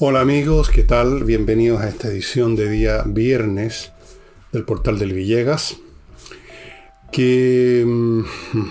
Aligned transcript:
Hola 0.00 0.20
amigos, 0.20 0.70
¿qué 0.70 0.84
tal? 0.84 1.24
Bienvenidos 1.24 1.80
a 1.80 1.88
esta 1.88 2.06
edición 2.06 2.54
de 2.54 2.70
día 2.70 3.02
viernes 3.04 3.90
del 4.52 4.64
portal 4.64 4.96
del 4.96 5.12
Villegas. 5.12 5.78
Que 7.10 7.82
mm, 7.84 8.20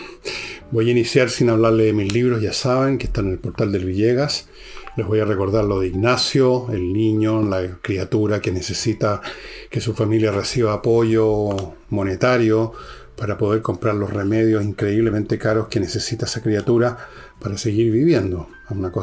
voy 0.72 0.88
a 0.88 0.92
iniciar 0.92 1.30
sin 1.30 1.50
hablarle 1.50 1.84
de 1.84 1.92
mis 1.92 2.14
libros, 2.14 2.42
ya 2.42 2.54
saben 2.54 2.98
que 2.98 3.08
están 3.08 3.26
en 3.26 3.34
el 3.34 3.40
portal 3.40 3.74
del 3.74 3.84
Villegas. 3.84 4.48
Les 4.96 5.06
voy 5.06 5.20
a 5.20 5.26
recordar 5.26 5.66
lo 5.66 5.82
de 5.82 5.88
Ignacio, 5.88 6.68
el 6.72 6.94
niño, 6.94 7.42
la 7.42 7.78
criatura 7.82 8.40
que 8.40 8.54
necesita 8.54 9.22
que 9.70 9.82
su 9.82 9.94
familia 9.94 10.32
reciba 10.32 10.72
apoyo 10.72 11.76
monetario 11.90 12.72
para 13.18 13.38
poder 13.38 13.62
comprar 13.62 13.96
los 13.96 14.14
remedios 14.14 14.64
increíblemente 14.64 15.38
caros 15.38 15.68
que 15.68 15.82
necesita 15.82 16.26
esa 16.26 16.42
criatura 16.42 16.98
para 17.42 17.58
seguir 17.58 17.92
viviendo. 17.92 18.48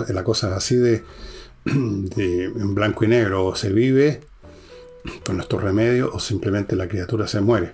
La 0.08 0.24
cosa 0.24 0.48
es 0.48 0.54
así 0.54 0.76
de, 0.76 1.02
de, 1.64 2.44
en 2.44 2.74
blanco 2.74 3.04
y 3.04 3.08
negro, 3.08 3.46
o 3.46 3.54
se 3.54 3.72
vive 3.72 4.20
con 5.24 5.40
estos 5.40 5.62
remedios 5.62 6.10
o 6.12 6.18
simplemente 6.18 6.76
la 6.76 6.88
criatura 6.88 7.26
se 7.26 7.40
muere. 7.40 7.72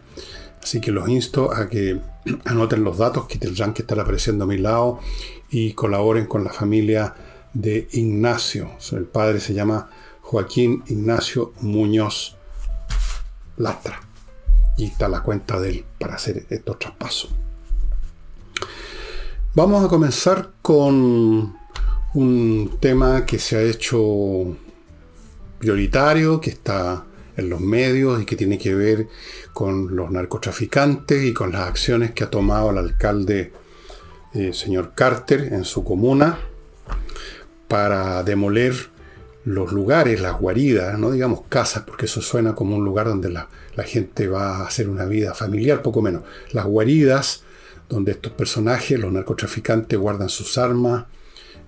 Así 0.63 0.80
que 0.80 0.91
los 0.91 1.09
insto 1.09 1.53
a 1.53 1.69
que 1.69 2.01
anoten 2.45 2.85
los 2.85 2.99
datos 2.99 3.27
que 3.27 3.39
tendrán 3.39 3.73
que 3.73 3.83
estar 3.83 3.99
apareciendo 3.99 4.45
a 4.45 4.49
mi 4.49 4.59
lado 4.59 5.01
y 5.51 5.73
colaboren 5.73 6.27
con 6.27 6.45
la 6.45 6.53
familia 6.53 7.15
de 7.53 7.89
Ignacio. 7.93 8.71
El 8.93 9.05
padre 9.05 9.41
se 9.41 9.55
llama 9.55 9.91
Joaquín 10.21 10.85
Ignacio 10.87 11.52
Muñoz 11.61 12.37
Lastra. 13.57 14.01
Y 14.77 14.87
está 14.87 15.09
la 15.09 15.23
cuenta 15.23 15.61
de 15.61 15.71
él 15.71 15.85
para 15.99 16.15
hacer 16.15 16.47
estos 16.49 16.79
traspasos. 16.79 17.30
Vamos 19.55 19.85
a 19.85 19.88
comenzar 19.88 20.52
con 20.63 21.59
un 22.15 22.79
tema 22.80 23.25
que 23.25 23.39
se 23.39 23.57
ha 23.57 23.63
hecho 23.63 24.57
prioritario, 25.59 26.41
que 26.41 26.51
está 26.51 27.05
en 27.37 27.49
los 27.49 27.61
medios 27.61 28.21
y 28.21 28.25
que 28.25 28.37
tiene 28.37 28.59
que 28.59 28.75
ver 28.75 29.09
con 29.53 29.95
los 29.95 30.11
narcotraficantes 30.11 31.25
y 31.25 31.33
con 31.33 31.53
las 31.53 31.63
acciones 31.63 32.13
que 32.13 32.25
ha 32.25 32.31
tomado 32.31 32.71
el 32.71 32.79
alcalde 32.79 33.53
eh, 34.35 34.53
señor 34.53 34.93
Carter 34.95 35.53
en 35.53 35.65
su 35.65 35.85
comuna 35.85 36.38
para 37.69 38.23
demoler 38.23 38.75
los 39.45 39.73
lugares, 39.73 40.21
las 40.21 40.38
guaridas, 40.38 40.99
no 40.99 41.11
digamos 41.11 41.43
casas, 41.49 41.85
porque 41.85 42.07
eso 42.07 42.21
suena 42.21 42.55
como 42.55 42.77
un 42.77 42.85
lugar 42.85 43.07
donde 43.07 43.31
la, 43.31 43.49
la 43.75 43.85
gente 43.85 44.29
va 44.29 44.59
a 44.59 44.66
hacer 44.66 44.88
una 44.88 45.07
vida 45.07 45.35
familiar, 45.35 45.83
poco 45.83 46.03
menos. 46.03 46.23
Las 46.53 46.66
guaridas, 46.66 47.43
donde 47.88 48.13
estos 48.13 48.33
personajes, 48.33 48.99
los 48.99 49.13
narcotraficantes, 49.13 49.99
guardan 49.99 50.29
sus 50.29 50.59
armas, 50.59 51.07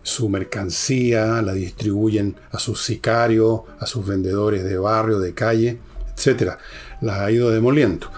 su 0.02 0.28
mercancía, 0.28 1.42
la 1.42 1.52
distribuyen 1.52 2.36
a 2.50 2.58
sus 2.58 2.82
sicarios, 2.82 3.62
a 3.78 3.86
sus 3.86 4.06
vendedores 4.06 4.64
de 4.64 4.76
barrio, 4.78 5.18
de 5.20 5.34
calle, 5.34 5.78
etc. 6.16 6.52
Las 7.00 7.20
ha 7.20 7.30
ido 7.30 7.50
demoliendo. 7.50 8.08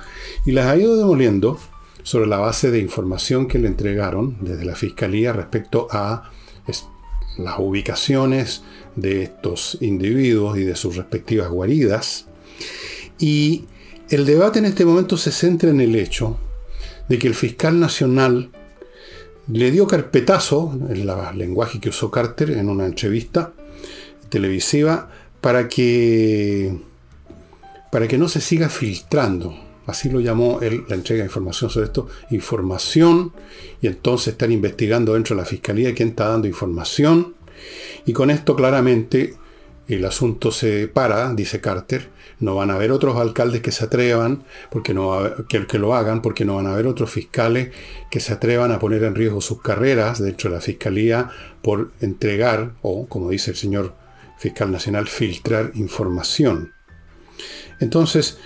Y 0.46 0.52
las 0.52 0.66
ha 0.66 0.76
ido 0.76 0.96
demoliendo 0.96 1.58
sobre 2.02 2.26
la 2.26 2.38
base 2.38 2.70
de 2.70 2.78
información 2.78 3.48
que 3.48 3.58
le 3.58 3.68
entregaron 3.68 4.36
desde 4.40 4.64
la 4.64 4.74
Fiscalía 4.74 5.32
respecto 5.32 5.88
a 5.90 6.30
las 7.38 7.58
ubicaciones 7.58 8.62
de 8.96 9.24
estos 9.24 9.78
individuos 9.80 10.56
y 10.58 10.62
de 10.62 10.76
sus 10.76 10.96
respectivas 10.96 11.48
guaridas. 11.48 12.26
Y 13.18 13.64
el 14.10 14.26
debate 14.26 14.58
en 14.58 14.66
este 14.66 14.84
momento 14.84 15.16
se 15.16 15.32
centra 15.32 15.70
en 15.70 15.80
el 15.80 15.96
hecho 15.96 16.38
de 17.08 17.18
que 17.18 17.26
el 17.26 17.34
fiscal 17.34 17.80
nacional 17.80 18.50
le 19.48 19.70
dio 19.70 19.86
carpetazo, 19.86 20.78
el 20.88 21.10
lenguaje 21.36 21.80
que 21.80 21.90
usó 21.90 22.10
Carter 22.10 22.50
en 22.50 22.68
una 22.68 22.86
entrevista 22.86 23.52
televisiva, 24.28 25.10
para 25.40 25.68
que, 25.68 26.78
para 27.92 28.08
que 28.08 28.16
no 28.16 28.28
se 28.28 28.40
siga 28.40 28.68
filtrando. 28.68 29.54
Así 29.86 30.08
lo 30.08 30.20
llamó 30.20 30.60
él, 30.62 30.84
la 30.88 30.94
entrega 30.94 31.22
de 31.22 31.28
información 31.28 31.68
sobre 31.68 31.86
esto, 31.86 32.08
información, 32.30 33.32
y 33.82 33.86
entonces 33.86 34.28
están 34.28 34.50
investigando 34.50 35.12
dentro 35.12 35.36
de 35.36 35.42
la 35.42 35.46
fiscalía 35.46 35.94
quién 35.94 36.10
está 36.10 36.28
dando 36.28 36.48
información, 36.48 37.34
y 38.06 38.14
con 38.14 38.30
esto 38.30 38.56
claramente 38.56 39.34
el 39.86 40.04
asunto 40.06 40.50
se 40.50 40.88
para, 40.88 41.34
dice 41.34 41.60
Carter, 41.60 42.08
no 42.40 42.54
van 42.54 42.70
a 42.70 42.74
haber 42.74 42.92
otros 42.92 43.16
alcaldes 43.16 43.62
que 43.62 43.72
se 43.72 43.84
atrevan, 43.84 44.44
porque 44.70 44.94
no 44.94 45.18
que, 45.48 45.78
lo 45.78 45.94
hagan, 45.94 46.22
porque 46.22 46.44
no 46.44 46.56
van 46.56 46.66
a 46.66 46.72
haber 46.72 46.86
otros 46.86 47.10
fiscales 47.10 47.70
que 48.10 48.20
se 48.20 48.32
atrevan 48.32 48.72
a 48.72 48.78
poner 48.78 49.04
en 49.04 49.14
riesgo 49.14 49.40
sus 49.40 49.60
carreras 49.62 50.18
dentro 50.20 50.50
de 50.50 50.56
la 50.56 50.62
fiscalía 50.62 51.30
por 51.62 51.92
entregar, 52.00 52.72
o 52.82 53.06
como 53.06 53.30
dice 53.30 53.52
el 53.52 53.56
señor 53.56 53.94
fiscal 54.38 54.70
nacional, 54.70 55.06
filtrar 55.06 55.72
información. 55.74 56.72
Entonces, 57.80 58.38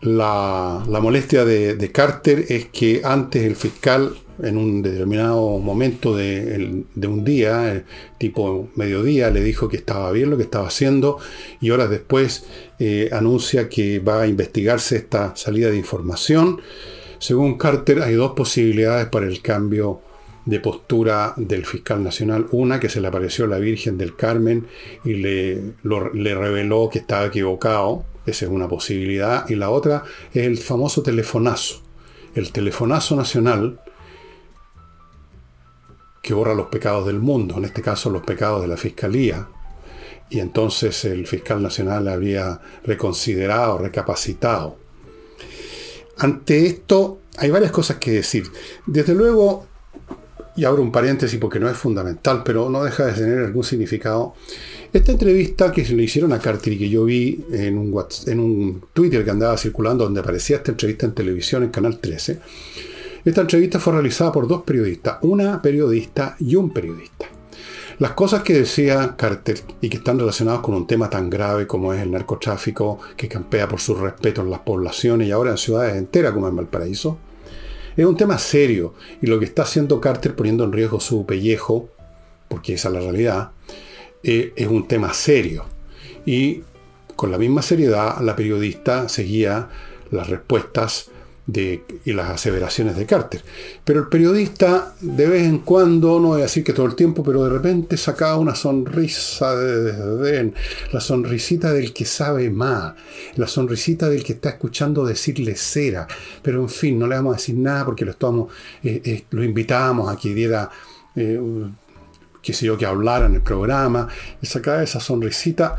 la, 0.00 0.84
la 0.88 1.00
molestia 1.00 1.44
de, 1.44 1.74
de 1.74 1.92
Carter 1.92 2.46
es 2.48 2.66
que 2.66 3.02
antes 3.04 3.44
el 3.44 3.56
fiscal 3.56 4.16
en 4.42 4.56
un 4.56 4.82
determinado 4.82 5.58
momento 5.58 6.16
de, 6.16 6.84
un 7.06 7.24
día, 7.24 7.84
tipo 8.18 8.68
mediodía, 8.74 9.30
le 9.30 9.40
dijo 9.42 9.68
que 9.68 9.76
estaba 9.76 10.10
bien 10.12 10.30
lo 10.30 10.36
que 10.36 10.42
estaba 10.42 10.68
haciendo 10.68 11.18
y 11.60 11.70
horas 11.70 11.90
después 11.90 12.44
eh, 12.78 13.08
anuncia 13.12 13.68
que 13.68 13.98
va 13.98 14.22
a 14.22 14.26
investigarse 14.26 14.96
esta 14.96 15.34
salida 15.36 15.70
de 15.70 15.76
información. 15.76 16.60
Según 17.18 17.56
Carter, 17.56 18.02
hay 18.02 18.14
dos 18.14 18.32
posibilidades 18.32 19.08
para 19.08 19.26
el 19.26 19.40
cambio 19.40 20.00
de 20.44 20.60
postura 20.60 21.34
del 21.36 21.66
fiscal 21.66 22.02
nacional. 22.02 22.46
Una, 22.52 22.80
que 22.80 22.88
se 22.88 23.00
le 23.00 23.08
apareció 23.08 23.46
la 23.46 23.58
Virgen 23.58 23.98
del 23.98 24.16
Carmen 24.16 24.66
y 25.04 25.14
le, 25.14 25.60
le 26.14 26.34
reveló 26.34 26.88
que 26.88 27.00
estaba 27.00 27.26
equivocado. 27.26 28.04
Esa 28.24 28.46
es 28.46 28.50
una 28.50 28.68
posibilidad. 28.68 29.48
Y 29.50 29.56
la 29.56 29.70
otra 29.70 30.04
es 30.32 30.46
el 30.46 30.56
famoso 30.56 31.02
telefonazo. 31.02 31.82
El 32.34 32.52
telefonazo 32.52 33.16
nacional 33.16 33.80
que 36.26 36.34
borra 36.34 36.54
los 36.54 36.66
pecados 36.66 37.06
del 37.06 37.20
mundo, 37.20 37.56
en 37.56 37.66
este 37.66 37.82
caso 37.82 38.10
los 38.10 38.22
pecados 38.22 38.60
de 38.60 38.66
la 38.66 38.76
Fiscalía, 38.76 39.46
y 40.28 40.40
entonces 40.40 41.04
el 41.04 41.24
fiscal 41.24 41.62
nacional 41.62 42.08
había 42.08 42.60
reconsiderado, 42.82 43.78
recapacitado. 43.78 44.76
Ante 46.18 46.66
esto 46.66 47.20
hay 47.36 47.50
varias 47.50 47.70
cosas 47.70 47.98
que 47.98 48.10
decir. 48.10 48.42
Desde 48.86 49.14
luego, 49.14 49.66
y 50.56 50.64
abro 50.64 50.82
un 50.82 50.90
paréntesis 50.90 51.38
porque 51.38 51.60
no 51.60 51.70
es 51.70 51.76
fundamental, 51.76 52.42
pero 52.44 52.68
no 52.68 52.82
deja 52.82 53.06
de 53.06 53.12
tener 53.12 53.38
algún 53.38 53.62
significado. 53.62 54.34
Esta 54.92 55.12
entrevista 55.12 55.70
que 55.70 55.84
se 55.84 55.94
le 55.94 56.02
hicieron 56.02 56.32
a 56.32 56.40
Carter 56.40 56.72
y 56.72 56.78
que 56.78 56.88
yo 56.88 57.04
vi 57.04 57.44
en 57.52 57.78
un, 57.78 58.04
en 58.26 58.40
un 58.40 58.84
Twitter 58.92 59.24
que 59.24 59.30
andaba 59.30 59.56
circulando 59.56 60.02
donde 60.02 60.18
aparecía 60.18 60.56
esta 60.56 60.72
entrevista 60.72 61.06
en 61.06 61.14
televisión 61.14 61.62
en 61.62 61.68
Canal 61.68 62.00
13, 62.00 62.40
esta 63.30 63.40
entrevista 63.40 63.80
fue 63.80 63.92
realizada 63.94 64.30
por 64.30 64.46
dos 64.46 64.62
periodistas, 64.62 65.18
una 65.22 65.60
periodista 65.60 66.36
y 66.38 66.54
un 66.54 66.70
periodista. 66.70 67.26
Las 67.98 68.12
cosas 68.12 68.42
que 68.42 68.52
decía 68.52 69.14
Carter 69.16 69.58
y 69.80 69.88
que 69.88 69.96
están 69.96 70.18
relacionadas 70.18 70.60
con 70.60 70.74
un 70.74 70.86
tema 70.86 71.10
tan 71.10 71.28
grave 71.28 71.66
como 71.66 71.92
es 71.92 72.02
el 72.02 72.12
narcotráfico 72.12 73.00
que 73.16 73.26
campea 73.26 73.66
por 73.66 73.80
su 73.80 73.96
respeto 73.96 74.42
en 74.42 74.50
las 74.50 74.60
poblaciones 74.60 75.26
y 75.26 75.32
ahora 75.32 75.50
en 75.50 75.56
ciudades 75.56 75.96
enteras 75.96 76.34
como 76.34 76.46
en 76.46 76.54
Valparaíso, 76.54 77.18
es 77.96 78.04
un 78.04 78.16
tema 78.16 78.38
serio 78.38 78.94
y 79.20 79.26
lo 79.26 79.40
que 79.40 79.46
está 79.46 79.62
haciendo 79.62 80.00
Carter 80.00 80.36
poniendo 80.36 80.62
en 80.62 80.72
riesgo 80.72 81.00
su 81.00 81.26
pellejo, 81.26 81.88
porque 82.48 82.74
esa 82.74 82.88
es 82.88 82.94
la 82.94 83.00
realidad, 83.00 83.50
eh, 84.22 84.52
es 84.54 84.68
un 84.68 84.86
tema 84.86 85.12
serio. 85.12 85.64
Y 86.24 86.60
con 87.16 87.32
la 87.32 87.38
misma 87.38 87.62
seriedad 87.62 88.20
la 88.20 88.36
periodista 88.36 89.08
seguía 89.08 89.68
las 90.12 90.28
respuestas 90.28 91.10
y 91.48 92.12
las 92.12 92.30
aseveraciones 92.30 92.96
de 92.96 93.06
Carter. 93.06 93.40
Pero 93.84 94.00
el 94.00 94.08
periodista, 94.08 94.94
de 95.00 95.28
vez 95.28 95.44
en 95.44 95.58
cuando, 95.58 96.18
no 96.18 96.28
voy 96.28 96.40
a 96.40 96.44
decir 96.44 96.64
que 96.64 96.72
todo 96.72 96.86
el 96.86 96.96
tiempo, 96.96 97.22
pero 97.22 97.44
de 97.44 97.50
repente 97.50 97.96
sacaba 97.96 98.36
una 98.36 98.54
sonrisa 98.54 99.54
de 99.54 99.92
desdén, 99.92 100.54
la 100.92 101.00
sonrisita 101.00 101.72
del 101.72 101.92
que 101.92 102.04
sabe 102.04 102.50
más, 102.50 102.94
la 103.36 103.46
sonrisita 103.46 104.08
del 104.08 104.24
que 104.24 104.34
está 104.34 104.50
escuchando 104.50 105.04
decirle 105.04 105.54
cera. 105.54 106.08
Pero 106.42 106.62
en 106.62 106.68
fin, 106.68 106.98
no 106.98 107.06
le 107.06 107.14
vamos 107.14 107.34
a 107.34 107.36
decir 107.36 107.56
nada 107.56 107.84
porque 107.84 108.04
lo, 108.04 108.10
estamos, 108.10 108.52
eh, 108.82 109.00
eh, 109.04 109.24
invitamos 109.32 110.12
a 110.12 110.16
que 110.16 110.34
diera, 110.34 110.68
eh, 111.14 111.40
qué 112.42 112.52
sé 112.52 112.66
yo, 112.66 112.76
que 112.76 112.86
hablara 112.86 113.26
en 113.26 113.36
el 113.36 113.42
programa. 113.42 114.08
Sacaba 114.42 114.82
esa 114.82 114.98
sonrisita 114.98 115.76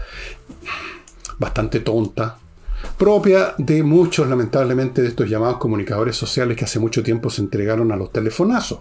bastante 1.37 1.81
tonta, 1.81 2.37
propia 2.97 3.53
de 3.57 3.83
muchos, 3.83 4.27
lamentablemente, 4.27 5.01
de 5.01 5.09
estos 5.09 5.29
llamados 5.29 5.57
comunicadores 5.57 6.15
sociales 6.15 6.57
que 6.57 6.65
hace 6.65 6.79
mucho 6.79 7.03
tiempo 7.03 7.29
se 7.29 7.41
entregaron 7.41 7.91
a 7.91 7.95
los 7.95 8.11
telefonazos, 8.11 8.79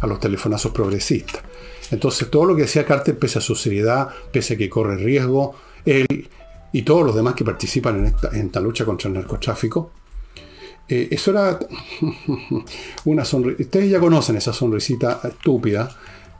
a 0.00 0.06
los 0.06 0.20
telefonazos 0.20 0.72
progresistas. 0.72 1.42
Entonces, 1.90 2.30
todo 2.30 2.44
lo 2.44 2.56
que 2.56 2.62
decía 2.62 2.84
Carter, 2.84 3.18
pese 3.18 3.38
a 3.38 3.42
su 3.42 3.54
seriedad, 3.54 4.08
pese 4.32 4.54
a 4.54 4.56
que 4.56 4.68
corre 4.68 4.96
riesgo, 4.96 5.54
él 5.84 6.28
y 6.72 6.82
todos 6.82 7.04
los 7.04 7.14
demás 7.14 7.34
que 7.34 7.44
participan 7.44 8.12
en 8.32 8.46
esta, 8.46 8.60
lucha 8.60 8.84
contra 8.84 9.08
el 9.08 9.14
narcotráfico, 9.14 9.90
eh, 10.88 11.08
eso 11.10 11.30
era 11.30 11.58
una 13.04 13.24
sonrisa. 13.24 13.62
Ustedes 13.62 13.90
ya 13.90 14.00
conocen 14.00 14.36
esa 14.36 14.52
sonrisita 14.52 15.20
estúpida 15.24 15.88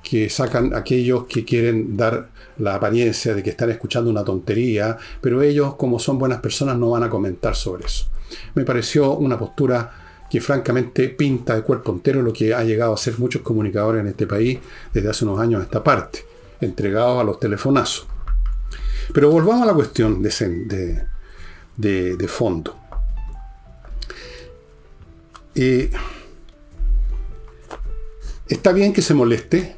que 0.08 0.30
sacan 0.30 0.74
aquellos 0.74 1.24
que 1.26 1.44
quieren 1.44 1.96
dar 1.96 2.30
la 2.58 2.76
apariencia 2.76 3.34
de 3.34 3.42
que 3.42 3.50
están 3.50 3.70
escuchando 3.70 4.08
una 4.08 4.24
tontería, 4.24 4.96
pero 5.20 5.42
ellos, 5.42 5.74
como 5.74 5.98
son 5.98 6.18
buenas 6.18 6.40
personas, 6.40 6.78
no 6.78 6.90
van 6.90 7.02
a 7.02 7.10
comentar 7.10 7.54
sobre 7.54 7.84
eso. 7.84 8.06
Me 8.54 8.64
pareció 8.64 9.14
una 9.16 9.38
postura 9.38 10.24
que 10.30 10.40
francamente 10.40 11.10
pinta 11.10 11.54
de 11.54 11.62
cuerpo 11.62 11.92
entero 11.92 12.22
lo 12.22 12.32
que 12.32 12.54
ha 12.54 12.64
llegado 12.64 12.94
a 12.94 12.96
ser 12.96 13.18
muchos 13.18 13.42
comunicadores 13.42 14.00
en 14.00 14.08
este 14.08 14.26
país 14.26 14.58
desde 14.94 15.10
hace 15.10 15.24
unos 15.26 15.40
años 15.40 15.60
a 15.60 15.64
esta 15.64 15.84
parte, 15.84 16.24
entregados 16.60 17.20
a 17.20 17.24
los 17.24 17.38
telefonazos. 17.38 18.06
Pero 19.12 19.30
volvamos 19.30 19.62
a 19.62 19.66
la 19.66 19.74
cuestión 19.74 20.22
de, 20.22 21.06
fondo. 22.28 22.76
Eh, 25.54 25.90
está 28.48 28.72
bien 28.72 28.92
que 28.92 29.02
se 29.02 29.12
moleste 29.12 29.77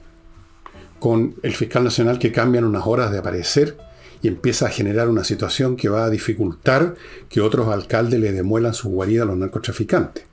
con 1.00 1.34
el 1.42 1.54
fiscal 1.54 1.82
nacional 1.82 2.18
que 2.18 2.30
cambian 2.30 2.64
unas 2.64 2.86
horas 2.86 3.10
de 3.10 3.18
aparecer 3.18 3.76
y 4.22 4.28
empieza 4.28 4.66
a 4.66 4.70
generar 4.70 5.08
una 5.08 5.24
situación 5.24 5.76
que 5.76 5.88
va 5.88 6.04
a 6.04 6.10
dificultar 6.10 6.94
que 7.28 7.40
otros 7.40 7.68
alcaldes 7.68 8.20
le 8.20 8.32
demuelan 8.32 8.74
su 8.74 8.90
guarida 8.90 9.22
a 9.22 9.26
los 9.26 9.36
narcotraficantes. 9.36 10.24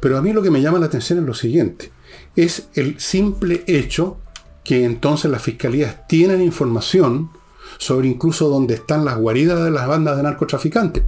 Pero 0.00 0.18
a 0.18 0.22
mí 0.22 0.32
lo 0.32 0.42
que 0.42 0.50
me 0.50 0.60
llama 0.60 0.78
la 0.78 0.86
atención 0.86 1.20
es 1.20 1.24
lo 1.24 1.34
siguiente, 1.34 1.90
es 2.34 2.68
el 2.74 3.00
simple 3.00 3.64
hecho 3.66 4.18
que 4.64 4.84
entonces 4.84 5.30
las 5.30 5.42
fiscalías 5.42 6.06
tienen 6.08 6.42
información 6.42 7.30
sobre 7.78 8.08
incluso 8.08 8.48
dónde 8.48 8.74
están 8.74 9.04
las 9.04 9.16
guaridas 9.16 9.64
de 9.64 9.70
las 9.70 9.86
bandas 9.86 10.16
de 10.16 10.24
narcotraficantes. 10.24 11.04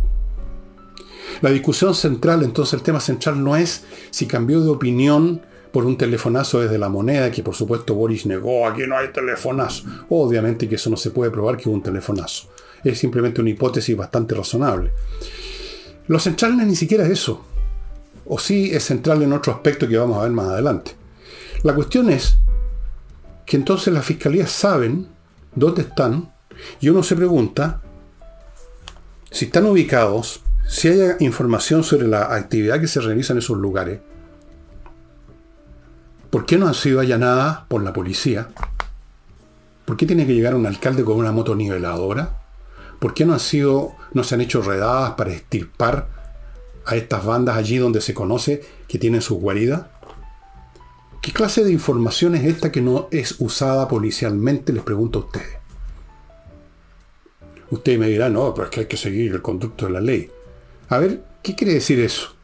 La 1.41 1.51
discusión 1.51 1.95
central, 1.95 2.43
entonces 2.43 2.75
el 2.75 2.83
tema 2.83 3.01
central 3.01 3.43
no 3.43 3.57
es 3.57 3.85
si 4.11 4.27
cambió 4.27 4.61
de 4.61 4.71
opinión 4.71 5.43
por 5.79 5.87
un 5.87 5.97
telefonazo 5.97 6.61
desde 6.61 6.77
la 6.77 6.89
moneda, 6.89 7.31
que 7.31 7.45
por 7.45 7.55
supuesto 7.55 7.95
Boris 7.95 8.27
negó, 8.27 8.67
aquí 8.67 8.83
no 8.85 8.99
hay 8.99 9.13
telefonazo. 9.13 9.85
Obviamente 10.09 10.69
que 10.69 10.75
eso 10.75 10.91
no 10.91 10.97
se 10.97 11.13
puede 11.13 11.31
probar 11.31 11.57
que 11.57 11.69
hubo 11.69 11.77
un 11.77 11.85
telefonazo. 11.85 12.49
Es 12.83 12.99
simplemente 12.99 13.41
una 13.41 13.51
hipótesis 13.51 13.97
bastante 13.97 14.35
razonable. 14.35 14.91
Lo 16.09 16.19
central 16.19 16.57
no 16.57 16.63
es 16.63 16.69
ni 16.69 16.75
siquiera 16.75 17.07
eso. 17.07 17.45
O 18.27 18.41
sí 18.41 18.73
es 18.75 18.87
central 18.87 19.23
en 19.23 19.33
otro 19.33 19.53
aspecto 19.53 19.87
que 19.87 19.97
vamos 19.97 20.19
a 20.19 20.23
ver 20.23 20.33
más 20.33 20.49
adelante. 20.49 20.97
La 21.63 21.77
cuestión 21.77 22.11
es 22.11 22.39
que 23.47 23.57
entonces 23.57 23.95
las 23.95 24.05
fiscalías 24.05 24.51
saben 24.51 25.07
dónde 25.55 25.83
están 25.83 26.33
y 26.81 26.89
uno 26.89 27.05
se 27.05 27.15
pregunta 27.15 27.83
si 29.31 29.45
están 29.45 29.65
ubicados, 29.67 30.41
si 30.67 30.89
hay 30.89 31.13
información 31.21 31.85
sobre 31.85 32.09
la 32.09 32.35
actividad 32.35 32.81
que 32.81 32.89
se 32.89 33.01
realiza 33.01 33.33
en 33.33 33.39
esos 33.39 33.59
lugares, 33.59 34.01
¿por 36.31 36.47
qué 36.47 36.59
no 36.59 36.69
han 36.69 36.75
sido 36.75 37.01
allanadas 37.01 37.61
por 37.69 37.83
la 37.83 37.93
policía? 37.93 38.49
¿Por 39.85 39.97
qué 39.97 40.07
tiene 40.07 40.27
que 40.27 40.35
llegar 40.35 40.55
un 40.55 40.67
alcalde 40.67 41.05
con 41.05 41.17
una 41.17 41.33
moto 41.33 41.55
niveladora? 41.55 42.43
¿Por 42.99 43.15
qué 43.15 43.25
no 43.25 43.33
han 43.33 43.41
sido, 43.41 43.95
no 44.13 44.25
se 44.25 44.35
han 44.35 44.41
hecho 44.41 44.61
redadas 44.61 45.13
para 45.13 45.33
estirpar 45.33 46.09
a 46.85 46.97
estas 46.97 47.25
bandas 47.25 47.57
allí 47.57 47.79
donde 47.79 48.01
se 48.01 48.15
conoce 48.15 48.63
que 48.87 48.99
tienen 48.99 49.23
sus 49.23 49.39
guaridas? 49.39 49.87
¿Qué 51.23 51.33
clase 51.33 51.65
de 51.65 51.73
información 51.73 52.35
es 52.35 52.45
esta 52.45 52.71
que 52.73 52.81
no 52.81 53.09
es 53.11 53.37
usada 53.39 53.89
policialmente? 53.89 54.73
Les 54.73 54.83
pregunto 54.83 55.21
a 55.21 55.23
ustedes. 55.23 55.59
Usted 57.71 57.99
me 57.99 58.09
dirá, 58.09 58.29
no, 58.31 58.55
pero 58.55 58.67
es 58.67 58.71
que 58.71 58.81
hay 58.81 58.87
que 58.87 58.97
seguir 58.97 59.33
el 59.33 59.43
conducto 59.43 59.87
de 59.87 59.93
la 59.93 60.01
ley. 60.01 60.31
A 60.89 60.99
ver, 60.99 61.23
¿qué 61.43 61.55
quiere 61.55 61.75
decir 61.75 62.01
eso? 62.01 62.38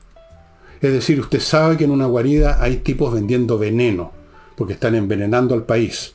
Es 0.84 0.92
decir, 0.92 1.18
usted 1.18 1.40
sabe 1.40 1.78
que 1.78 1.84
en 1.84 1.90
una 1.90 2.04
guarida 2.04 2.62
hay 2.62 2.76
tipos 2.76 3.10
vendiendo 3.10 3.56
veneno, 3.56 4.12
porque 4.54 4.74
están 4.74 4.94
envenenando 4.94 5.54
al 5.54 5.64
país. 5.64 6.14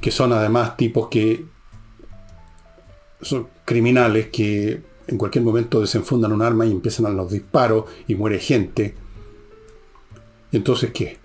Que 0.00 0.10
son 0.10 0.32
además 0.32 0.78
tipos 0.78 1.08
que 1.08 1.44
son 3.20 3.48
criminales 3.66 4.28
que 4.28 4.82
en 5.06 5.18
cualquier 5.18 5.44
momento 5.44 5.78
desenfundan 5.78 6.32
un 6.32 6.40
arma 6.40 6.64
y 6.64 6.70
empiezan 6.70 7.04
a 7.04 7.10
los 7.10 7.30
disparos 7.30 7.84
y 8.08 8.14
muere 8.14 8.38
gente. 8.38 8.94
Entonces, 10.50 10.90
¿qué? 10.92 11.18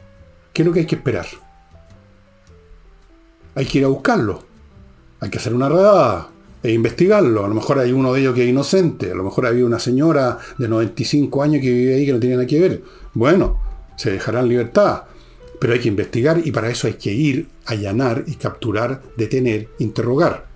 ¿Qué 0.51 0.63
es 0.63 0.67
lo 0.67 0.73
que 0.73 0.81
hay 0.81 0.85
que 0.87 0.95
esperar? 0.95 1.27
Hay 3.55 3.65
que 3.65 3.77
ir 3.77 3.85
a 3.85 3.87
buscarlo. 3.87 4.43
Hay 5.21 5.29
que 5.29 5.37
hacer 5.37 5.53
una 5.53 5.69
redada 5.69 6.31
e 6.67 6.73
investigarlo. 6.73 7.45
A 7.45 7.47
lo 7.47 7.55
mejor 7.55 7.79
hay 7.79 7.93
uno 7.93 8.11
de 8.11 8.19
ellos 8.19 8.35
que 8.35 8.43
es 8.43 8.49
inocente. 8.49 9.09
A 9.09 9.15
lo 9.15 9.23
mejor 9.23 9.45
había 9.45 9.63
una 9.63 9.79
señora 9.79 10.37
de 10.57 10.67
95 10.67 11.41
años 11.41 11.61
que 11.61 11.71
vive 11.71 11.95
ahí 11.95 12.05
que 12.05 12.11
no 12.11 12.19
tiene 12.19 12.35
nada 12.35 12.45
que 12.45 12.59
ver. 12.59 12.83
Bueno, 13.13 13.57
se 13.95 14.11
dejará 14.11 14.41
en 14.41 14.49
libertad. 14.49 15.03
Pero 15.61 15.71
hay 15.71 15.79
que 15.79 15.87
investigar 15.87 16.41
y 16.43 16.51
para 16.51 16.69
eso 16.69 16.87
hay 16.87 16.95
que 16.95 17.13
ir, 17.13 17.47
allanar 17.65 18.25
y 18.27 18.35
capturar, 18.35 19.01
detener, 19.15 19.69
interrogar. 19.79 20.47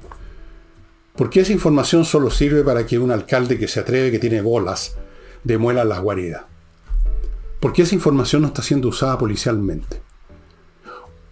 ¿Por 1.15 1.29
qué 1.29 1.39
esa 1.39 1.53
información 1.53 2.03
solo 2.03 2.29
sirve 2.29 2.61
para 2.61 2.85
que 2.85 2.99
un 2.99 3.11
alcalde 3.11 3.57
que 3.57 3.69
se 3.69 3.79
atreve, 3.79 4.11
que 4.11 4.19
tiene 4.19 4.41
bolas, 4.41 4.97
demuela 5.45 5.85
las 5.85 6.01
guaridas? 6.01 6.43
¿Por 7.61 7.71
qué 7.71 7.83
esa 7.83 7.95
información 7.95 8.41
no 8.41 8.49
está 8.49 8.61
siendo 8.61 8.89
usada 8.89 9.17
policialmente? 9.17 10.01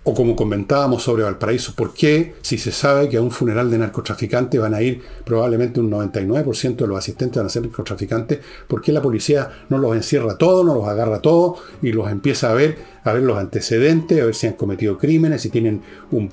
O 0.04 0.13
como 0.13 0.36
comentábamos 0.36 1.04
sobre 1.04 1.24
Valparaíso, 1.24 1.75
¿por 1.75 1.94
qué 1.94 2.36
si 2.42 2.57
se 2.57 2.72
sabe 2.72 3.10
que 3.10 3.18
a 3.18 3.22
un 3.22 3.31
funeral 3.31 3.69
de 3.69 3.78
narcotraficante 3.78 4.57
van 4.57 4.74
a 4.74 4.81
ir 4.81 5.01
probablemente 5.25 5.81
un 5.81 5.92
99% 5.92 6.78
de 6.78 6.88
los 6.88 6.98
asistentes 6.98 7.38
van 7.38 7.48
a 7.48 7.50
ser 7.50 7.63
narcotraficantes, 7.63 8.40
¿por 8.68 8.81
qué 8.81 8.94
la 8.94 9.01
policía 9.01 9.50
no 9.68 9.78
los 9.78 9.96
encierra 9.96 10.38
todos, 10.38 10.66
no 10.66 10.74
los 10.74 10.88
agarra 10.88 11.22
todos 11.22 11.60
y 11.81 11.92
los 11.92 12.10
empieza 12.10 12.50
a 12.50 12.54
ver, 12.54 12.78
a 13.04 13.12
ver 13.12 13.24
los 13.24 13.38
antecedentes, 13.38 14.22
a 14.22 14.25
ver 14.25 14.36
si 14.36 14.48
han 14.48 14.54
cometido 14.54 14.98
crímenes, 14.98 15.42
si 15.42 15.50
tienen 15.50 15.81
un, 16.12 16.30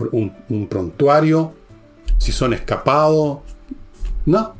un 0.48 0.66
prontuario, 0.68 1.52
si 2.18 2.30
son 2.30 2.54
escapados? 2.54 3.40
No, 4.26 4.54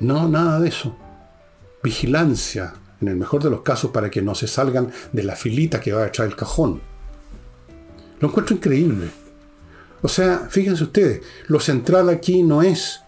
no, 0.00 0.28
nada 0.28 0.60
de 0.60 0.68
eso. 0.68 0.94
Vigilancia, 1.82 2.74
en 3.00 3.08
el 3.08 3.16
mejor 3.16 3.42
de 3.42 3.50
los 3.50 3.62
casos, 3.62 3.90
para 3.90 4.10
que 4.10 4.22
no 4.22 4.34
se 4.34 4.46
salgan 4.46 4.90
de 5.12 5.22
la 5.22 5.36
filita 5.36 5.80
que 5.80 5.92
va 5.92 6.02
a 6.02 6.08
echar 6.08 6.26
el 6.26 6.36
cajón. 6.36 6.80
Lo 8.20 8.28
encuentro 8.28 8.56
increíble. 8.56 9.08
O 10.02 10.08
sea, 10.08 10.46
fíjense 10.50 10.84
ustedes, 10.84 11.22
lo 11.48 11.58
central 11.60 12.08
aquí 12.08 12.42
no 12.42 12.62
es 12.62 13.00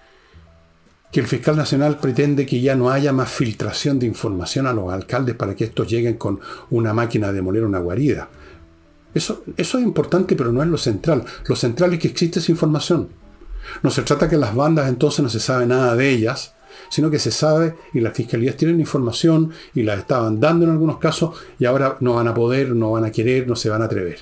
que 1.12 1.20
el 1.20 1.26
fiscal 1.26 1.56
nacional 1.56 1.98
pretende 1.98 2.44
que 2.44 2.60
ya 2.60 2.74
no 2.76 2.90
haya 2.90 3.12
más 3.12 3.30
filtración 3.30 3.98
de 3.98 4.06
información 4.06 4.66
a 4.66 4.72
los 4.72 4.92
alcaldes 4.92 5.34
para 5.36 5.54
que 5.54 5.64
estos 5.64 5.88
lleguen 5.88 6.14
con 6.16 6.40
una 6.70 6.92
máquina 6.92 7.28
de 7.28 7.34
demoler 7.34 7.64
una 7.64 7.78
guarida. 7.78 8.28
Eso, 9.14 9.42
eso 9.56 9.78
es 9.78 9.84
importante, 9.84 10.36
pero 10.36 10.52
no 10.52 10.62
es 10.62 10.68
lo 10.68 10.76
central. 10.76 11.24
Lo 11.46 11.56
central 11.56 11.94
es 11.94 12.00
que 12.00 12.08
existe 12.08 12.40
esa 12.40 12.52
información. 12.52 13.08
No 13.82 13.90
se 13.90 14.02
trata 14.02 14.28
que 14.28 14.36
las 14.36 14.54
bandas 14.54 14.88
entonces 14.88 15.22
no 15.22 15.28
se 15.28 15.40
sabe 15.40 15.66
nada 15.66 15.96
de 15.96 16.10
ellas, 16.10 16.54
sino 16.90 17.10
que 17.10 17.18
se 17.18 17.30
sabe 17.30 17.74
y 17.94 18.00
las 18.00 18.14
fiscalías 18.14 18.56
tienen 18.56 18.80
información 18.80 19.52
y 19.74 19.82
la 19.82 19.94
estaban 19.94 20.40
dando 20.40 20.64
en 20.64 20.72
algunos 20.72 20.98
casos 20.98 21.38
y 21.58 21.64
ahora 21.64 21.96
no 22.00 22.14
van 22.14 22.28
a 22.28 22.34
poder, 22.34 22.74
no 22.74 22.92
van 22.92 23.04
a 23.04 23.12
querer, 23.12 23.48
no 23.48 23.56
se 23.56 23.70
van 23.70 23.82
a 23.82 23.86
atrever. 23.86 24.20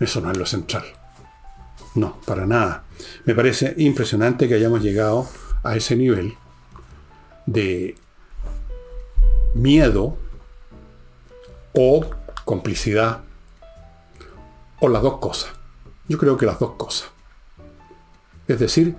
Eso 0.00 0.20
no 0.20 0.30
es 0.32 0.38
lo 0.38 0.46
central. 0.46 0.84
No, 1.94 2.20
para 2.22 2.46
nada. 2.46 2.84
Me 3.24 3.34
parece 3.34 3.74
impresionante 3.76 4.48
que 4.48 4.54
hayamos 4.54 4.82
llegado 4.82 5.28
a 5.62 5.76
ese 5.76 5.94
nivel 5.94 6.34
de 7.46 7.94
miedo 9.54 10.16
o 11.74 12.06
complicidad 12.44 13.20
o 14.80 14.88
las 14.88 15.02
dos 15.02 15.18
cosas. 15.18 15.52
Yo 16.08 16.18
creo 16.18 16.36
que 16.36 16.46
las 16.46 16.58
dos 16.58 16.72
cosas. 16.72 17.10
Es 18.48 18.58
decir, 18.58 18.96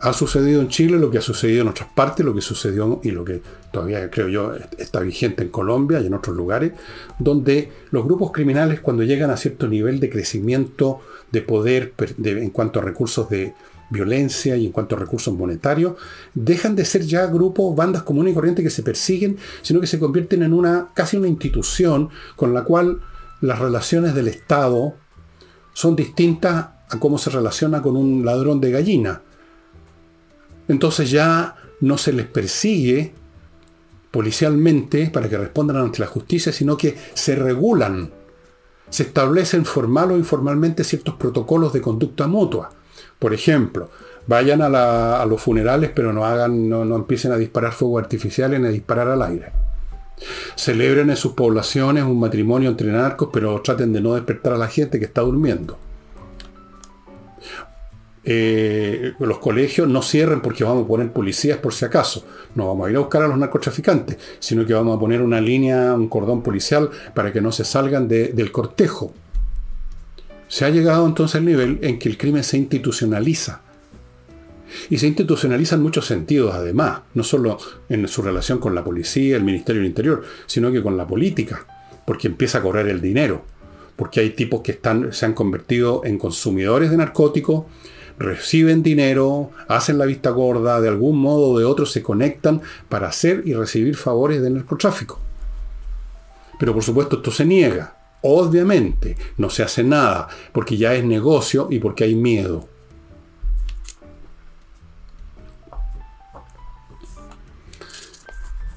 ha 0.00 0.12
sucedido 0.12 0.60
en 0.60 0.68
Chile 0.68 0.98
lo 0.98 1.10
que 1.10 1.18
ha 1.18 1.22
sucedido 1.22 1.62
en 1.62 1.68
otras 1.68 1.88
partes, 1.94 2.24
lo 2.24 2.34
que 2.34 2.40
sucedió 2.40 3.00
y 3.02 3.10
lo 3.10 3.24
que 3.24 3.40
todavía 3.72 4.10
creo 4.10 4.28
yo 4.28 4.52
está 4.78 5.00
vigente 5.00 5.42
en 5.42 5.48
Colombia 5.48 6.00
y 6.00 6.06
en 6.06 6.14
otros 6.14 6.36
lugares, 6.36 6.72
donde 7.18 7.72
los 7.90 8.04
grupos 8.04 8.32
criminales 8.32 8.80
cuando 8.80 9.02
llegan 9.02 9.30
a 9.30 9.36
cierto 9.36 9.68
nivel 9.68 10.00
de 10.00 10.10
crecimiento, 10.10 11.00
de 11.32 11.42
poder 11.42 11.94
en 12.24 12.50
cuanto 12.50 12.80
a 12.80 12.82
recursos 12.82 13.28
de 13.28 13.54
violencia 13.90 14.56
y 14.56 14.66
en 14.66 14.72
cuanto 14.72 14.96
a 14.96 14.98
recursos 14.98 15.34
monetarios, 15.34 15.94
dejan 16.34 16.76
de 16.76 16.84
ser 16.84 17.02
ya 17.02 17.26
grupos, 17.26 17.74
bandas 17.74 18.02
comunes 18.02 18.32
y 18.32 18.34
corrientes 18.34 18.64
que 18.64 18.70
se 18.70 18.82
persiguen, 18.82 19.36
sino 19.62 19.80
que 19.80 19.86
se 19.86 19.98
convierten 19.98 20.42
en 20.42 20.52
una 20.52 20.88
casi 20.94 21.16
una 21.16 21.28
institución 21.28 22.10
con 22.36 22.52
la 22.52 22.64
cual 22.64 23.00
las 23.40 23.58
relaciones 23.58 24.14
del 24.14 24.28
Estado 24.28 24.94
son 25.72 25.94
distintas 25.94 26.68
a 26.88 26.98
cómo 27.00 27.18
se 27.18 27.30
relaciona 27.30 27.82
con 27.82 27.96
un 27.96 28.24
ladrón 28.24 28.60
de 28.60 28.70
gallina 28.70 29.22
entonces 30.68 31.10
ya 31.10 31.56
no 31.80 31.98
se 31.98 32.12
les 32.12 32.26
persigue 32.26 33.12
policialmente 34.10 35.10
para 35.10 35.28
que 35.28 35.36
respondan 35.36 35.76
ante 35.76 36.00
la 36.00 36.06
justicia, 36.06 36.52
sino 36.52 36.76
que 36.76 36.96
se 37.14 37.36
regulan, 37.36 38.10
se 38.88 39.02
establecen 39.02 39.64
formal 39.64 40.12
o 40.12 40.16
informalmente 40.16 40.84
ciertos 40.84 41.16
protocolos 41.16 41.72
de 41.72 41.82
conducta 41.82 42.26
mutua. 42.26 42.70
Por 43.18 43.34
ejemplo, 43.34 43.90
vayan 44.26 44.62
a, 44.62 45.24
los 45.26 45.40
funerales, 45.40 45.90
pero 45.94 46.12
no 46.12 46.24
hagan, 46.24 46.68
no, 46.68 46.82
empiecen 46.96 47.32
a 47.32 47.36
disparar 47.36 47.72
fuego 47.72 47.98
artificial 47.98 48.50
ni 48.60 48.66
a 48.66 48.70
disparar 48.70 49.08
al 49.08 49.22
aire. 49.22 49.52
Celebren 50.54 51.10
en 51.10 51.16
sus 51.16 51.32
poblaciones 51.32 52.04
un 52.04 52.18
matrimonio 52.18 52.70
entre 52.70 52.90
narcos, 52.90 53.28
pero 53.32 53.60
traten 53.60 53.92
de 53.92 54.00
no 54.00 54.14
despertar 54.14 54.54
a 54.54 54.58
la 54.58 54.68
gente 54.68 54.98
que 54.98 55.04
está 55.04 55.20
durmiendo. 55.20 55.78
Eh, 58.28 59.12
los 59.20 59.38
colegios 59.38 59.88
no 59.88 60.02
cierren 60.02 60.40
porque 60.40 60.64
vamos 60.64 60.84
a 60.84 60.88
poner 60.88 61.12
policías 61.12 61.58
por 61.58 61.72
si 61.72 61.84
acaso. 61.84 62.26
No 62.56 62.66
vamos 62.66 62.88
a 62.88 62.90
ir 62.90 62.96
a 62.96 63.00
buscar 63.00 63.22
a 63.22 63.28
los 63.28 63.38
narcotraficantes, 63.38 64.18
sino 64.40 64.66
que 64.66 64.74
vamos 64.74 64.96
a 64.96 65.00
poner 65.00 65.22
una 65.22 65.40
línea, 65.40 65.94
un 65.94 66.08
cordón 66.08 66.42
policial 66.42 66.90
para 67.14 67.32
que 67.32 67.40
no 67.40 67.52
se 67.52 67.64
salgan 67.64 68.08
del 68.08 68.50
cortejo. 68.50 69.14
Se 70.48 70.64
ha 70.64 70.70
llegado 70.70 71.06
entonces 71.06 71.36
al 71.36 71.44
nivel 71.44 71.78
en 71.82 72.00
que 72.00 72.08
el 72.08 72.18
crimen 72.18 72.42
se 72.42 72.56
institucionaliza. 72.56 73.62
Y 74.90 74.98
se 74.98 75.06
institucionaliza 75.06 75.76
en 75.76 75.82
muchos 75.82 76.06
sentidos, 76.06 76.52
además, 76.52 77.02
no 77.14 77.22
solo 77.22 77.58
en 77.88 78.08
su 78.08 78.22
relación 78.22 78.58
con 78.58 78.74
la 78.74 78.82
policía, 78.82 79.36
el 79.36 79.44
Ministerio 79.44 79.80
del 79.80 79.88
Interior, 79.88 80.24
sino 80.46 80.72
que 80.72 80.82
con 80.82 80.96
la 80.96 81.06
política, 81.06 81.64
porque 82.04 82.26
empieza 82.26 82.58
a 82.58 82.62
correr 82.62 82.88
el 82.88 83.00
dinero, 83.00 83.44
porque 83.94 84.18
hay 84.18 84.30
tipos 84.30 84.62
que 84.62 84.72
están, 84.72 85.12
se 85.12 85.24
han 85.24 85.34
convertido 85.34 86.02
en 86.04 86.18
consumidores 86.18 86.90
de 86.90 86.96
narcóticos, 86.96 87.66
reciben 88.18 88.82
dinero, 88.82 89.50
hacen 89.68 89.98
la 89.98 90.06
vista 90.06 90.30
gorda, 90.30 90.80
de 90.80 90.88
algún 90.88 91.18
modo 91.18 91.50
o 91.50 91.58
de 91.58 91.64
otro 91.64 91.86
se 91.86 92.02
conectan 92.02 92.62
para 92.88 93.08
hacer 93.08 93.42
y 93.44 93.54
recibir 93.54 93.96
favores 93.96 94.42
del 94.42 94.54
narcotráfico. 94.54 95.20
Pero 96.58 96.72
por 96.72 96.82
supuesto 96.82 97.16
esto 97.16 97.30
se 97.30 97.44
niega. 97.44 97.96
Obviamente 98.22 99.16
no 99.36 99.50
se 99.50 99.62
hace 99.62 99.84
nada 99.84 100.28
porque 100.52 100.76
ya 100.76 100.94
es 100.94 101.04
negocio 101.04 101.68
y 101.70 101.78
porque 101.78 102.04
hay 102.04 102.14
miedo. 102.14 102.68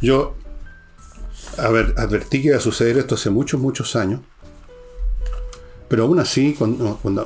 Yo 0.02 0.36
advertí 1.58 2.42
que 2.42 2.50
iba 2.50 2.58
a 2.58 2.62
suceder 2.62 2.98
esto 2.98 3.16
hace 3.16 3.30
muchos, 3.30 3.60
muchos 3.60 3.96
años. 3.96 4.22
Pero 5.90 6.04
aún 6.04 6.20
así, 6.20 6.56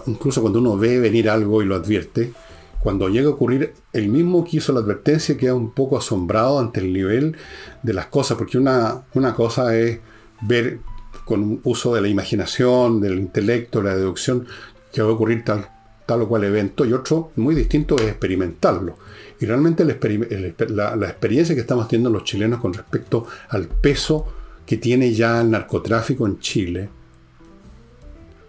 incluso 0.07 0.41
cuando 0.41 0.59
uno 0.59 0.77
ve 0.77 0.99
venir 0.99 1.29
algo 1.29 1.61
y 1.61 1.65
lo 1.65 1.75
advierte, 1.75 2.31
cuando 2.79 3.09
llega 3.09 3.27
a 3.27 3.33
ocurrir, 3.33 3.73
el 3.91 4.09
mismo 4.09 4.43
que 4.43 4.57
hizo 4.57 4.73
la 4.73 4.79
advertencia 4.79 5.37
queda 5.37 5.53
un 5.53 5.71
poco 5.71 5.97
asombrado 5.97 6.59
ante 6.59 6.79
el 6.79 6.91
nivel 6.91 7.35
de 7.83 7.93
las 7.93 8.07
cosas, 8.07 8.37
porque 8.37 8.57
una, 8.57 9.03
una 9.13 9.35
cosa 9.35 9.77
es 9.77 9.99
ver 10.41 10.79
con 11.25 11.59
uso 11.63 11.93
de 11.93 12.01
la 12.01 12.07
imaginación, 12.07 12.99
del 12.99 13.19
intelecto, 13.19 13.81
la 13.81 13.95
deducción, 13.95 14.47
que 14.91 15.01
va 15.01 15.09
a 15.09 15.13
ocurrir 15.13 15.43
tal, 15.43 15.69
tal 16.05 16.21
o 16.23 16.27
cual 16.27 16.43
evento, 16.45 16.85
y 16.85 16.93
otro 16.93 17.31
muy 17.35 17.55
distinto 17.55 17.97
es 17.97 18.03
experimentarlo. 18.03 18.97
Y 19.39 19.45
realmente 19.45 19.83
la 19.85 21.07
experiencia 21.07 21.55
que 21.55 21.61
estamos 21.61 21.87
teniendo 21.87 22.09
los 22.09 22.23
chilenos 22.23 22.61
con 22.61 22.73
respecto 22.73 23.25
al 23.49 23.67
peso 23.67 24.25
que 24.65 24.77
tiene 24.77 25.13
ya 25.13 25.41
el 25.41 25.51
narcotráfico 25.51 26.25
en 26.27 26.39
Chile, 26.39 26.89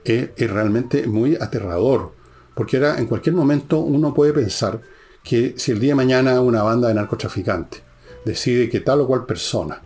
es, 0.04 0.50
realmente 0.50 1.06
muy 1.06 1.36
aterrador, 1.36 2.12
porque 2.54 2.76
era, 2.76 2.98
en 2.98 3.06
cualquier 3.06 3.34
momento 3.34 3.78
uno 3.78 4.14
puede 4.14 4.32
pensar 4.32 4.80
que 5.22 5.54
si 5.56 5.72
el 5.72 5.80
día 5.80 5.92
de 5.92 5.96
mañana 5.96 6.40
una 6.40 6.62
banda 6.62 6.88
de 6.88 6.94
narcotraficantes 6.94 7.82
decide 8.24 8.68
que 8.68 8.80
tal 8.80 9.00
o 9.00 9.06
cual 9.06 9.26
persona 9.26 9.80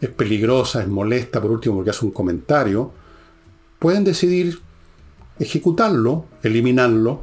es 0.00 0.08
peligrosa, 0.08 0.80
es 0.82 0.88
molesta, 0.88 1.40
por 1.40 1.50
último 1.50 1.76
porque 1.76 1.90
hace 1.90 2.04
un 2.04 2.12
comentario, 2.12 2.92
pueden 3.78 4.04
decidir 4.04 4.60
ejecutarlo, 5.38 6.26
eliminarlo, 6.42 7.22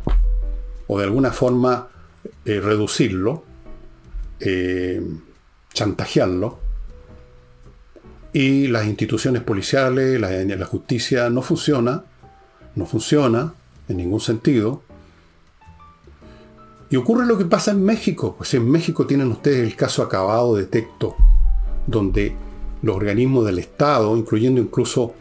o 0.87 0.97
de 0.97 1.05
alguna 1.05 1.31
forma 1.31 1.87
eh, 2.45 2.59
reducirlo, 2.59 3.43
eh, 4.39 5.01
chantajearlo, 5.73 6.59
y 8.33 8.67
las 8.67 8.85
instituciones 8.85 9.41
policiales, 9.41 10.19
la, 10.19 10.29
la 10.29 10.65
justicia 10.65 11.29
no 11.29 11.41
funciona, 11.41 12.03
no 12.77 12.85
funciona 12.85 13.53
en 13.89 13.97
ningún 13.97 14.21
sentido. 14.21 14.83
Y 16.89 16.95
ocurre 16.95 17.25
lo 17.25 17.37
que 17.37 17.45
pasa 17.45 17.71
en 17.71 17.83
México. 17.83 18.35
Pues 18.37 18.53
en 18.53 18.69
México 18.69 19.05
tienen 19.05 19.31
ustedes 19.31 19.67
el 19.67 19.75
caso 19.75 20.03
acabado 20.03 20.55
de 20.55 20.65
Tecto, 20.65 21.15
donde 21.85 22.35
los 22.83 22.95
organismos 22.95 23.45
del 23.45 23.59
Estado, 23.59 24.15
incluyendo 24.15 24.61
incluso 24.61 25.13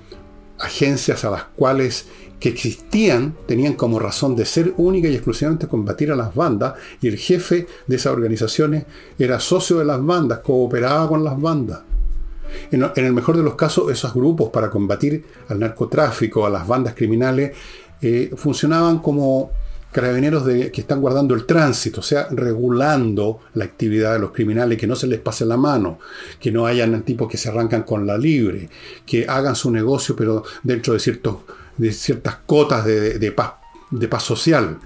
agencias 0.59 1.25
a 1.25 1.31
las 1.31 1.45
cuales 1.45 2.07
que 2.39 2.51
existían, 2.51 3.35
tenían 3.47 3.73
como 3.73 3.99
razón 3.99 4.37
de 4.37 4.45
ser 4.45 4.75
única 4.77 5.09
y 5.09 5.15
exclusivamente 5.15 5.67
combatir 5.67 6.13
a 6.13 6.17
las 6.17 6.35
bandas, 6.35 6.75
y 7.01 7.09
el 7.09 7.17
jefe 7.17 7.67
de 7.87 7.97
esas 7.97 8.13
organizaciones 8.13 8.85
era 9.19 9.41
socio 9.41 9.79
de 9.79 9.87
las 9.87 10.05
bandas, 10.05 10.41
cooperaba 10.41 11.09
con 11.09 11.25
las 11.25 11.41
bandas. 11.41 11.81
En, 12.71 12.83
el 12.97 13.13
mejor 13.13 13.37
de 13.37 13.43
los 13.43 13.55
casos, 13.55 13.91
esos 13.91 14.15
grupos 14.15 14.51
para 14.51 14.71
combatir 14.71 15.25
al 15.49 15.59
narcotráfico, 15.61 16.47
a 16.47 16.51
las 16.51 16.67
bandas 16.67 16.95
criminales, 16.95 17.57
eh, 18.01 18.31
funcionaban 18.37 18.99
como 18.99 19.51
carabineros 19.93 20.45
que 20.45 20.81
están 20.81 21.01
guardando 21.01 21.35
el 21.35 21.47
tránsito, 21.47 22.01
o 22.01 22.03
sea, 22.03 22.29
regulando 22.31 23.41
la 23.55 23.65
actividad 23.65 24.13
de 24.13 24.19
los 24.19 24.31
criminales, 24.31 24.77
que 24.77 24.87
no 24.87 24.95
se 24.95 25.07
les 25.07 25.21
pase 25.21 25.47
la 25.47 25.57
mano, 25.57 25.99
que 26.39 26.53
no 26.53 26.67
hayan 26.67 27.03
tipos 27.03 27.31
que 27.31 27.39
se 27.39 27.49
arrancan 27.49 27.83
con 27.83 28.07
la 28.07 28.19
libre, 28.19 28.69
que 29.07 29.27
hagan 29.27 29.57
su 29.57 29.71
negocio, 29.71 30.15
pero 30.15 30.45
dentro 30.63 30.93
de, 30.93 31.93
ciertas 31.93 32.37
cotas 32.45 32.85
de 32.85 33.33
paz 34.11 34.23
social. 34.23 34.79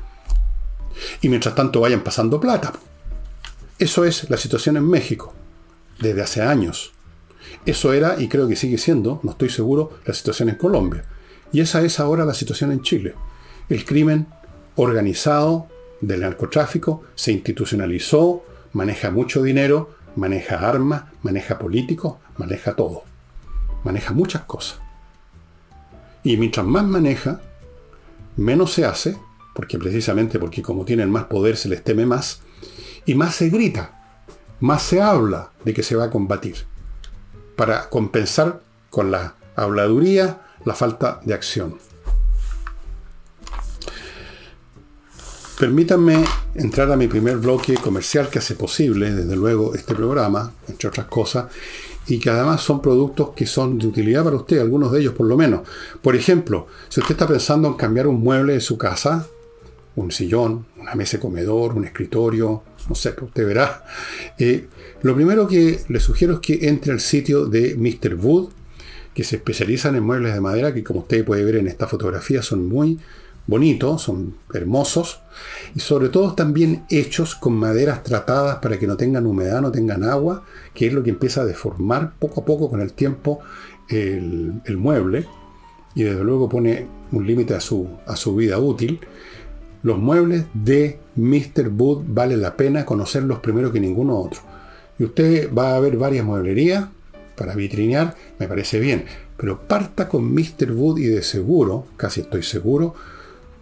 Y 1.22 1.28
mientras 1.28 1.54
tanto 1.54 1.80
vayan 1.80 2.02
pasando 2.02 2.40
plata. 2.40 2.72
Eso 3.78 4.04
es 4.04 4.28
la 4.28 4.36
situación 4.36 4.76
en 4.76 4.88
México, 4.88 5.32
desde 5.98 6.22
hace 6.22 6.42
años. 6.42 6.92
Eso 7.70 7.92
era, 7.92 8.20
y 8.20 8.26
creo 8.26 8.48
que 8.48 8.56
sigue 8.56 8.78
siendo, 8.78 9.20
no 9.22 9.30
estoy 9.30 9.48
seguro, 9.48 9.92
la 10.04 10.12
situación 10.12 10.48
en 10.48 10.56
Colombia. 10.56 11.04
Y 11.52 11.60
esa 11.60 11.80
es 11.82 12.00
ahora 12.00 12.24
la 12.24 12.34
situación 12.34 12.72
en 12.72 12.82
Chile. 12.82 13.14
El 13.68 13.84
crimen 13.84 14.26
organizado 14.74 15.68
del 16.00 16.22
narcotráfico 16.22 17.04
se 17.14 17.30
institucionalizó, 17.30 18.44
maneja 18.72 19.12
mucho 19.12 19.44
dinero, 19.44 19.94
maneja 20.16 20.68
armas, 20.68 21.04
maneja 21.22 21.60
políticos, 21.60 22.16
maneja 22.38 22.74
todo. 22.74 23.04
Maneja 23.84 24.12
muchas 24.14 24.42
cosas. 24.46 24.80
Y 26.24 26.36
mientras 26.38 26.66
más 26.66 26.84
maneja, 26.84 27.40
menos 28.36 28.72
se 28.72 28.84
hace, 28.84 29.16
porque 29.54 29.78
precisamente 29.78 30.40
porque 30.40 30.60
como 30.60 30.84
tienen 30.84 31.08
más 31.08 31.26
poder 31.26 31.56
se 31.56 31.68
les 31.68 31.84
teme 31.84 32.04
más, 32.04 32.42
y 33.06 33.14
más 33.14 33.36
se 33.36 33.48
grita, 33.48 34.24
más 34.58 34.82
se 34.82 35.00
habla 35.00 35.52
de 35.64 35.72
que 35.72 35.84
se 35.84 35.94
va 35.94 36.06
a 36.06 36.10
combatir 36.10 36.68
para 37.60 37.90
compensar 37.90 38.62
con 38.88 39.10
la 39.10 39.34
habladuría 39.54 40.40
la 40.64 40.74
falta 40.74 41.20
de 41.26 41.34
acción. 41.34 41.76
Permítanme 45.58 46.24
entrar 46.54 46.90
a 46.90 46.96
mi 46.96 47.06
primer 47.06 47.36
bloque 47.36 47.74
comercial 47.74 48.30
que 48.30 48.38
hace 48.38 48.54
posible, 48.54 49.12
desde 49.12 49.36
luego, 49.36 49.74
este 49.74 49.94
programa, 49.94 50.54
entre 50.68 50.88
otras 50.88 51.04
cosas, 51.08 51.52
y 52.06 52.18
que 52.18 52.30
además 52.30 52.62
son 52.62 52.80
productos 52.80 53.32
que 53.36 53.44
son 53.44 53.76
de 53.76 53.88
utilidad 53.88 54.24
para 54.24 54.36
usted, 54.36 54.58
algunos 54.58 54.90
de 54.90 55.00
ellos 55.00 55.12
por 55.12 55.26
lo 55.26 55.36
menos. 55.36 55.60
Por 56.00 56.16
ejemplo, 56.16 56.66
si 56.88 57.00
usted 57.00 57.12
está 57.12 57.26
pensando 57.26 57.68
en 57.68 57.74
cambiar 57.74 58.06
un 58.06 58.22
mueble 58.22 58.54
de 58.54 58.60
su 58.62 58.78
casa, 58.78 59.26
un 59.96 60.10
sillón, 60.10 60.64
una 60.78 60.94
mesa 60.94 61.18
de 61.18 61.20
comedor, 61.20 61.74
un 61.74 61.84
escritorio, 61.84 62.62
no 62.88 62.94
sé, 62.94 63.14
usted 63.20 63.46
verá. 63.46 63.84
Eh, 64.38 64.66
lo 65.02 65.14
primero 65.14 65.46
que 65.46 65.80
le 65.88 66.00
sugiero 66.00 66.34
es 66.34 66.40
que 66.40 66.68
entre 66.68 66.92
al 66.92 67.00
sitio 67.00 67.46
de 67.46 67.76
Mr. 67.76 68.14
Wood, 68.14 68.50
que 69.14 69.24
se 69.24 69.36
especializan 69.36 69.96
en 69.96 70.04
muebles 70.04 70.34
de 70.34 70.40
madera, 70.40 70.72
que 70.72 70.84
como 70.84 71.00
usted 71.00 71.24
puede 71.24 71.44
ver 71.44 71.56
en 71.56 71.68
esta 71.68 71.86
fotografía 71.86 72.42
son 72.42 72.68
muy 72.68 72.98
bonitos, 73.46 74.02
son 74.02 74.36
hermosos, 74.54 75.20
y 75.74 75.80
sobre 75.80 76.08
todo 76.08 76.34
también 76.34 76.84
hechos 76.88 77.34
con 77.34 77.54
maderas 77.54 78.04
tratadas 78.04 78.58
para 78.58 78.78
que 78.78 78.86
no 78.86 78.96
tengan 78.96 79.26
humedad, 79.26 79.60
no 79.60 79.72
tengan 79.72 80.04
agua, 80.04 80.44
que 80.72 80.86
es 80.86 80.92
lo 80.92 81.02
que 81.02 81.10
empieza 81.10 81.40
a 81.40 81.44
deformar 81.44 82.12
poco 82.18 82.42
a 82.42 82.44
poco 82.44 82.70
con 82.70 82.80
el 82.80 82.92
tiempo 82.92 83.40
el, 83.88 84.60
el 84.64 84.76
mueble, 84.76 85.26
y 85.94 86.04
desde 86.04 86.22
luego 86.22 86.48
pone 86.48 86.86
un 87.12 87.26
límite 87.26 87.54
a 87.54 87.60
su, 87.60 87.88
a 88.06 88.16
su 88.16 88.36
vida 88.36 88.58
útil. 88.58 89.00
Los 89.82 89.98
muebles 89.98 90.44
de 90.52 90.98
Mr. 91.16 91.68
Wood 91.68 92.04
vale 92.06 92.36
la 92.36 92.56
pena 92.56 92.84
conocerlos 92.84 93.38
primero 93.38 93.72
que 93.72 93.80
ninguno 93.80 94.18
otro. 94.18 94.40
Y 94.98 95.04
usted 95.04 95.52
va 95.52 95.74
a 95.74 95.80
ver 95.80 95.96
varias 95.96 96.24
mueblerías 96.24 96.88
para 97.34 97.54
vitrinear, 97.54 98.14
me 98.38 98.46
parece 98.46 98.78
bien. 98.78 99.06
Pero 99.38 99.60
parta 99.60 100.08
con 100.08 100.34
Mr. 100.34 100.72
Wood 100.72 100.98
y 100.98 101.06
de 101.06 101.22
seguro, 101.22 101.86
casi 101.96 102.20
estoy 102.20 102.42
seguro, 102.42 102.94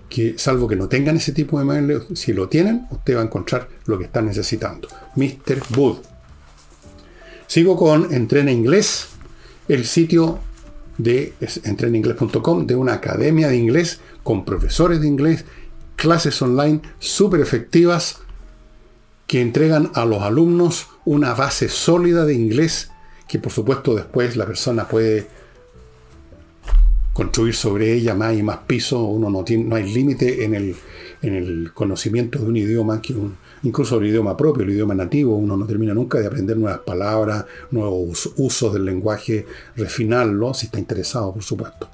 que 0.09 0.37
salvo 0.37 0.67
que 0.67 0.75
no 0.75 0.89
tengan 0.89 1.17
ese 1.17 1.33
tipo 1.33 1.59
de 1.59 1.65
muebles, 1.65 2.03
si 2.15 2.33
lo 2.33 2.49
tienen, 2.49 2.87
usted 2.91 3.17
va 3.17 3.21
a 3.21 3.25
encontrar 3.25 3.69
lo 3.85 3.99
que 3.99 4.05
está 4.05 4.21
necesitando. 4.21 4.89
Mr. 5.15 5.63
Wood. 5.77 5.99
Sigo 7.47 7.77
con 7.77 8.13
Entrena 8.13 8.51
Inglés, 8.51 9.07
el 9.69 9.85
sitio 9.85 10.41
de 10.99 11.33
entrenainglés.com, 11.65 12.67
de 12.67 12.75
una 12.75 12.95
academia 12.95 13.49
de 13.49 13.57
inglés 13.57 14.01
con 14.25 14.45
profesores 14.45 15.01
de 15.01 15.07
inglés 15.07 15.45
clases 15.99 16.41
online 16.41 16.81
súper 17.01 17.41
efectivas 17.41 18.21
que 19.27 19.43
entregan 19.43 19.91
a 19.95 20.07
los 20.07 20.23
alumnos 20.23 20.87
una 21.05 21.35
base 21.35 21.69
sólida 21.69 22.25
de 22.25 22.35
inglés 22.35 22.91
que 23.27 23.39
por 23.39 23.53
supuesto 23.53 23.95
después 23.95 24.37
la 24.37 24.47
persona 24.47 24.89
puede 24.89 25.27
construir 27.19 27.53
sobre 27.53 27.93
ella 27.93 28.15
más 28.15 28.37
y 28.37 28.45
más 28.45 28.59
pisos, 28.59 29.01
uno 29.03 29.29
no, 29.29 29.43
tiene, 29.43 29.65
no 29.65 29.75
hay 29.75 29.93
límite 29.93 30.45
en 30.45 30.55
el, 30.55 30.77
en 31.21 31.35
el 31.35 31.73
conocimiento 31.75 32.39
de 32.39 32.47
un 32.47 32.57
idioma, 32.57 33.03
que 33.03 33.13
incluso 33.65 33.99
el 33.99 34.07
idioma 34.07 34.37
propio, 34.37 34.63
el 34.63 34.71
idioma 34.71 34.95
nativo, 34.95 35.35
uno 35.35 35.57
no 35.57 35.67
termina 35.67 35.93
nunca 35.95 36.21
de 36.21 36.29
aprender 36.29 36.57
nuevas 36.57 36.79
palabras, 36.87 37.45
nuevos 37.73 38.33
usos 38.37 38.73
del 38.73 38.85
lenguaje, 38.85 39.45
refinarlo, 39.75 40.55
si 40.55 40.67
está 40.67 40.79
interesado, 40.79 41.35
por 41.35 41.43
supuesto. 41.43 41.91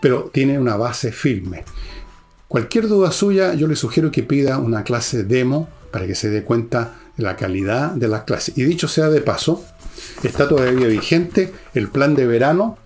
Pero 0.00 0.30
tiene 0.32 0.58
una 0.58 0.78
base 0.78 1.12
firme. 1.12 1.62
Cualquier 2.50 2.88
duda 2.88 3.12
suya, 3.12 3.54
yo 3.54 3.68
le 3.68 3.76
sugiero 3.76 4.10
que 4.10 4.24
pida 4.24 4.58
una 4.58 4.82
clase 4.82 5.22
demo 5.22 5.68
para 5.92 6.08
que 6.08 6.16
se 6.16 6.30
dé 6.30 6.42
cuenta 6.42 6.96
de 7.16 7.22
la 7.22 7.36
calidad 7.36 7.92
de 7.92 8.08
las 8.08 8.24
clases. 8.24 8.58
Y 8.58 8.64
dicho 8.64 8.88
sea 8.88 9.08
de 9.08 9.20
paso, 9.20 9.64
está 10.24 10.48
todavía 10.48 10.88
vigente 10.88 11.52
el 11.74 11.86
plan 11.86 12.16
de 12.16 12.26
verano 12.26 12.76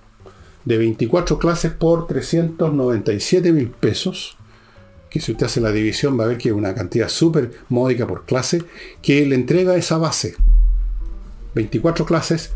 de 0.66 0.76
24 0.76 1.38
clases 1.38 1.72
por 1.72 2.06
397 2.06 3.52
mil 3.52 3.70
pesos 3.70 4.36
que 5.08 5.20
si 5.20 5.32
usted 5.32 5.46
hace 5.46 5.62
la 5.62 5.72
división 5.72 6.20
va 6.20 6.24
a 6.24 6.26
ver 6.26 6.36
que 6.36 6.50
es 6.50 6.54
una 6.54 6.74
cantidad 6.74 7.08
súper 7.08 7.52
módica 7.70 8.06
por 8.06 8.26
clase, 8.26 8.64
que 9.00 9.24
le 9.24 9.34
entrega 9.34 9.76
esa 9.76 9.96
base. 9.96 10.34
24 11.54 12.04
clases 12.04 12.52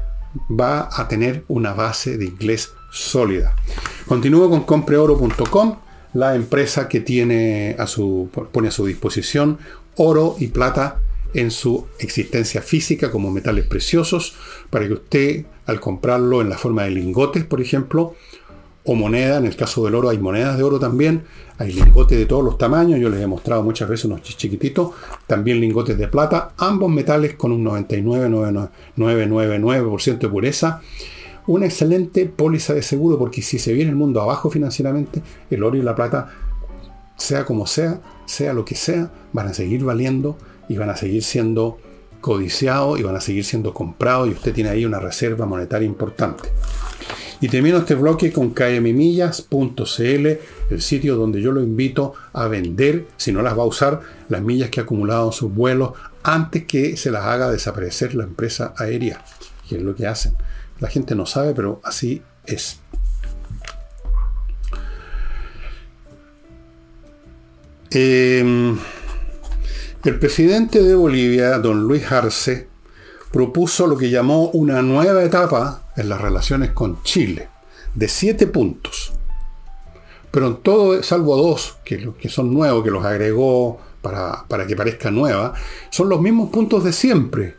va 0.51 0.91
a 0.93 1.09
tener 1.09 1.43
una 1.49 1.73
base 1.73 2.19
de 2.19 2.27
inglés 2.27 2.73
sólida. 2.93 3.57
Continúo 4.07 4.51
con 4.51 4.65
compreoro.com, 4.65 5.77
la 6.19 6.35
empresa 6.35 6.89
que 6.89 6.99
tiene 6.99 7.77
a 7.79 7.87
su, 7.87 8.29
pone 8.51 8.67
a 8.69 8.73
su 8.73 8.87
disposición 8.87 9.59
oro 9.95 10.35
y 10.41 10.49
plata 10.49 11.01
en 11.33 11.53
su 11.53 11.87
existencia 12.01 12.61
física 12.61 13.13
como 13.13 13.31
metales 13.31 13.67
preciosos 13.67 14.35
para 14.69 14.89
que 14.89 14.95
usted 14.95 15.45
al 15.67 15.79
comprarlo 15.79 16.41
en 16.41 16.49
la 16.49 16.59
forma 16.59 16.83
de 16.83 16.91
lingotes, 16.91 17.45
por 17.45 17.61
ejemplo, 17.61 18.17
o 18.85 18.97
moneda, 18.97 19.37
en 19.37 19.47
el 19.47 19.55
caso 19.55 19.85
del 19.85 19.95
oro 19.95 20.09
hay 20.09 20.19
monedas 20.19 20.59
de 20.59 20.65
oro 20.65 20.81
también, 20.81 21.23
hay 21.57 21.73
lingotes 21.73 22.19
de 22.19 22.27
todos 22.27 22.43
los 22.43 22.59
tamaños, 22.59 22.99
yo 22.99 23.11
les 23.11 23.21
he 23.21 23.29
mostrado 23.29 23.63
muchas 23.63 23.89
veces 23.89 24.07
unos 24.07 24.23
chiquititos, 24.23 24.91
también 25.29 25.61
lingotes 25.61 25.97
de 25.99 26.09
plata, 26.09 26.51
ambos 26.57 26.91
metales 26.91 27.35
con 27.35 27.53
un 27.53 27.65
99,999% 27.65 30.19
de 30.19 30.29
pureza. 30.29 30.83
Una 31.49 31.65
excelente 31.65 32.27
póliza 32.27 32.75
de 32.75 32.83
seguro 32.83 33.19
porque 33.19 33.41
si 33.41 33.59
se 33.59 33.73
viene 33.73 33.89
el 33.91 33.97
mundo 33.97 34.21
abajo 34.21 34.51
financieramente, 34.51 35.23
el 35.51 35.63
oro 35.63 35.79
y 35.79 35.83
la 35.83 35.95
plata, 35.95 36.29
sea 37.17 37.47
como 37.47 37.67
sea, 37.67 38.03
sea 38.27 38.53
lo 38.53 38.67
que 38.67 38.75
sea, 38.75 39.11
van 39.33 39.49
a 39.49 39.55
seguir 39.55 39.83
valiendo 39.83 40.37
y 40.69 40.77
van 40.77 40.91
a 40.91 40.97
seguir 40.99 41.25
siendo 41.25 41.79
codiciados 42.21 43.01
y 43.01 43.03
van 43.03 43.17
a 43.17 43.23
seguir 43.23 43.47
siendo 43.47 43.73
comprados 43.73 44.29
y 44.29 44.33
usted 44.33 44.53
tiene 44.53 44.69
ahí 44.69 44.85
una 44.85 45.01
reserva 45.01 45.47
monetaria 45.47 45.87
importante. 45.87 46.51
Y 47.41 47.49
termino 47.49 47.79
este 47.79 47.95
bloque 47.95 48.31
con 48.31 48.51
kmmillas.cl, 48.51 50.27
el 50.71 50.83
sitio 50.83 51.17
donde 51.17 51.41
yo 51.41 51.51
lo 51.51 51.63
invito 51.63 52.13
a 52.35 52.47
vender, 52.49 53.07
si 53.17 53.33
no 53.33 53.41
las 53.41 53.57
va 53.57 53.63
a 53.63 53.67
usar, 53.67 54.01
las 54.29 54.43
millas 54.43 54.69
que 54.69 54.81
ha 54.81 54.83
acumulado 54.83 55.29
en 55.29 55.33
sus 55.33 55.55
vuelos 55.55 55.93
antes 56.23 56.65
que 56.65 56.99
se 56.99 57.11
las 57.11 57.25
haga 57.25 57.51
desaparecer 57.51 58.15
la 58.15 58.25
empresa 58.25 58.75
aérea. 58.77 59.25
Y 59.69 59.77
es 59.77 59.83
lo 59.83 59.95
que 59.95 60.07
hacen. 60.07 60.37
La 60.81 60.89
gente 60.89 61.15
no 61.15 61.27
sabe, 61.27 61.55
pero 61.55 61.81
así 61.85 62.23
es. 62.47 62.81
Em, 67.91 68.79
el 70.05 70.19
presidente 70.19 70.83
de 70.83 70.95
Bolivia, 70.95 71.59
don 71.59 71.85
Luis 71.85 72.11
Arce, 72.13 72.69
propuso 73.33 73.87
lo 73.87 73.97
que 73.97 74.11
llamó 74.11 74.49
una 74.51 74.83
nueva 74.83 75.23
etapa 75.25 75.91
en 75.97 76.09
las 76.09 76.21
relaciones 76.21 76.71
con 76.73 77.03
Chile, 77.03 77.49
de 77.95 78.09
siete 78.09 78.47
puntos. 78.47 79.13
Pero 80.31 80.49
en 80.49 80.57
todo, 80.59 81.03
salvo 81.03 81.37
dos, 81.37 81.79
que, 81.85 82.13
que 82.21 82.29
son 82.29 82.53
nuevos, 82.53 82.85
que 82.85 82.91
los 82.91 83.05
agregó 83.05 83.81
para, 84.03 84.45
para 84.47 84.67
que 84.67 84.77
parezca 84.77 85.11
nueva, 85.11 85.55
son 85.91 86.09
los 86.09 86.21
mismos 86.21 86.51
puntos 86.51 86.85
de 86.85 86.93
siempre. 86.93 87.57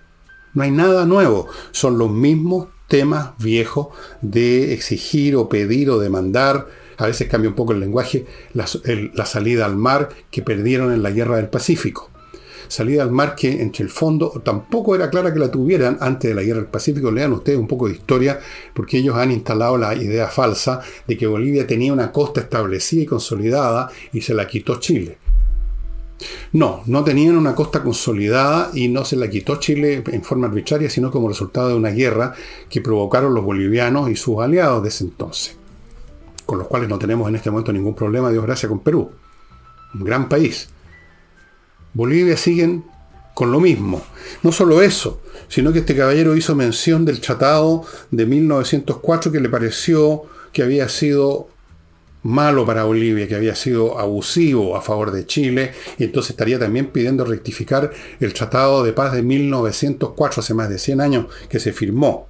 No 0.53 0.63
hay 0.63 0.71
nada 0.71 1.05
nuevo. 1.05 1.47
Son 1.71 1.97
los 1.97 2.12
mismos 2.12 2.67
temas 2.88 3.31
viejos 3.38 3.88
de 4.21 4.73
exigir 4.73 5.35
o 5.35 5.49
pedir 5.49 5.89
o 5.89 5.99
demandar. 5.99 6.67
A 6.97 7.05
veces 7.05 7.29
cambia 7.29 7.49
un 7.49 7.55
poco 7.55 7.71
el 7.71 7.79
lenguaje, 7.79 8.25
la 8.53 9.25
salida 9.25 9.65
al 9.65 9.77
mar 9.77 10.09
que 10.31 10.41
perdieron 10.41 10.91
en 10.91 11.03
la 11.03 11.12
guerra 11.12 11.38
del 11.38 11.49
Pacífico 11.49 12.09
salida 12.69 13.01
al 13.01 13.12
mar 13.12 13.35
que 13.35 13.62
entre 13.62 13.83
el 13.83 13.89
fondo 13.89 14.41
tampoco 14.45 14.95
era 14.95 15.09
clara 15.09 15.33
que 15.33 15.39
la 15.39 15.51
tuvieran 15.51 15.97
antes 15.99 16.29
de 16.29 16.35
la 16.35 16.43
guerra 16.43 16.62
del 16.62 16.69
Pacífico. 16.69 17.12
Lean 17.12 17.33
ustedes 17.33 17.59
un 17.59 17.67
poco 17.67 17.88
de 17.88 17.95
historia 17.95 18.39
porque 18.73 18.99
ellos 18.99 19.15
han 19.15 19.31
instalado 19.31 19.77
la 19.77 19.93
idea 19.95 20.27
falsa 20.27 20.79
de 21.07 21.17
que 21.17 21.27
Bolivia 21.27 21.67
tenía 21.67 21.91
una 21.91 22.12
costa 22.12 22.41
establecida 22.41 23.01
y 23.01 23.05
consolidada 23.05 23.89
y 24.13 24.21
se 24.21 24.33
la 24.33 24.47
quitó 24.47 24.79
Chile. 24.79 25.17
No, 26.51 26.84
no 26.86 27.03
tenían 27.03 27.38
una 27.38 27.55
costa 27.55 27.84
consolidada 27.84 28.71
y 28.73 28.88
no 28.88 29.05
se 29.05 29.15
la 29.15 29.29
quitó 29.29 29.58
Chile 29.58 30.03
en 30.05 30.23
forma 30.23 30.47
arbitraria, 30.47 30.89
sino 30.89 31.12
como 31.12 31.29
resultado 31.29 31.69
de 31.69 31.75
una 31.75 31.89
guerra 31.89 32.34
que 32.69 32.82
provocaron 32.82 33.34
los 33.34 33.43
bolivianos 33.43 34.10
y 34.10 34.15
sus 34.15 34.39
aliados 34.39 34.84
de 34.84 34.89
ese 34.89 35.05
entonces, 35.05 35.55
con 36.45 36.60
los 36.60 36.67
cuales 36.67 36.89
no 36.89 36.99
tenemos 36.99 37.27
en 37.29 37.36
este 37.36 37.51
momento 37.51 37.71
ningún 37.71 37.95
problema, 37.95 38.32
Dios 38.32 38.43
gracias, 38.43 38.69
con 38.69 38.79
Perú. 38.79 39.12
Un 39.93 40.03
gran 40.03 40.29
país. 40.29 40.69
Bolivia 41.93 42.38
siguen 42.38 42.84
con 43.34 43.51
lo 43.51 43.60
mismo. 43.60 44.01
No 44.43 44.51
solo 44.51 44.82
eso, 44.82 45.21
sino 45.47 45.71
que 45.71 45.79
este 45.79 45.95
caballero 45.95 46.36
hizo 46.36 46.55
mención 46.55 47.05
del 47.05 47.21
tratado 47.21 47.86
de 48.12 48.25
1904 48.25 49.32
que 49.32 49.39
le 49.39 49.49
pareció 49.49 50.23
que 50.51 50.63
había 50.63 50.89
sido 50.89 51.47
malo 52.23 52.65
para 52.65 52.84
Bolivia, 52.84 53.27
que 53.27 53.36
había 53.36 53.55
sido 53.55 53.99
abusivo 53.99 54.75
a 54.75 54.82
favor 54.82 55.12
de 55.12 55.25
Chile, 55.25 55.71
y 55.97 56.03
entonces 56.03 56.32
estaría 56.32 56.60
también 56.60 56.88
pidiendo 56.88 57.25
rectificar 57.25 57.91
el 58.19 58.34
Tratado 58.34 58.84
de 58.84 58.93
Paz 58.93 59.13
de 59.13 59.23
1904, 59.23 60.41
hace 60.41 60.53
más 60.53 60.69
de 60.69 60.79
100 60.79 61.01
años, 61.01 61.25
que 61.49 61.60
se 61.60 61.73
firmó. 61.73 62.27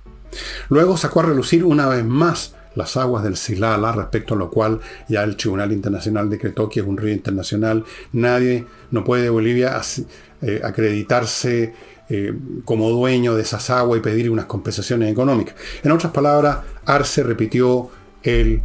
Luego 0.69 0.97
sacó 0.97 1.21
a 1.21 1.23
relucir 1.23 1.63
una 1.63 1.88
vez 1.88 2.06
más 2.06 2.56
las 2.75 2.97
aguas 2.97 3.23
del 3.23 3.36
Silala, 3.36 3.91
respecto 3.91 4.36
a 4.36 4.38
lo 4.38 4.49
cual 4.49 4.80
ya 5.08 5.23
el 5.23 5.36
Tribunal 5.36 5.71
Internacional 5.71 6.30
decretó 6.30 6.69
que 6.69 6.82
es 6.82 6.86
un 6.86 6.97
río 6.97 7.13
internacional. 7.13 7.84
Nadie, 8.13 8.65
no 8.91 9.04
puede 9.04 9.23
de 9.23 9.30
Bolivia 9.30 9.82
eh, 10.41 10.62
acreditarse 10.63 11.73
eh, 12.10 12.34
como 12.65 12.89
dueño 12.89 13.36
de 13.36 13.41
esas 13.41 13.69
aguas 13.69 13.99
y 13.99 14.04
pedir 14.04 14.30
unas 14.30 14.45
compensaciones 14.45 15.12
económicas. 15.12 15.56
En 15.84 15.91
otras 15.91 16.13
palabras, 16.13 16.60
Arce 16.86 17.23
repitió 17.23 17.89
el 18.23 18.62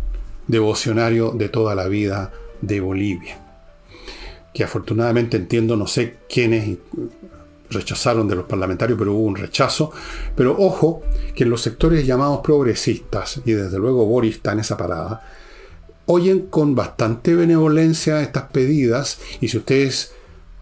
devocionario 0.46 1.30
de 1.30 1.48
toda 1.48 1.74
la 1.74 1.88
vida 1.88 2.32
de 2.60 2.80
Bolivia. 2.80 3.38
Que 4.52 4.64
afortunadamente 4.64 5.36
entiendo, 5.36 5.76
no 5.76 5.86
sé 5.86 6.18
quiénes 6.28 6.78
rechazaron 7.70 8.28
de 8.28 8.36
los 8.36 8.46
parlamentarios, 8.46 8.98
pero 8.98 9.12
hubo 9.12 9.24
un 9.24 9.36
rechazo. 9.36 9.92
Pero 10.34 10.56
ojo, 10.58 11.02
que 11.34 11.44
en 11.44 11.50
los 11.50 11.62
sectores 11.62 12.06
llamados 12.06 12.40
progresistas, 12.40 13.40
y 13.44 13.52
desde 13.52 13.78
luego 13.78 14.06
Boris 14.06 14.36
está 14.36 14.52
en 14.52 14.60
esa 14.60 14.76
parada, 14.76 15.22
oyen 16.06 16.46
con 16.46 16.74
bastante 16.74 17.34
benevolencia 17.34 18.22
estas 18.22 18.44
pedidas, 18.44 19.18
y 19.40 19.48
si 19.48 19.58
ustedes 19.58 20.12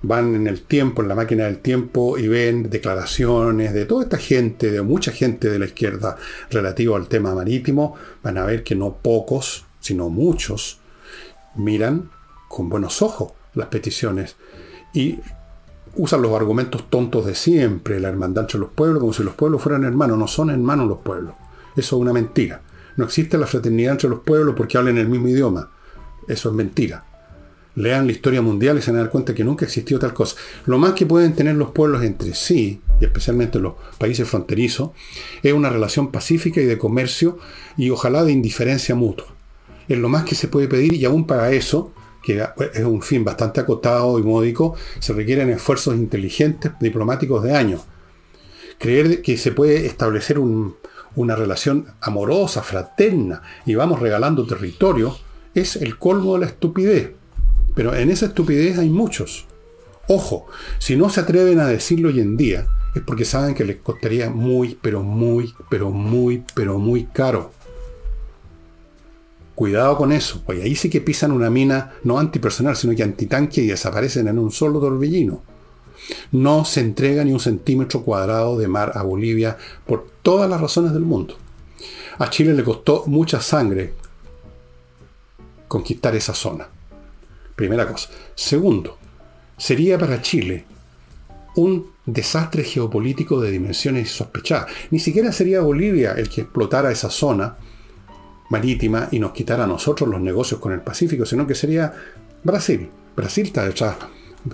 van 0.02 0.34
en 0.34 0.48
el 0.48 0.62
tiempo, 0.62 1.02
en 1.02 1.08
la 1.08 1.14
máquina 1.14 1.44
del 1.44 1.58
tiempo, 1.58 2.18
y 2.18 2.26
ven 2.28 2.68
declaraciones 2.70 3.72
de 3.72 3.84
toda 3.84 4.04
esta 4.04 4.18
gente, 4.18 4.70
de 4.70 4.82
mucha 4.82 5.12
gente 5.12 5.48
de 5.48 5.58
la 5.58 5.66
izquierda 5.66 6.16
relativo 6.50 6.96
al 6.96 7.08
tema 7.08 7.34
marítimo, 7.34 7.94
van 8.22 8.38
a 8.38 8.44
ver 8.44 8.64
que 8.64 8.74
no 8.74 8.96
pocos, 9.00 9.64
sino 9.82 10.08
muchos, 10.08 10.80
miran 11.54 12.10
con 12.48 12.70
buenos 12.70 13.02
ojos 13.02 13.32
las 13.54 13.68
peticiones 13.68 14.36
y 14.94 15.18
usan 15.96 16.22
los 16.22 16.32
argumentos 16.32 16.88
tontos 16.88 17.26
de 17.26 17.34
siempre, 17.34 18.00
la 18.00 18.08
hermandad 18.08 18.44
entre 18.44 18.58
los 18.58 18.70
pueblos, 18.70 19.00
como 19.00 19.12
si 19.12 19.22
los 19.22 19.34
pueblos 19.34 19.62
fueran 19.62 19.84
hermanos. 19.84 20.18
No 20.18 20.26
son 20.26 20.50
hermanos 20.50 20.88
los 20.88 20.98
pueblos. 20.98 21.34
Eso 21.76 21.96
es 21.96 22.00
una 22.00 22.12
mentira. 22.12 22.62
No 22.96 23.04
existe 23.04 23.38
la 23.38 23.46
fraternidad 23.46 23.92
entre 23.92 24.08
los 24.08 24.20
pueblos 24.20 24.54
porque 24.56 24.78
hablan 24.78 24.98
el 24.98 25.08
mismo 25.08 25.28
idioma. 25.28 25.70
Eso 26.28 26.50
es 26.50 26.54
mentira. 26.54 27.04
Lean 27.74 28.06
la 28.06 28.12
historia 28.12 28.42
mundial 28.42 28.76
y 28.76 28.82
se 28.82 28.90
van 28.90 29.00
a 29.00 29.02
dar 29.04 29.10
cuenta 29.10 29.34
que 29.34 29.44
nunca 29.44 29.64
existió 29.64 29.98
tal 29.98 30.12
cosa. 30.12 30.36
Lo 30.66 30.78
más 30.78 30.92
que 30.92 31.06
pueden 31.06 31.34
tener 31.34 31.56
los 31.56 31.70
pueblos 31.70 32.02
entre 32.02 32.34
sí, 32.34 32.82
y 33.00 33.04
especialmente 33.04 33.58
los 33.58 33.74
países 33.96 34.28
fronterizos, 34.28 34.90
es 35.42 35.52
una 35.54 35.70
relación 35.70 36.12
pacífica 36.12 36.60
y 36.60 36.66
de 36.66 36.76
comercio 36.76 37.38
y 37.78 37.88
ojalá 37.88 38.24
de 38.24 38.32
indiferencia 38.32 38.94
mutua. 38.94 39.31
Es 39.88 39.98
lo 39.98 40.08
más 40.08 40.24
que 40.24 40.34
se 40.34 40.48
puede 40.48 40.68
pedir 40.68 40.94
y 40.94 41.04
aún 41.04 41.26
para 41.26 41.50
eso 41.52 41.92
que 42.22 42.42
es 42.72 42.84
un 42.84 43.02
fin 43.02 43.24
bastante 43.24 43.60
acotado 43.60 44.18
y 44.18 44.22
módico, 44.22 44.76
se 45.00 45.12
requieren 45.12 45.50
esfuerzos 45.50 45.96
inteligentes 45.96 46.72
diplomáticos 46.80 47.42
de 47.42 47.54
años. 47.54 47.82
Creer 48.78 49.22
que 49.22 49.36
se 49.36 49.52
puede 49.52 49.86
establecer 49.86 50.38
una 50.38 51.36
relación 51.36 51.86
amorosa, 52.00 52.62
fraterna, 52.62 53.42
y 53.66 53.74
vamos 53.74 54.00
regalando 54.00 54.46
territorio, 54.46 55.16
es 55.54 55.76
el 55.76 55.98
colmo 55.98 56.34
de 56.34 56.40
la 56.40 56.46
estupidez. 56.46 57.12
Pero 57.74 57.94
en 57.94 58.10
esa 58.10 58.26
estupidez 58.26 58.78
hay 58.78 58.88
muchos. 58.88 59.46
Ojo, 60.08 60.46
si 60.78 60.96
no 60.96 61.10
se 61.10 61.20
atreven 61.20 61.60
a 61.60 61.66
decirlo 61.66 62.08
hoy 62.08 62.20
en 62.20 62.36
día, 62.36 62.66
es 62.94 63.02
porque 63.02 63.24
saben 63.24 63.54
que 63.54 63.64
les 63.64 63.76
costaría 63.76 64.30
muy, 64.30 64.78
pero 64.80 65.02
muy, 65.02 65.54
pero 65.70 65.90
muy, 65.90 66.44
pero 66.54 66.78
muy 66.78 67.04
caro. 67.04 67.52
Cuidado 69.62 69.96
con 69.96 70.10
eso, 70.10 70.42
pues 70.44 70.60
ahí 70.60 70.74
sí 70.74 70.90
que 70.90 71.00
pisan 71.00 71.30
una 71.30 71.48
mina 71.48 71.92
no 72.02 72.18
antipersonal, 72.18 72.74
sino 72.74 72.96
que 72.96 73.04
antitanque 73.04 73.60
y 73.60 73.68
desaparecen 73.68 74.26
en 74.26 74.40
un 74.40 74.50
solo 74.50 74.80
torbellino. 74.80 75.40
No 76.32 76.64
se 76.64 76.80
entrega 76.80 77.22
ni 77.22 77.32
un 77.32 77.38
centímetro 77.38 78.02
cuadrado 78.02 78.58
de 78.58 78.66
mar 78.66 78.90
a 78.96 79.04
Bolivia 79.04 79.56
por 79.86 80.04
todas 80.20 80.50
las 80.50 80.60
razones 80.60 80.92
del 80.92 81.04
mundo. 81.04 81.36
A 82.18 82.28
Chile 82.28 82.54
le 82.54 82.64
costó 82.64 83.04
mucha 83.06 83.40
sangre 83.40 83.94
conquistar 85.68 86.16
esa 86.16 86.34
zona. 86.34 86.66
Primera 87.54 87.86
cosa. 87.86 88.10
Segundo, 88.34 88.98
sería 89.56 89.96
para 89.96 90.20
Chile 90.20 90.64
un 91.54 91.92
desastre 92.04 92.64
geopolítico 92.64 93.40
de 93.40 93.52
dimensiones 93.52 94.10
sospechadas. 94.10 94.66
Ni 94.90 94.98
siquiera 94.98 95.30
sería 95.30 95.60
Bolivia 95.60 96.14
el 96.14 96.28
que 96.28 96.40
explotara 96.40 96.90
esa 96.90 97.10
zona 97.10 97.58
marítima 98.52 99.08
y 99.10 99.18
nos 99.18 99.32
quitara 99.32 99.64
a 99.64 99.66
nosotros 99.66 100.08
los 100.08 100.20
negocios 100.20 100.60
con 100.60 100.72
el 100.72 100.82
Pacífico, 100.82 101.24
sino 101.24 101.46
que 101.46 101.54
sería 101.54 101.92
Brasil. 102.44 102.88
Brasil 103.16 103.46
está 103.46 103.64
detrás 103.64 103.96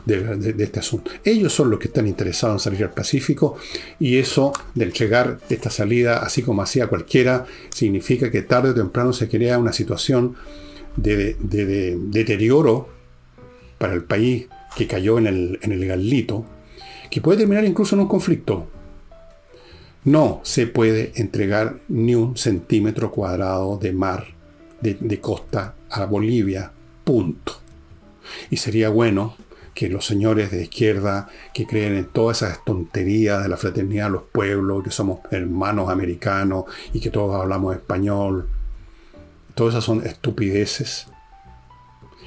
de, 0.06 0.54
este 0.62 0.78
asunto. 0.78 1.10
Ellos 1.24 1.52
son 1.52 1.68
los 1.70 1.80
que 1.80 1.88
están 1.88 2.06
interesados 2.06 2.54
en 2.54 2.72
salir 2.72 2.84
al 2.84 2.94
Pacífico 2.94 3.56
y 3.98 4.18
eso 4.18 4.52
de 4.74 4.84
entregar 4.84 5.40
esta 5.50 5.70
salida 5.70 6.18
así 6.18 6.42
como 6.42 6.62
hacía 6.62 6.86
cualquiera 6.86 7.44
significa 7.74 8.30
que 8.30 8.42
tarde 8.42 8.70
o 8.70 8.74
temprano 8.74 9.12
se 9.12 9.28
crea 9.28 9.58
una 9.58 9.72
situación 9.72 10.36
de, 10.96 11.36
deterioro 11.40 12.88
para 13.78 13.94
el 13.94 14.04
país 14.04 14.46
que 14.76 14.86
cayó 14.86 15.18
en 15.18 15.26
el, 15.26 15.58
en 15.62 15.72
el 15.72 15.84
galito, 15.86 16.44
que 17.10 17.20
puede 17.20 17.38
terminar 17.38 17.64
incluso 17.64 17.96
en 17.96 18.02
un 18.02 18.08
conflicto. 18.08 18.68
No 20.04 20.40
se 20.44 20.66
puede 20.66 21.12
entregar 21.16 21.80
ni 21.88 22.14
un 22.14 22.36
centímetro 22.36 23.10
cuadrado 23.10 23.76
de 23.78 23.92
mar, 23.92 24.28
de 24.80 25.20
costa 25.20 25.74
a 25.90 26.04
Bolivia, 26.04 26.72
punto. 27.04 27.54
Y 28.50 28.58
sería 28.58 28.88
bueno 28.88 29.36
que 29.78 29.88
los 29.88 30.04
señores 30.04 30.50
de 30.50 30.62
izquierda 30.62 31.28
que 31.54 31.64
creen 31.64 31.94
en 31.94 32.06
todas 32.06 32.42
esas 32.42 32.64
tonterías 32.64 33.44
de 33.44 33.48
la 33.48 33.56
fraternidad 33.56 34.06
de 34.06 34.10
los 34.10 34.22
pueblos, 34.24 34.82
que 34.82 34.90
somos 34.90 35.20
hermanos 35.30 35.88
americanos 35.88 36.64
y 36.92 36.98
que 36.98 37.10
todos 37.10 37.40
hablamos 37.40 37.76
español, 37.76 38.48
todas 39.54 39.74
esas 39.74 39.84
son 39.84 40.04
estupideces. 40.04 41.06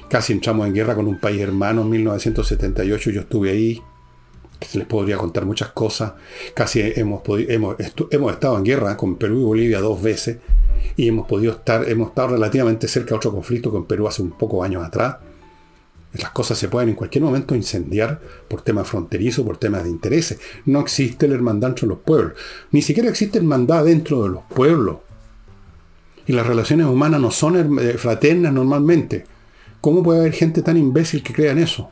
Casi 0.08 0.32
entramos 0.32 0.66
en 0.66 0.72
guerra 0.72 0.94
con 0.94 1.06
un 1.06 1.20
país 1.20 1.42
hermano 1.42 1.82
en 1.82 1.90
1978, 1.90 3.10
yo 3.10 3.20
estuve 3.20 3.50
ahí, 3.50 3.82
les 4.74 4.86
podría 4.86 5.16
contar 5.16 5.44
muchas 5.44 5.68
cosas. 5.70 6.12
Casi 6.54 6.80
hemos, 6.80 7.22
hemos, 7.48 7.76
hemos 8.10 8.32
estado 8.32 8.56
en 8.58 8.64
guerra 8.64 8.96
con 8.96 9.16
Perú 9.16 9.40
y 9.40 9.44
Bolivia 9.44 9.80
dos 9.80 10.02
veces 10.02 10.38
y 10.96 11.08
hemos 11.08 11.26
podido 11.26 11.52
estar, 11.52 11.88
hemos 11.88 12.08
estado 12.08 12.28
relativamente 12.28 12.88
cerca 12.88 13.10
de 13.10 13.16
otro 13.16 13.32
conflicto 13.32 13.70
con 13.70 13.86
Perú 13.86 14.08
hace 14.08 14.22
un 14.22 14.32
poco 14.32 14.62
años 14.62 14.84
atrás 14.84 15.16
las 16.14 16.30
cosas 16.30 16.58
se 16.58 16.68
pueden 16.68 16.90
en 16.90 16.94
cualquier 16.94 17.24
momento 17.24 17.54
incendiar 17.54 18.20
por 18.48 18.60
temas 18.60 18.86
fronterizos, 18.86 19.46
por 19.46 19.56
temas 19.56 19.84
de 19.84 19.90
intereses. 19.90 20.38
No 20.66 20.80
existe 20.80 21.26
la 21.26 21.34
hermandad 21.34 21.70
entre 21.70 21.86
los 21.86 21.98
pueblos. 21.98 22.34
Ni 22.70 22.82
siquiera 22.82 23.08
existe 23.08 23.38
hermandad 23.38 23.84
dentro 23.84 24.22
de 24.22 24.28
los 24.28 24.42
pueblos. 24.42 24.98
Y 26.26 26.32
las 26.32 26.46
relaciones 26.46 26.86
humanas 26.86 27.20
no 27.20 27.30
son 27.30 27.78
eh, 27.78 27.94
fraternas 27.94 28.52
normalmente. 28.52 29.24
¿Cómo 29.80 30.02
puede 30.02 30.20
haber 30.20 30.32
gente 30.32 30.62
tan 30.62 30.76
imbécil 30.76 31.22
que 31.22 31.32
crea 31.32 31.52
en 31.52 31.58
eso? 31.58 31.90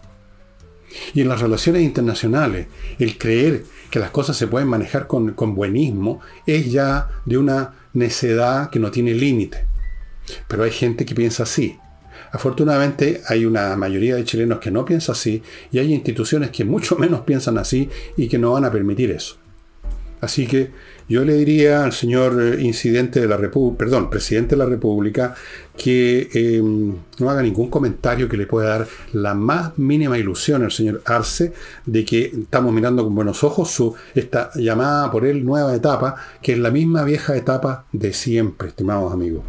Y 1.14 1.20
en 1.20 1.29
las 1.29 1.40
relaciones 1.40 1.83
internacionales, 1.83 2.66
el 2.98 3.18
creer 3.18 3.64
que 3.90 3.98
las 3.98 4.11
cosas 4.11 4.37
se 4.37 4.46
pueden 4.46 4.68
manejar 4.68 5.07
con, 5.07 5.35
buenismo 5.55 6.20
es 6.46 6.70
ya 6.70 7.09
de 7.24 7.38
una 7.38 7.74
necedad 7.92 8.70
que 8.70 8.79
no 8.79 8.90
tiene 8.90 9.14
límite. 9.14 9.66
Pero 10.48 10.64
hay 10.64 10.70
gente 10.70 11.05
que 11.05 11.14
piensa 11.14 11.42
así. 11.42 11.79
Afortunadamente 12.33 13.22
hay 13.26 13.44
una 13.44 13.74
mayoría 13.76 14.14
de 14.14 14.24
chilenos 14.24 14.61
que 14.61 14.70
no 14.70 14.85
piensa 14.85 15.12
así 15.12 15.42
y 15.72 15.81
hay 15.81 15.92
instituciones 15.92 16.50
que 16.50 16.64
mucho 16.64 16.96
menos 16.98 17.22
piensan 17.22 17.59
así 17.59 17.88
y 18.16 18.29
que 18.29 18.38
no 18.38 18.53
van 18.53 18.64
a 18.64 18.72
permitir 18.72 19.11
eso. 19.11 19.37
Así 20.20 20.46
que 20.46 20.70
yo 21.11 21.25
le 21.25 21.35
diría 21.35 21.83
al 21.83 21.92
señor 21.92 22.40
eh, 22.40 22.62
incidente 22.62 23.18
de 23.20 23.27
la 23.27 23.37
República, 23.37 23.79
perdón, 23.79 24.09
presidente 24.09 24.51
de 24.51 24.59
la 24.59 24.66
República, 24.66 25.35
que 25.77 26.29
em, 26.33 26.94
no 27.18 27.29
haga 27.29 27.42
ningún 27.42 27.68
comentario 27.68 28.29
que 28.29 28.37
le 28.37 28.46
pueda 28.46 28.79
dar 28.79 28.88
la 29.12 29.35
más 29.35 29.77
mínima 29.77 30.16
ilusión 30.18 30.62
al 30.62 30.70
señor 30.70 31.03
Arce 31.05 31.53
de 31.85 32.05
que 32.05 32.27
estamos 32.27 32.73
mirando 32.73 33.03
con 33.03 33.12
buenos 33.12 33.42
ojos 33.42 33.68
su 33.73 33.92
esta 34.14 34.53
llamada 34.55 35.11
por 35.11 35.27
él 35.27 35.44
nueva 35.44 35.75
etapa, 35.75 36.14
que 36.40 36.53
es 36.53 36.59
la 36.61 36.70
misma 36.70 37.03
vieja 37.03 37.37
etapa 37.37 37.87
de 37.90 38.12
siempre, 38.12 38.68
estimados 38.68 39.12
amigos. 39.12 39.42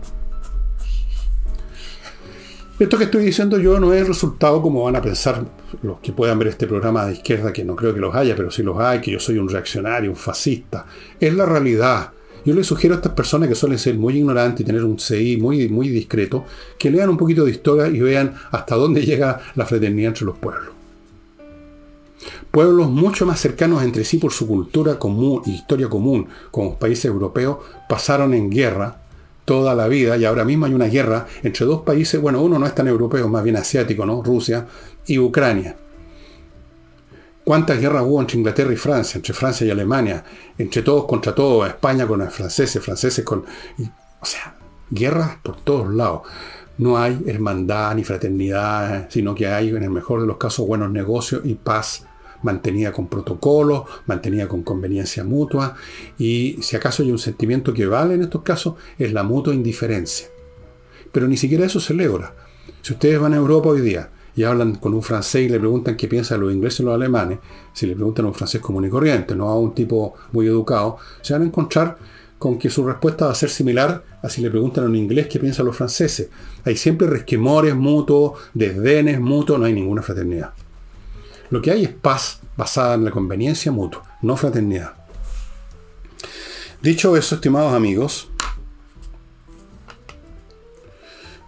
Esto 2.80 2.98
que 2.98 3.04
estoy 3.04 3.24
diciendo 3.24 3.60
yo 3.60 3.80
no 3.80 3.94
es 3.94 4.08
resultado 4.08 4.64
como 4.64 4.86
van 4.86 4.96
a 4.96 5.02
pensar 5.04 5.46
los 5.82 6.00
que 6.00 6.12
puedan 6.12 6.40
ver 6.40 6.50
este 6.50 6.68
programa 6.68 7.06
de 7.06 7.14
izquierda, 7.14 7.54
que 7.54 7.64
no 7.64 7.76
creo 7.76 7.94
que 7.94 8.00
los 8.00 8.16
haya, 8.16 8.36
pero 8.36 8.52
si 8.52 8.64
los 8.64 8.80
hay, 8.80 9.02
que 9.02 9.12
yo 9.12 9.20
soy 9.20 9.38
un 9.38 9.50
reaccionario, 9.50 10.10
un 10.10 10.16
fascista. 10.16 10.86
Es 11.20 11.34
la 11.34 11.46
realidad. 11.46 12.12
Yo 12.44 12.54
les 12.56 12.66
sugiero 12.66 12.96
a 12.96 12.98
estas 12.98 13.14
personas 13.14 13.50
que 13.50 13.56
suelen 13.56 13.78
ser 13.78 13.96
muy 13.96 14.18
ignorantes 14.18 14.62
y 14.62 14.64
tener 14.66 14.84
un 14.84 14.98
CI 14.98 15.38
muy, 15.38 15.70
muy 15.70 15.90
discreto, 15.90 16.46
que 16.80 16.90
lean 16.90 17.10
un 17.10 17.18
poquito 17.18 17.46
de 17.46 17.52
historia 17.52 17.88
y 17.88 18.00
vean 18.00 18.34
hasta 18.52 18.76
dónde 18.76 19.06
llega 19.06 19.40
la 19.56 19.66
fraternidad 19.66 20.10
entre 20.10 20.26
los 20.26 20.38
pueblos. 20.38 20.74
Pueblos 22.50 22.90
mucho 22.90 23.26
más 23.26 23.40
cercanos 23.40 23.84
entre 23.84 24.04
sí 24.04 24.18
por 24.18 24.32
su 24.32 24.48
cultura 24.48 25.00
común 25.00 25.42
y 25.46 25.52
historia 25.52 25.88
común, 25.88 26.28
como 26.52 26.72
los 26.72 26.78
países 26.78 27.06
europeos, 27.06 27.58
pasaron 27.88 28.34
en 28.34 28.50
guerra 28.50 29.02
toda 29.46 29.76
la 29.76 29.88
vida 29.88 30.18
y 30.18 30.26
ahora 30.26 30.46
mismo 30.46 30.66
hay 30.66 30.74
una 30.74 30.86
guerra 30.86 31.28
entre 31.44 31.66
dos 31.66 31.82
países, 31.82 32.22
bueno, 32.22 32.42
uno 32.42 32.60
no 32.60 32.66
es 32.66 32.76
tan 32.76 32.88
europeo, 32.88 33.28
más 33.28 33.44
bien 33.44 33.56
asiático, 33.56 34.06
¿no? 34.06 34.22
Rusia 34.22 34.68
y 35.06 35.20
Ucrania. 35.20 35.76
¿Cuántas 37.44 37.80
guerras 37.80 38.04
hubo 38.06 38.22
entre 38.22 38.38
Inglaterra 38.38 38.72
y 38.72 38.78
Francia, 38.78 39.18
entre 39.18 39.34
Francia 39.34 39.66
y 39.66 39.72
Alemania, 39.72 40.24
entre 40.58 40.84
todos 40.84 41.06
contra 41.06 41.34
todos, 41.34 41.68
España 41.68 42.06
con 42.06 42.20
los 42.20 42.34
franceses, 42.34 42.84
franceses 42.84 43.26
con... 43.26 43.40
o 43.40 44.26
sea, 44.26 44.56
guerras 44.90 45.38
por 45.42 45.60
todos 45.62 45.92
lados. 45.94 46.22
No 46.78 46.98
hay 46.98 47.20
hermandad 47.26 47.96
ni 47.96 48.04
fraternidad, 48.04 49.08
sino 49.10 49.34
que 49.34 49.48
hay, 49.48 49.70
en 49.70 49.84
el 49.84 49.90
mejor 49.90 50.22
de 50.22 50.28
los 50.28 50.38
casos, 50.38 50.68
buenos 50.68 50.92
negocios 50.92 51.42
y 51.46 51.56
paz 51.56 52.06
mantenida 52.44 52.92
con 52.92 53.08
protocolos, 53.08 53.84
mantenida 54.08 54.48
con 54.48 54.64
conveniencia 54.64 55.24
mutua, 55.24 55.76
y 56.18 56.58
si 56.62 56.76
acaso 56.76 57.04
hay 57.04 57.12
un 57.12 57.20
sentimiento 57.20 57.74
que 57.74 57.86
vale 57.86 58.16
en 58.16 58.24
estos 58.24 58.42
casos, 58.42 58.76
es 58.98 59.14
la 59.14 59.24
mutua 59.24 59.54
indiferencia. 59.54 60.28
Pero 61.12 61.28
ni 61.28 61.38
siquiera 61.38 61.66
eso 61.66 61.80
se 61.80 61.94
logra. 61.94 62.34
Si 62.82 62.94
ustedes 62.94 63.20
van 63.20 63.34
a 63.34 63.38
Europa 63.38 63.70
hoy 63.70 63.82
día 63.82 64.10
y 64.36 64.44
hablan 64.44 64.76
con 64.76 64.94
un 64.94 65.02
francés 65.02 65.44
y 65.44 65.50
le 65.50 65.60
preguntan 65.60 65.96
qué 65.98 66.08
piensan 66.08 66.42
los 66.42 66.54
ingleses 66.54 66.82
y 66.82 66.84
los 66.84 66.96
alemanes, 66.96 67.40
si 67.74 67.86
le 67.86 67.96
preguntan 67.96 68.26
a 68.26 68.30
un 68.30 68.34
francés 68.34 68.62
común 68.62 68.86
y 68.86 68.90
corriente, 68.90 69.36
no 69.36 69.50
a 69.50 69.60
un 69.60 69.74
tipo 69.74 70.16
muy 70.32 70.48
educado, 70.48 70.98
se 71.22 71.34
van 71.34 71.42
a 71.42 71.46
encontrar 71.46 71.98
con 72.38 72.58
que 72.58 72.70
su 72.70 72.86
respuesta 72.86 73.26
va 73.26 73.32
a 73.32 73.36
ser 73.36 73.50
similar 73.50 74.04
a 74.24 74.30
si 74.30 74.42
le 74.42 74.50
preguntan 74.50 74.86
a 74.86 74.88
un 74.88 74.96
inglés 74.96 75.28
qué 75.28 75.40
piensan 75.40 75.66
los 75.66 75.76
franceses. 75.76 76.30
Hay 76.66 76.76
siempre 76.76 77.08
resquemores 77.08 77.76
mutuos, 77.76 78.40
desdenes 78.54 79.20
mutuos, 79.20 79.60
no 79.60 79.66
hay 79.66 79.74
ninguna 79.74 80.02
fraternidad. 80.02 80.52
Lo 81.52 81.62
que 81.62 81.70
hay 81.70 81.84
es 81.84 81.90
paz 81.90 82.40
basada 82.58 82.96
en 82.96 83.06
la 83.06 83.12
conveniencia 83.12 83.72
mutua, 83.72 84.18
no 84.22 84.36
fraternidad. 84.38 84.94
Dicho 86.82 87.16
eso, 87.16 87.36
estimados 87.36 87.74
amigos, 87.74 88.32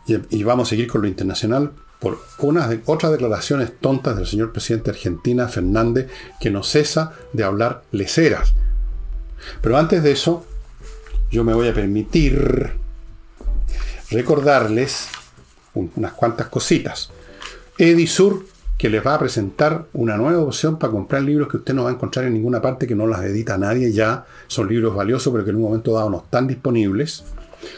y, 0.05 0.43
vamos 0.43 0.67
a 0.67 0.69
seguir 0.69 0.87
con 0.87 1.01
lo 1.01 1.07
internacional 1.07 1.71
por 2.03 2.19
unas 2.39 2.69
otras 2.85 3.13
declaraciones 3.13 3.71
tontas 3.79 4.17
del 4.17 4.27
señor 4.27 4.51
presidente 4.51 4.91
de 4.91 4.97
Argentina, 4.97 5.47
Fernández, 5.47 6.09
que 6.41 6.51
no 6.51 6.61
cesa 6.61 7.13
de 7.31 7.45
hablar 7.45 7.83
leceras. 7.93 8.53
Pero 9.61 9.77
antes 9.77 10.03
de 10.03 10.11
eso, 10.11 10.45
yo 11.31 11.45
me 11.45 11.53
voy 11.53 11.69
a 11.69 11.73
permitir 11.73 12.73
recordarles 14.11 15.07
unas 15.73 16.11
cuantas 16.11 16.47
cositas. 16.47 17.09
Edisur 17.77 18.47
que 18.77 18.89
les 18.89 19.05
va 19.05 19.15
a 19.15 19.19
presentar 19.19 19.85
una 19.93 20.17
nueva 20.17 20.43
opción 20.43 20.77
para 20.77 20.91
comprar 20.91 21.21
libros 21.21 21.47
que 21.47 21.55
usted 21.55 21.73
no 21.73 21.85
va 21.85 21.89
a 21.91 21.93
encontrar 21.93 22.25
en 22.25 22.33
ninguna 22.33 22.61
parte, 22.61 22.85
que 22.85 22.95
no 22.95 23.07
las 23.07 23.23
edita 23.23 23.57
nadie 23.57 23.93
ya. 23.93 24.25
Son 24.47 24.67
libros 24.67 24.93
valiosos, 24.93 25.31
pero 25.31 25.45
que 25.45 25.51
en 25.51 25.55
un 25.55 25.61
momento 25.61 25.93
dado 25.93 26.09
no 26.09 26.17
están 26.17 26.47
disponibles. 26.47 27.23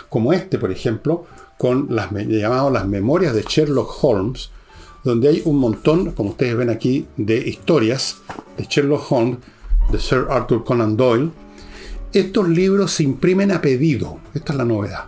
Como 0.10 0.34
este, 0.34 0.58
por 0.58 0.72
ejemplo, 0.72 1.28
con 1.58 1.88
las 1.90 2.12
llamadas 2.12 2.72
las 2.72 2.88
memorias 2.88 3.34
de 3.34 3.44
Sherlock 3.48 4.04
Holmes, 4.04 4.52
donde 5.04 5.30
hay 5.30 5.42
un 5.46 5.58
montón, 5.58 6.12
como 6.12 6.32
ustedes 6.32 6.56
ven 6.56 6.70
aquí, 6.70 7.08
de 7.18 7.38
historias 7.38 8.18
de 8.58 8.66
Sherlock 8.66 9.12
Holmes, 9.12 9.38
de 9.92 10.00
Sir 10.00 10.26
Arthur 10.30 10.64
Conan 10.64 10.98
Doyle. 10.98 11.32
Estos 12.12 12.50
libros 12.50 12.92
se 12.92 13.04
imprimen 13.04 13.52
a 13.52 13.62
pedido. 13.62 14.20
Esta 14.34 14.54
es 14.54 14.58
la 14.58 14.66
novedad. 14.66 15.06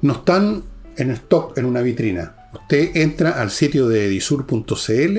No 0.00 0.14
están 0.14 0.62
en 0.96 1.10
stock 1.10 1.56
en 1.56 1.66
una 1.66 1.80
vitrina 1.80 2.34
Usted 2.52 2.96
entra 2.96 3.40
al 3.40 3.50
sitio 3.50 3.88
de 3.88 4.06
edisur.cl, 4.06 5.18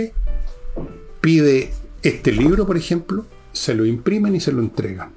pide 1.19 1.73
este 2.03 2.31
libro, 2.31 2.67
por 2.67 2.77
ejemplo, 2.77 3.25
se 3.51 3.73
lo 3.73 3.85
imprimen 3.85 4.35
y 4.35 4.39
se 4.39 4.51
lo 4.51 4.61
entregan. 4.61 5.11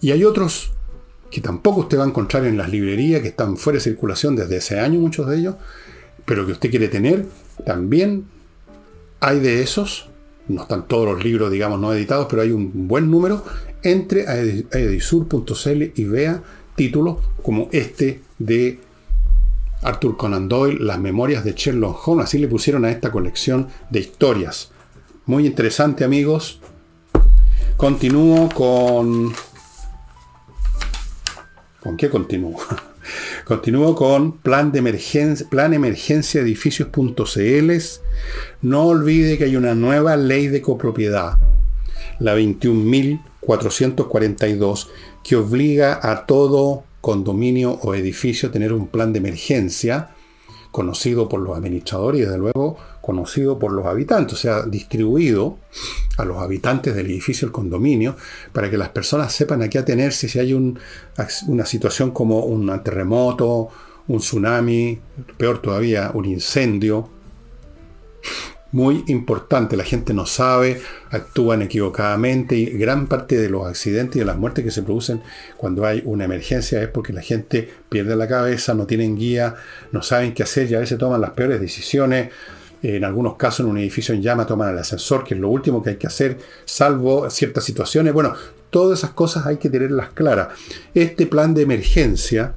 Y 0.00 0.12
hay 0.12 0.24
otros 0.24 0.73
que 1.34 1.40
tampoco 1.40 1.80
usted 1.80 1.98
va 1.98 2.04
a 2.04 2.06
encontrar 2.06 2.44
en 2.44 2.56
las 2.56 2.70
librerías, 2.70 3.20
que 3.20 3.26
están 3.26 3.56
fuera 3.56 3.78
de 3.78 3.82
circulación 3.82 4.36
desde 4.36 4.58
ese 4.58 4.78
año, 4.78 5.00
muchos 5.00 5.28
de 5.28 5.38
ellos, 5.38 5.56
pero 6.24 6.46
que 6.46 6.52
usted 6.52 6.70
quiere 6.70 6.86
tener, 6.86 7.26
también 7.66 8.26
hay 9.18 9.40
de 9.40 9.60
esos, 9.60 10.10
no 10.46 10.62
están 10.62 10.86
todos 10.86 11.06
los 11.06 11.24
libros, 11.24 11.50
digamos, 11.50 11.80
no 11.80 11.92
editados, 11.92 12.28
pero 12.30 12.42
hay 12.42 12.52
un 12.52 12.86
buen 12.86 13.10
número, 13.10 13.44
entre 13.82 14.28
a 14.28 14.36
edisur.cl 14.36 15.82
y 15.96 16.04
vea 16.04 16.40
títulos 16.76 17.18
como 17.42 17.68
este 17.72 18.20
de 18.38 18.78
Arthur 19.82 20.16
Conan 20.16 20.48
Doyle, 20.48 20.78
Las 20.84 21.00
Memorias 21.00 21.44
de 21.44 21.54
Sherlock 21.54 22.06
Holmes, 22.06 22.26
así 22.26 22.38
le 22.38 22.46
pusieron 22.46 22.84
a 22.84 22.92
esta 22.92 23.10
colección 23.10 23.66
de 23.90 23.98
historias. 23.98 24.70
Muy 25.26 25.46
interesante 25.46 26.04
amigos. 26.04 26.60
Continúo 27.76 28.48
con... 28.50 29.32
¿Con 31.84 31.96
qué 31.98 32.08
continúo? 32.08 32.56
continúo 33.44 33.94
con 33.94 34.38
plan 34.38 34.72
de 34.72 34.78
emergencia, 34.78 35.46
plan 35.50 35.74
emergencia 35.74 36.40
edificios.cl. 36.40 37.72
No 38.62 38.84
olvide 38.84 39.36
que 39.36 39.44
hay 39.44 39.56
una 39.56 39.74
nueva 39.74 40.16
ley 40.16 40.48
de 40.48 40.62
copropiedad, 40.62 41.36
la 42.20 42.34
21.442, 42.38 44.86
que 45.22 45.36
obliga 45.36 46.00
a 46.02 46.24
todo 46.24 46.84
condominio 47.02 47.72
o 47.82 47.94
edificio 47.94 48.50
tener 48.50 48.72
un 48.72 48.86
plan 48.86 49.12
de 49.12 49.18
emergencia 49.18 50.08
conocido 50.70 51.28
por 51.28 51.40
los 51.40 51.54
administradores 51.54 52.22
y 52.22 52.24
desde 52.24 52.38
luego 52.38 52.78
conocido 53.04 53.58
por 53.58 53.72
los 53.72 53.86
habitantes, 53.86 54.34
o 54.34 54.36
sea, 54.36 54.62
distribuido 54.62 55.58
a 56.16 56.24
los 56.24 56.38
habitantes 56.38 56.94
del 56.94 57.06
edificio, 57.06 57.46
el 57.46 57.52
condominio, 57.52 58.16
para 58.52 58.70
que 58.70 58.78
las 58.78 58.88
personas 58.88 59.32
sepan 59.32 59.62
a 59.62 59.68
qué 59.68 59.78
atenerse 59.78 60.28
si 60.28 60.38
hay 60.38 60.54
una 60.54 61.66
situación 61.66 62.12
como 62.12 62.40
un 62.40 62.82
terremoto, 62.82 63.68
un 64.08 64.18
tsunami, 64.18 64.98
peor 65.36 65.60
todavía, 65.60 66.10
un 66.14 66.24
incendio, 66.24 67.10
muy 68.74 69.04
importante. 69.06 69.76
La 69.76 69.84
gente 69.84 70.12
no 70.12 70.26
sabe, 70.26 70.80
actúan 71.10 71.62
equivocadamente 71.62 72.56
y 72.56 72.66
gran 72.70 73.06
parte 73.06 73.36
de 73.36 73.48
los 73.48 73.66
accidentes 73.66 74.16
y 74.16 74.18
de 74.18 74.24
las 74.24 74.36
muertes 74.36 74.64
que 74.64 74.72
se 74.72 74.82
producen 74.82 75.22
cuando 75.56 75.86
hay 75.86 76.02
una 76.04 76.24
emergencia 76.24 76.82
es 76.82 76.88
porque 76.88 77.12
la 77.12 77.22
gente 77.22 77.72
pierde 77.88 78.16
la 78.16 78.26
cabeza, 78.26 78.74
no 78.74 78.86
tienen 78.86 79.16
guía, 79.16 79.54
no 79.92 80.02
saben 80.02 80.34
qué 80.34 80.42
hacer 80.42 80.68
y 80.68 80.74
a 80.74 80.80
veces 80.80 80.98
toman 80.98 81.20
las 81.20 81.30
peores 81.30 81.60
decisiones. 81.60 82.30
En 82.86 83.02
algunos 83.02 83.36
casos 83.36 83.60
en 83.60 83.70
un 83.70 83.78
edificio 83.78 84.14
en 84.14 84.20
llama 84.20 84.46
toman 84.46 84.70
el 84.70 84.78
ascensor, 84.78 85.24
que 85.24 85.32
es 85.32 85.40
lo 85.40 85.48
último 85.48 85.82
que 85.82 85.90
hay 85.90 85.96
que 85.96 86.06
hacer, 86.06 86.38
salvo 86.66 87.30
ciertas 87.30 87.64
situaciones. 87.64 88.12
Bueno, 88.12 88.34
todas 88.68 88.98
esas 88.98 89.12
cosas 89.12 89.46
hay 89.46 89.56
que 89.56 89.70
tenerlas 89.70 90.10
claras. 90.10 90.48
Este 90.92 91.26
plan 91.26 91.54
de 91.54 91.62
emergencia 91.62 92.54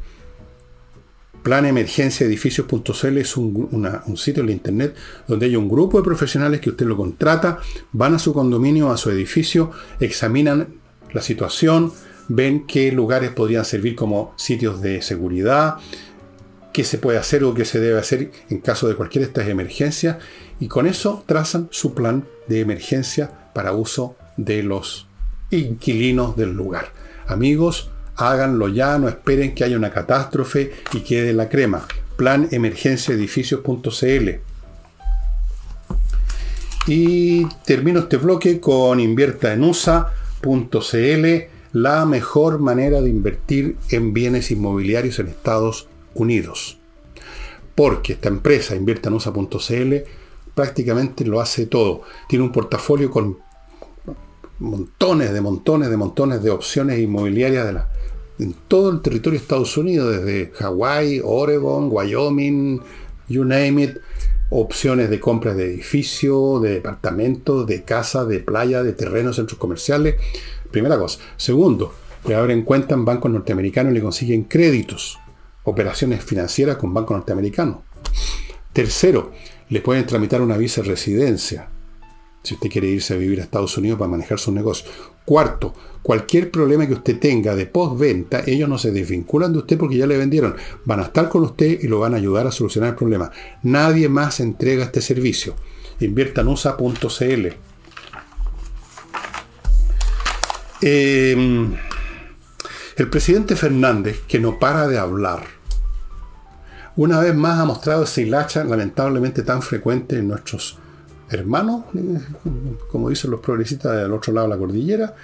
planemergenciaedificios.cl 1.43 3.17
es 3.17 3.37
un, 3.37 4.17
sitio 4.17 4.43
en 4.43 4.49
internet 4.49 4.95
donde 5.29 5.45
hay 5.45 5.55
un 5.55 5.69
grupo 5.69 5.97
de 5.97 6.03
profesionales 6.03 6.59
que 6.59 6.71
usted 6.71 6.85
lo 6.85 6.97
contrata, 6.97 7.59
van 7.93 8.15
a 8.15 8.19
su 8.19 8.33
condominio, 8.33 8.91
a 8.91 8.97
su 8.97 9.09
edificio, 9.11 9.71
examinan 10.01 10.67
la 11.13 11.21
situación, 11.21 11.93
ven 12.27 12.67
qué 12.67 12.91
lugares 12.91 13.31
podrían 13.31 13.63
servir 13.63 13.95
como 13.95 14.33
sitios 14.35 14.81
de 14.81 15.01
seguridad, 15.01 15.75
qué 16.77 16.83
se 16.83 16.99
puede 16.99 17.17
hacer 17.17 17.43
o 17.43 17.55
qué 17.55 17.65
se 17.65 17.79
debe 17.79 17.97
hacer 17.97 18.29
en 18.51 18.59
caso 18.59 18.87
de 18.87 18.93
cualquier 18.93 19.23
de 19.23 19.29
estas 19.29 19.47
emergencias 19.47 20.17
y 20.59 20.67
con 20.67 20.85
eso 20.85 21.23
trazan 21.25 21.69
su 21.71 21.95
plan 21.95 22.27
de 22.47 22.59
emergencia 22.59 23.31
para 23.55 23.71
uso 23.71 24.15
de 24.37 24.61
los 24.61 25.07
inquilinos 25.49 26.37
del 26.37 26.51
lugar. 26.51 26.93
Amigos, 27.25 27.89
háganlo 28.15 28.67
ya, 28.67 28.99
no 28.99 29.07
esperen 29.07 29.55
que 29.55 29.63
haya 29.63 29.75
una 29.75 29.91
catástrofe 29.91 30.71
y 30.93 30.99
quede 30.99 31.33
la 31.33 31.49
crema. 31.49 31.87
Plan 32.15 32.47
emergencia 32.51 33.15
edificios.cl. 33.15 34.29
Y 36.85 37.45
termino 37.65 38.01
este 38.01 38.17
bloque 38.17 38.59
con 38.59 38.99
inviertaenusa.cl, 38.99 41.25
la 41.73 42.05
mejor 42.05 42.59
manera 42.59 43.01
de 43.01 43.09
invertir 43.09 43.77
en 43.89 44.13
bienes 44.13 44.51
inmobiliarios 44.51 45.17
en 45.17 45.29
Estados 45.29 45.89
Unidos. 46.19 46.77
Porque 47.75 48.13
esta 48.13 48.29
empresa, 48.29 48.75
inviertaenusa.cl, 48.75 49.95
prácticamente 50.55 51.25
lo 51.25 51.39
hace 51.39 51.67
todo. 51.67 52.01
Tiene 52.27 52.45
un 52.45 52.51
portafolio 52.51 53.11
con 53.11 53.37
montones 54.59 55.31
de 55.31 55.41
montones 55.41 55.89
de 55.89 55.97
montones 55.97 56.41
de 56.41 56.49
opciones 56.49 56.99
inmobiliarias 56.99 57.65
de 57.65 57.73
la, 57.73 57.89
en 58.39 58.55
todo 58.67 58.89
el 58.89 59.01
territorio 59.01 59.39
de 59.39 59.43
Estados 59.43 59.77
Unidos, 59.77 60.15
desde 60.17 60.51
Hawái, 60.55 61.21
Oregon, 61.23 61.89
Wyoming, 61.91 62.81
you 63.27 63.43
name 63.43 63.83
it, 63.83 63.97
opciones 64.49 65.09
de 65.09 65.19
compra 65.19 65.53
de 65.53 65.65
edificios, 65.65 66.61
de 66.61 66.71
departamentos, 66.71 67.67
de 67.67 67.83
casas, 67.83 68.27
de 68.27 68.39
playa, 68.39 68.83
de 68.83 68.93
terrenos, 68.93 69.35
centros 69.35 69.59
comerciales. 69.59 70.15
Primera 70.71 70.97
cosa. 70.97 71.19
Segundo, 71.37 71.93
le 72.27 72.35
abren 72.35 72.63
cuenta 72.63 72.93
en 72.93 73.05
bancos 73.05 73.31
norteamericanos 73.31 73.91
y 73.91 73.95
le 73.95 74.01
consiguen 74.01 74.43
créditos, 74.43 75.19
operaciones 75.67 76.23
financieras 76.23 76.77
con 76.77 76.93
bancos 76.93 77.17
norteamericanos. 77.17 77.79
Tercero, 78.71 79.33
le 79.69 79.81
pueden 79.81 80.05
tramitar 80.05 80.41
una 80.41 80.55
visa 80.55 80.81
de 80.81 80.87
residencia 80.87 81.69
si 82.47 82.53
usted 82.53 82.69
quiere 82.69 82.87
irse 82.87 83.13
a 83.13 83.17
vivir 83.17 83.41
a 83.41 83.43
Estados 83.43 83.77
Unidos 83.77 83.99
para 83.99 84.09
manejar 84.09 84.39
su 84.39 84.53
negocio. 84.53 84.89
Cuarto, 85.25 85.73
cualquier 86.01 86.49
problema 86.49 86.87
que 86.87 86.93
usted 86.93 87.19
tenga 87.19 87.53
de 87.53 87.65
postventa, 87.65 88.43
ellos 88.47 88.69
no 88.69 88.77
se 88.77 88.91
desvinculan 88.91 89.51
de 89.51 89.59
usted 89.59 89.77
porque 89.77 89.97
ya 89.97 90.07
le 90.07 90.15
vendieron. 90.15 90.55
Van 90.85 91.01
a 91.01 91.03
estar 91.03 91.27
con 91.27 91.43
usted 91.43 91.81
y 91.81 91.87
lo 91.89 91.99
van 91.99 92.13
a 92.13 92.17
ayudar 92.17 92.47
a 92.47 92.51
solucionar 92.51 92.91
el 92.91 92.95
problema. 92.95 93.29
Nadie 93.63 94.07
más 94.07 94.39
entrega 94.39 94.85
este 94.85 95.01
servicio. 95.01 95.55
Inviertanusa.cl. 95.99 97.47
Em, 100.79 101.73
el 102.95 103.09
presidente 103.09 103.57
Fernández, 103.57 104.21
que 104.25 104.39
no 104.39 104.57
para 104.57 104.87
de 104.87 104.97
hablar, 104.97 105.56
una 106.97 107.19
vez 107.19 107.33
más 107.33 107.59
ha 107.59 107.65
mostrado 107.65 108.03
ese 108.03 108.23
hilacha 108.23 108.63
lamentablemente 108.63 109.43
tan 109.43 109.61
frecuente 109.61 110.17
en 110.17 110.27
nuestros 110.27 110.77
hermanos, 111.29 111.85
como 112.91 113.09
dicen 113.09 113.31
los 113.31 113.39
progresistas 113.39 113.95
del 113.95 114.13
otro 114.13 114.33
lado 114.33 114.47
de 114.47 114.53
la 114.53 114.59
cordillera, 114.59 115.15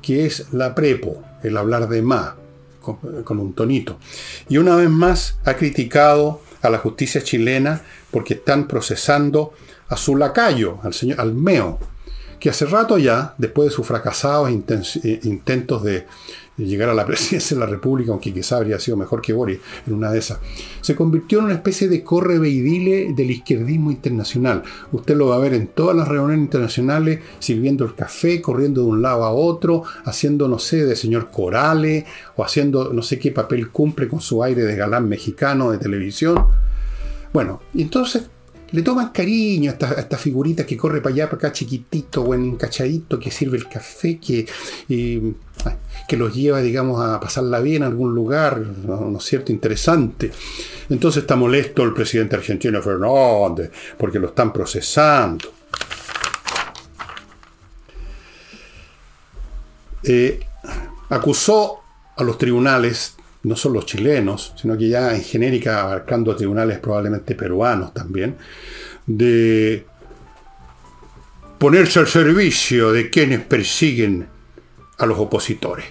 que 0.00 0.26
es 0.26 0.52
la 0.52 0.74
prepo, 0.74 1.22
el 1.42 1.56
hablar 1.56 1.88
de 1.88 2.02
más, 2.02 2.34
con, 2.80 3.38
un 3.38 3.52
tonito. 3.52 3.98
Y 4.48 4.58
una 4.58 4.76
vez 4.76 4.90
más 4.90 5.38
ha 5.44 5.54
criticado 5.54 6.40
a 6.62 6.70
la 6.70 6.78
justicia 6.78 7.22
chilena 7.22 7.82
porque 8.10 8.34
están 8.34 8.68
procesando 8.68 9.52
a 9.88 9.96
su 9.96 10.16
lacayo, 10.16 10.78
al 10.82 10.94
señor 10.94 11.20
Almeo, 11.20 11.78
que 12.38 12.50
hace 12.50 12.66
rato 12.66 12.98
ya, 12.98 13.34
después 13.38 13.68
de 13.68 13.74
sus 13.74 13.86
fracasados 13.86 14.50
eh, 14.50 15.20
intentos 15.22 15.82
de 15.82 16.06
llegar 16.56 16.88
a 16.88 16.94
la 16.94 17.06
presidencia 17.06 17.56
de 17.56 17.60
la 17.60 17.66
República, 17.66 18.12
aunque 18.12 18.32
quizá 18.32 18.56
habría 18.56 18.78
sido 18.78 18.96
mejor 18.96 19.20
que 19.20 19.32
Boris 19.32 19.58
en 19.86 19.94
una 19.94 20.10
de 20.10 20.18
esas, 20.18 20.38
se 20.80 20.94
convirtió 20.94 21.38
en 21.38 21.46
una 21.46 21.54
especie 21.54 21.88
de 21.88 22.02
correveidile 22.02 23.12
del 23.14 23.30
izquierdismo 23.30 23.90
internacional. 23.90 24.62
Usted 24.92 25.16
lo 25.16 25.28
va 25.28 25.36
a 25.36 25.40
ver 25.40 25.54
en 25.54 25.68
todas 25.68 25.96
las 25.96 26.08
reuniones 26.08 26.44
internacionales, 26.44 27.20
sirviendo 27.38 27.84
el 27.84 27.94
café, 27.94 28.40
corriendo 28.40 28.82
de 28.82 28.88
un 28.88 29.02
lado 29.02 29.24
a 29.24 29.32
otro, 29.32 29.84
haciendo, 30.04 30.48
no 30.48 30.58
sé, 30.58 30.84
de 30.84 30.96
señor 30.96 31.30
Corale, 31.30 32.04
o 32.36 32.44
haciendo 32.44 32.92
no 32.92 33.02
sé 33.02 33.18
qué 33.18 33.32
papel 33.32 33.70
cumple 33.70 34.08
con 34.08 34.20
su 34.20 34.42
aire 34.42 34.64
de 34.64 34.76
galán 34.76 35.08
mexicano 35.08 35.70
de 35.70 35.78
televisión. 35.78 36.46
Bueno, 37.32 37.62
y 37.72 37.82
entonces 37.82 38.24
le 38.72 38.82
toman 38.82 39.10
cariño 39.10 39.70
a 39.70 39.74
esta, 39.74 40.16
figurita 40.16 40.64
que 40.64 40.78
corre 40.78 41.02
para 41.02 41.14
allá, 41.14 41.26
para 41.26 41.36
acá, 41.36 41.52
chiquitito, 41.52 42.22
buen 42.22 42.42
encachadito, 42.44 43.18
que 43.18 43.30
sirve 43.30 43.58
el 43.58 43.68
café, 43.68 44.18
que, 44.18 44.46
que 46.06 46.16
los 46.16 46.34
lleva, 46.34 46.60
digamos, 46.60 47.04
a 47.04 47.20
pasarla 47.20 47.60
bien 47.60 47.82
en 47.82 47.88
algún 47.90 48.14
lugar, 48.14 48.58
¿no, 48.58 49.16
es 49.16 49.24
cierto?, 49.24 49.52
interesante. 49.52 50.30
Entonces 50.90 51.22
está 51.22 51.36
molesto 51.36 51.82
el 51.82 51.92
presidente 51.92 52.36
argentino 52.36 52.82
Fernández, 52.82 53.70
porque 53.96 54.18
lo 54.18 54.28
están 54.28 54.52
procesando. 54.52 55.52
Eh, 60.04 60.40
acusó 61.10 61.80
a 62.16 62.24
los 62.24 62.36
tribunales, 62.38 63.16
no 63.44 63.56
solo 63.56 63.76
los 63.76 63.86
chilenos, 63.86 64.52
sino 64.60 64.76
que 64.76 64.88
ya 64.88 65.14
en 65.14 65.22
genérica 65.22 65.82
abarcando 65.82 66.34
tribunales 66.36 66.78
probablemente 66.78 67.34
peruanos 67.34 67.94
también, 67.94 68.36
de 69.06 69.86
ponerse 71.58 72.00
al 72.00 72.08
servicio 72.08 72.92
de 72.92 73.08
quienes 73.08 73.40
persiguen 73.40 74.26
a 75.02 75.06
los 75.06 75.18
opositores. 75.18 75.86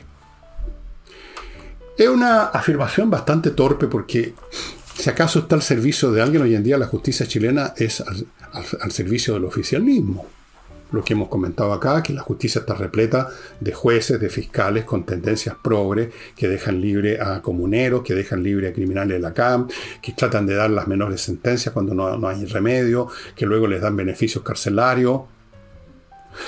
Es 1.97 2.08
una 2.08 2.45
afirmación 2.45 3.10
bastante 3.10 3.52
torpe 3.52 3.88
porque 3.88 4.34
si 4.95 5.10
acaso 5.10 5.39
está 5.39 5.56
al 5.56 5.62
servicio 5.62 6.12
de 6.12 6.21
alguien 6.21 6.41
hoy 6.43 6.56
en 6.56 6.63
día, 6.63 6.78
la 6.78 6.88
justicia 6.88 7.28
chilena 7.28 7.74
es 7.76 8.02
al, 8.02 8.91
servicio 8.91 9.34
del 9.34 9.45
oficialismo. 9.45 10.26
lo 10.91 11.04
que 11.04 11.13
hemos 11.13 11.30
comentado 11.30 11.71
acá, 11.71 12.04
que 12.04 12.12
la 12.12 12.21
justicia 12.21 12.60
está 12.60 12.74
repleta 12.74 13.30
de 13.62 13.74
jueces, 13.74 14.19
de 14.19 14.30
fiscales 14.30 14.84
con 14.84 15.06
tendencias 15.06 15.56
progres, 15.62 16.13
que 16.36 16.50
dejan 16.50 16.82
libre 16.82 17.19
a 17.21 17.41
comuneros, 17.41 18.04
que 18.04 18.13
dejan 18.13 18.43
libre 18.43 18.67
a 18.67 18.74
criminales 18.74 19.15
de 19.15 19.19
la 19.19 19.34
CAM, 19.34 19.67
que 20.02 20.12
tratan 20.12 20.45
de 20.45 20.56
dar 20.56 20.69
las 20.69 20.88
menores 20.88 21.21
sentencias 21.21 21.74
cuando 21.74 21.93
no, 21.93 22.17
no 22.17 22.28
hay 22.28 22.43
remedio, 22.45 23.08
que 23.36 23.45
luego 23.45 23.67
les 23.67 23.82
dan 23.82 23.95
beneficios 23.95 24.43
carcelarios 24.43 25.21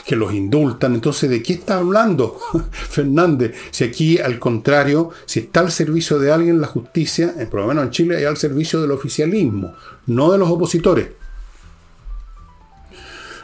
que 0.05 0.15
los 0.15 0.33
indultan. 0.33 0.93
Entonces, 0.93 1.29
¿de 1.29 1.41
qué 1.41 1.53
está 1.53 1.77
hablando 1.77 2.37
Fernández? 2.71 3.53
Si 3.71 3.83
aquí, 3.83 4.17
al 4.19 4.39
contrario, 4.39 5.09
si 5.25 5.41
está 5.41 5.61
al 5.61 5.71
servicio 5.71 6.19
de 6.19 6.31
alguien 6.31 6.61
la 6.61 6.67
justicia, 6.67 7.33
por 7.49 7.61
lo 7.61 7.67
menos 7.67 7.85
en 7.85 7.91
Chile, 7.91 8.17
hay 8.17 8.25
al 8.25 8.37
servicio 8.37 8.81
del 8.81 8.91
oficialismo, 8.91 9.73
no 10.07 10.31
de 10.31 10.37
los 10.37 10.49
opositores. 10.49 11.07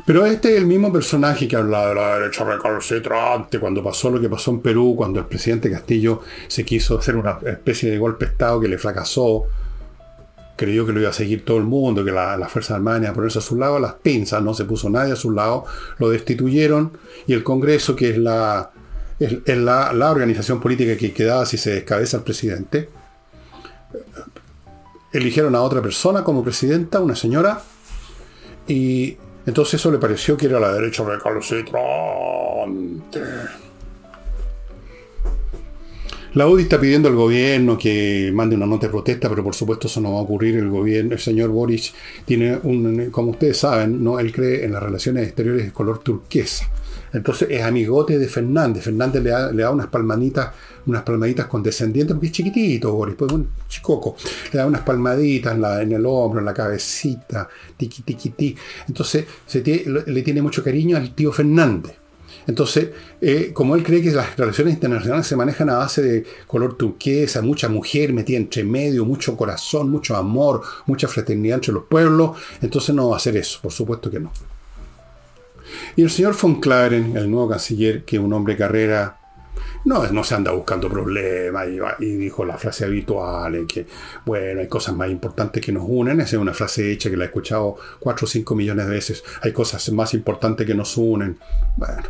Pero 0.10 0.25
este 0.25 0.54
es 0.54 0.58
el 0.58 0.65
mismo 0.65 0.91
personaje 0.91 1.47
que 1.47 1.56
hablaba 1.56 1.89
de 1.89 1.93
la 1.95 2.19
derecha 2.19 2.43
recalcitrante 2.43 3.60
cuando 3.60 3.84
pasó 3.84 4.10
lo 4.10 4.19
que 4.19 4.28
pasó 4.28 4.49
en 4.49 4.60
Perú, 4.60 4.95
cuando 4.97 5.19
el 5.19 5.28
presidente 5.28 5.69
Castillo 5.69 6.21
se 6.47 6.65
quiso 6.65 6.97
hacer 6.97 7.15
una 7.15 7.38
especie 7.45 7.91
de 7.91 7.99
golpe 7.99 8.25
de 8.25 8.32
Estado 8.32 8.60
que 8.60 8.67
le 8.67 8.80
fracasó, 8.80 9.45
creyó 10.60 10.86
que 10.86 10.91
lo 10.91 11.00
iba 11.00 11.10
a 11.10 11.13
seguir 11.13 11.45
todo 11.45 11.58
el 11.58 11.63
mundo, 11.63 12.04
que 12.04 12.12
la, 12.12 12.36
la 12.36 12.50
Fuerza 12.50 12.76
Armada 12.76 13.00
iba 13.00 13.12
a 13.12 13.13
ponerse 13.13 13.39
a 13.39 13.41
su 13.41 13.56
lado, 13.56 13.80
las 13.80 13.93
pinzas, 13.93 14.43
no 14.43 14.54
se 14.54 14.65
puso 14.65 14.89
nadie 14.89 15.13
a 15.13 15.15
su 15.15 15.32
lado, 15.32 15.63
lo 16.00 16.10
destituyeron 16.10 16.98
y 17.28 17.34
el 17.34 17.45
Congreso, 17.45 17.95
que 17.95 18.10
es 18.10 18.17
la, 18.17 18.69
la, 19.19 19.93
la, 19.93 20.12
organización 20.12 20.60
política 20.60 20.98
que 20.98 21.13
quedaba 21.13 21.45
si 21.45 21.58
se 21.58 21.72
descabeza 21.72 22.17
el 22.17 22.24
presidente, 22.24 22.89
eligieron 25.13 25.56
a 25.56 25.62
otra 25.62 25.82
persona 25.82 26.26
como 26.26 26.43
presidenta, 26.43 27.00
una 27.00 27.15
señora, 27.15 27.62
y 28.67 29.15
entonces 29.45 29.76
eso 29.76 29.91
le 29.91 29.98
pareció 29.98 30.36
que 30.36 30.48
era 30.48 30.60
la 30.60 30.74
derecha 30.74 31.06
recalcitrante. 31.06 33.22
La 36.35 36.47
UDI 36.47 36.63
está 36.63 36.79
pidiendo 36.79 37.09
al 37.09 37.15
gobierno 37.15 37.75
que 37.75 38.29
mande 38.31 38.55
una 38.55 38.67
nota 38.67 38.85
de 38.85 38.91
protesta, 38.91 39.27
pero 39.27 39.43
por 39.43 39.55
supuesto 39.55 39.87
eso 39.87 39.99
no 39.99 40.13
va 40.13 40.19
a 40.19 40.21
ocurrir. 40.21 40.57
El 40.57 40.69
gobierno, 40.69 41.13
el 41.13 41.19
señor 41.19 41.49
Boris 41.49 41.91
tiene 42.23 42.59
un, 42.61 43.09
como 43.09 43.31
ustedes 43.31 43.57
saben, 43.57 44.03
no, 44.03 44.19
él 44.19 44.31
cree 44.31 44.63
en 44.63 44.73
las 44.73 44.83
relaciones 44.83 45.25
exteriores 45.25 45.65
de 45.65 45.71
color 45.71 45.99
turquesa. 45.99 46.69
Entonces 47.11 47.47
es 47.49 47.63
amigote 47.63 48.19
de 48.19 48.27
Fernández. 48.27 48.83
Fernández 48.83 49.23
le 49.23 49.63
da, 49.63 49.71
unas 49.71 49.87
palmaditas, 49.87 50.51
unas 50.85 51.01
palmaditas 51.01 51.47
condescendientes, 51.47 52.13
porque 52.13 52.27
es 52.27 52.33
chiquitito, 52.33 52.93
Boris, 52.93 53.15
pues 53.15 53.31
un 53.31 53.49
chicoco. 53.67 54.15
Le 54.53 54.59
da 54.59 54.67
unas 54.67 54.81
palmaditas 54.81 55.55
en, 55.55 55.61
la, 55.61 55.81
el 55.81 56.05
hombro, 56.05 56.41
en 56.41 56.45
la 56.45 56.53
cabecita, 56.53 57.49
tiqui, 57.75 58.03
tiqui, 58.03 58.29
tiqui. 58.29 58.55
Entonces 58.87 59.25
se 59.47 59.63
le 59.63 60.21
tiene 60.21 60.43
mucho 60.43 60.63
cariño 60.63 60.95
al 60.95 61.15
tío 61.15 61.31
Fernández. 61.31 61.98
Entonces, 62.49 62.89
eh, 63.21 63.51
como 63.53 63.75
él 63.75 63.83
cree 63.83 64.01
que 64.01 64.09
las 64.09 64.35
relaciones 64.35 64.73
internacionales 64.73 65.27
se 65.27 65.35
manejan 65.35 65.69
a 65.69 65.77
base 65.77 66.01
de 66.01 66.25
color 66.47 66.75
turquesa, 66.75 67.43
mucha 67.43 67.69
mujer 67.69 68.12
metida 68.12 68.38
entre 68.38 68.63
medio, 68.63 69.05
mucho 69.05 69.38
corazón, 69.38 69.91
mucho 69.91 70.15
amor, 70.15 70.63
mucha 70.88 71.07
fraternidad 71.07 71.57
entre 71.57 71.73
los 71.73 71.83
pueblos, 71.83 72.39
entonces 72.59 72.95
no 72.95 73.09
va 73.09 73.13
a 73.13 73.17
hacer 73.17 73.38
eso, 73.38 73.59
por 73.62 73.71
supuesto 73.71 74.09
que 74.09 74.19
no. 74.19 74.31
Y 75.95 76.01
el 76.01 76.09
señor 76.09 76.35
von 76.41 76.59
Claveren, 76.59 77.15
el 77.15 77.29
nuevo 77.29 77.49
canciller, 77.49 78.03
que 78.03 78.17
un 78.17 78.33
hombre 78.33 78.57
carrera, 78.57 79.19
no, 79.85 80.12
no 80.12 80.23
se 80.23 80.33
anda 80.33 80.51
buscando 80.51 80.89
problemas 80.89 81.67
y, 81.99 82.05
dijo 82.15 82.45
la 82.45 82.57
frase 82.57 82.85
habitual, 82.85 83.67
que, 83.67 83.85
bueno, 84.25 84.62
hay 84.62 84.67
cosas 84.67 84.95
más 84.95 85.09
importantes 85.12 85.63
que 85.63 85.71
nos 85.71 85.83
unen. 85.88 86.19
Esa 86.19 86.35
es 86.35 86.41
una 86.41 86.53
frase 86.53 86.91
hecha 86.91 87.12
que 87.12 87.17
la 87.17 87.25
he 87.25 87.27
escuchado 87.27 87.75
cuatro 87.99 88.25
o 88.25 88.27
cinco 88.27 88.55
millones 88.55 88.88
de 88.88 88.91
veces. 88.91 89.23
Hay 89.41 89.53
cosas 89.53 89.88
más 89.91 90.15
importantes 90.15 90.65
que 90.65 90.73
nos 90.73 90.97
unen. 90.97 91.38
Bueno, 91.77 92.03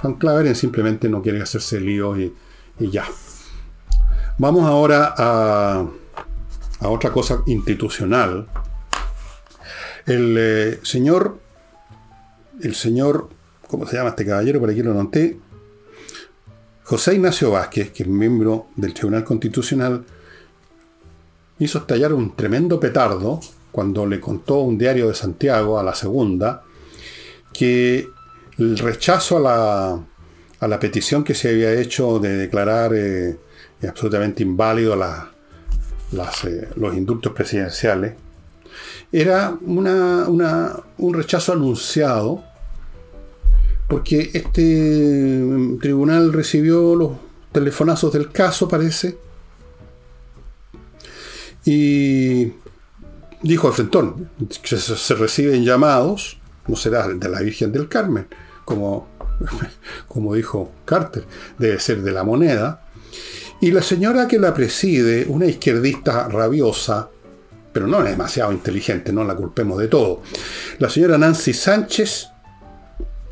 Juan 0.00 0.14
Claveren 0.14 0.54
simplemente 0.54 1.08
no 1.08 1.22
quiere 1.22 1.42
hacerse 1.42 1.80
lío 1.80 2.18
y, 2.18 2.32
ya. 2.78 3.04
Vamos 4.38 4.64
ahora 4.64 5.14
a, 5.16 5.86
a, 6.80 6.88
otra 6.88 7.10
cosa 7.10 7.42
institucional. 7.46 8.46
El 10.06 10.36
eh, 10.38 10.80
señor, 10.84 11.38
el 12.62 12.74
señor, 12.74 13.28
¿cómo 13.66 13.86
se 13.86 13.96
llama 13.96 14.10
este 14.10 14.24
caballero? 14.24 14.60
Por 14.60 14.70
aquí 14.70 14.82
lo 14.82 14.94
noté. 14.94 15.38
José 16.84 17.14
Ignacio 17.14 17.50
Vázquez, 17.50 17.90
que 17.90 18.04
es 18.04 18.08
miembro 18.08 18.68
del 18.76 18.94
Tribunal 18.94 19.24
Constitucional, 19.24 20.04
hizo 21.58 21.78
estallar 21.78 22.14
un 22.14 22.34
tremendo 22.36 22.78
petardo 22.80 23.40
cuando 23.72 24.06
le 24.06 24.20
contó 24.20 24.60
un 24.60 24.78
diario 24.78 25.08
de 25.08 25.14
Santiago, 25.14 25.78
a 25.78 25.82
la 25.82 25.94
segunda, 25.94 26.62
que 27.52 28.08
el 28.58 28.78
rechazo 28.78 29.38
a 29.48 30.02
la, 30.66 30.80
petición 30.80 31.24
que 31.24 31.34
se 31.34 31.50
había 31.50 31.72
hecho 31.72 32.18
de 32.18 32.36
declarar 32.36 32.92
eh, 32.94 33.36
absolutamente 33.88 34.42
inválido 34.42 34.94
eh, 34.94 36.68
los 36.76 36.94
indultos 36.96 37.32
presidenciales 37.32 38.14
era 39.10 39.56
un 39.62 41.14
rechazo 41.14 41.52
anunciado 41.52 42.44
porque 43.88 44.30
este 44.34 45.40
mm, 45.42 45.78
tribunal 45.78 46.32
recibió 46.32 46.94
los 46.94 47.12
telefonazos 47.52 48.12
del 48.12 48.30
caso, 48.30 48.68
parece, 48.68 49.16
y 51.64 52.52
dijo 53.42 53.68
al 53.68 53.72
frentón, 53.72 54.30
se 54.62 55.14
reciben 55.14 55.64
llamados, 55.64 56.38
no 56.66 56.76
será 56.76 57.08
de 57.08 57.28
la 57.28 57.40
Virgen 57.40 57.72
del 57.72 57.88
Carmen, 57.88 58.26
como, 58.68 59.08
como 60.08 60.34
dijo 60.34 60.70
Carter, 60.84 61.24
debe 61.56 61.80
ser 61.80 62.02
de 62.02 62.12
la 62.12 62.22
moneda. 62.22 62.82
Y 63.62 63.70
la 63.70 63.80
señora 63.80 64.28
que 64.28 64.38
la 64.38 64.52
preside, 64.52 65.24
una 65.26 65.46
izquierdista 65.46 66.28
rabiosa, 66.28 67.08
pero 67.72 67.86
no 67.86 68.00
es 68.00 68.10
demasiado 68.10 68.52
inteligente, 68.52 69.10
no 69.10 69.24
la 69.24 69.34
culpemos 69.34 69.78
de 69.78 69.88
todo. 69.88 70.22
La 70.80 70.90
señora 70.90 71.16
Nancy 71.16 71.54
Sánchez 71.54 72.28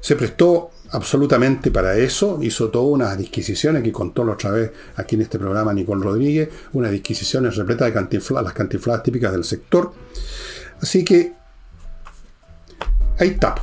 se 0.01 0.16
prestó 0.16 0.70
absolutamente 0.92 1.70
para 1.70 1.99
eso, 1.99 2.38
hizo 2.40 2.70
todas 2.70 2.88
unas 2.88 3.18
disquisiciones 3.18 3.83
que 3.83 3.92
contó 3.92 4.25
la 4.25 4.33
otra 4.33 4.53
vez 4.53 4.70
aquí 4.96 5.16
en 5.16 5.22
este 5.22 5.38
programa 5.38 5.75
Nicole 5.75 6.03
Rodríguez, 6.03 6.49
unas 6.72 6.92
disquisiciones 6.92 7.57
repletas 7.57 7.92
de 7.92 8.42
las 8.42 8.53
cantinflas 8.55 9.03
típicas 9.03 9.33
del 9.33 9.44
sector. 9.44 9.92
Así 10.81 11.05
que 11.05 11.36
Ahí 13.19 13.29
está. 13.29 13.55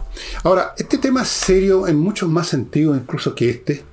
Ahora, 0.43 0.73
este 0.77 0.97
tema 0.97 1.21
es 1.21 1.27
serio 1.27 1.87
en 1.87 1.97
muchos 1.97 2.29
más 2.29 2.47
sentidos 2.47 2.97
incluso 2.97 3.35
que 3.35 3.49
este, 3.49 3.83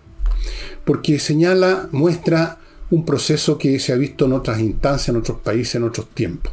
porque 0.85 1.19
señala, 1.19 1.89
muestra 1.93 2.59
un 2.91 3.05
proceso 3.05 3.59
que 3.59 3.79
se 3.79 3.93
ha 3.93 3.97
visto 3.97 4.25
en 4.25 4.33
otras 4.33 4.59
instancias, 4.61 5.11
en 5.11 5.17
otros 5.17 5.39
países, 5.41 5.77
en 5.77 5.85
otros 5.85 6.09
tiempos. 6.09 6.53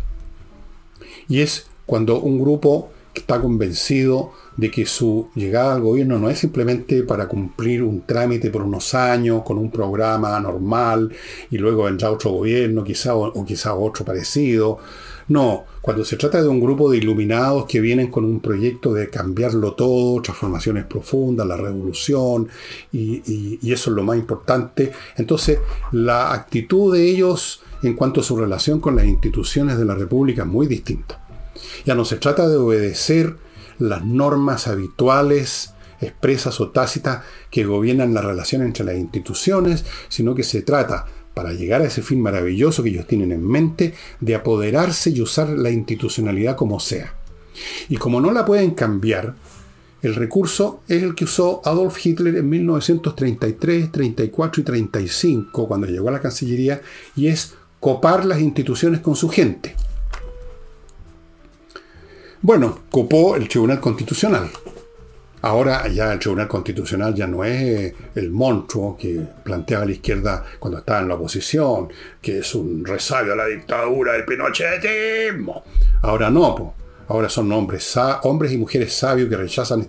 Y 1.27 1.41
es 1.41 1.67
cuando 1.85 2.19
un 2.19 2.39
grupo 2.39 2.91
está 3.13 3.39
convencido 3.39 4.31
de 4.57 4.69
que 4.69 4.85
su 4.85 5.29
llegada 5.35 5.73
al 5.73 5.81
gobierno 5.81 6.19
no 6.19 6.29
es 6.29 6.39
simplemente 6.39 7.03
para 7.03 7.27
cumplir 7.27 7.83
un 7.83 8.01
trámite 8.01 8.49
por 8.49 8.63
unos 8.63 8.93
años, 8.93 9.43
con 9.43 9.57
un 9.57 9.71
programa 9.71 10.39
normal, 10.39 11.11
y 11.49 11.57
luego 11.57 11.83
vendrá 11.83 12.11
otro 12.11 12.31
gobierno, 12.31 12.83
quizá, 12.83 13.15
o, 13.15 13.27
o 13.27 13.45
quizá 13.45 13.73
otro 13.73 14.05
parecido, 14.05 14.79
no, 15.29 15.65
cuando 15.81 16.05
se 16.05 16.15
trata 16.15 16.41
de 16.41 16.47
un 16.47 16.59
grupo 16.59 16.89
de 16.89 16.97
iluminados 16.97 17.65
que 17.65 17.81
vienen 17.81 18.09
con 18.09 18.23
un 18.23 18.39
proyecto 18.39 18.93
de 18.93 19.09
cambiarlo 19.09 19.73
todo, 19.73 20.21
transformaciones 20.21 20.85
profundas, 20.85 21.45
la 21.45 21.57
revolución, 21.57 22.47
y, 22.93 23.59
eso 23.71 23.89
es 23.89 23.95
lo 23.95 24.03
más 24.03 24.17
importante, 24.17 24.91
entonces 25.17 25.59
la 25.91 26.33
actitud 26.33 26.93
de 26.93 27.09
ellos 27.09 27.61
en 27.83 27.93
cuanto 27.95 28.21
a 28.21 28.23
su 28.23 28.37
relación 28.37 28.79
con 28.79 28.95
las 28.95 29.05
instituciones 29.05 29.77
de 29.77 29.85
la 29.85 29.95
República 29.95 30.43
es 30.43 30.47
muy 30.47 30.67
distinta. 30.67 31.23
Ya 31.85 31.95
no 31.95 32.05
se 32.05 32.17
trata 32.17 32.47
de 32.47 32.57
obedecer 32.57 33.35
las 33.79 34.05
normas 34.05 34.67
habituales, 34.67 35.73
expresas 35.99 36.59
o 36.61 36.69
tácitas 36.69 37.23
que 37.49 37.65
gobiernan 37.65 38.13
la 38.13 38.21
relación 38.21 38.61
entre 38.61 38.85
las 38.85 38.95
instituciones, 38.95 39.85
sino 40.09 40.35
que 40.35 40.43
se 40.43 40.61
trata 40.61 41.05
para 41.37 41.53
llegar 41.53 41.83
a 41.83 41.85
ese 41.85 42.01
fin 42.01 42.19
maravilloso 42.19 42.81
que 42.81 42.89
ellos 42.89 43.05
tienen 43.05 43.31
en 43.31 43.47
mente, 43.47 43.93
de 44.19 44.33
apoderarse 44.33 45.11
y 45.11 45.21
usar 45.21 45.49
la 45.49 45.69
institucionalidad 45.69 46.55
como 46.55 46.79
sea. 46.79 47.13
Y 47.89 47.97
como 47.97 48.19
no 48.19 48.31
la 48.31 48.43
pueden 48.43 48.71
cambiar, 48.71 49.35
el 50.01 50.15
recurso 50.15 50.81
es 50.87 51.03
el 51.03 51.13
que 51.13 51.25
usó 51.25 51.61
Adolf 51.63 52.03
Hitler 52.03 52.37
en 52.37 52.49
1933, 52.49 53.91
34 53.91 54.61
y 54.61 54.65
35, 54.65 55.67
cuando 55.67 55.85
llegó 55.85 56.09
a 56.09 56.13
la 56.13 56.21
Cancillería, 56.21 56.81
y 57.15 57.27
es 57.27 57.53
copar 57.79 58.25
las 58.25 58.41
instituciones 58.41 59.01
con 59.01 59.15
su 59.15 59.29
gente. 59.29 59.75
Bueno, 62.41 62.79
copó 62.89 63.35
el 63.35 63.47
Tribunal 63.47 63.79
Constitucional. 63.79 64.49
Ahora 65.41 65.87
ya 65.87 66.13
el 66.13 66.19
Tribunal 66.19 66.47
Constitucional 66.47 67.13
ya 67.13 67.27
no 67.27 67.43
es 67.43 67.93
el 68.15 68.31
monstruo 68.31 68.97
que 68.97 69.21
planteaba 69.43 69.85
la 69.85 69.91
izquierda 69.91 70.43
cuando 70.57 70.79
estaba 70.79 70.99
en 70.99 71.07
la 71.07 71.15
oposición, 71.15 71.89
que 72.21 72.39
es 72.39 72.55
un 72.55 72.83
resabio 72.83 73.33
a 73.33 73.35
la 73.35 73.45
dictadura 73.45 74.13
del 74.13 74.25
pinochetismo. 74.25 75.63
Ahora 76.01 76.29
no, 76.29 76.73
Ahora 77.09 77.29
son 77.29 77.49
hombres, 77.53 77.97
hombres 78.23 78.51
y 78.51 78.57
mujeres 78.57 78.93
sabios 78.93 79.29
que 79.29 79.37
rechazan 79.37 79.87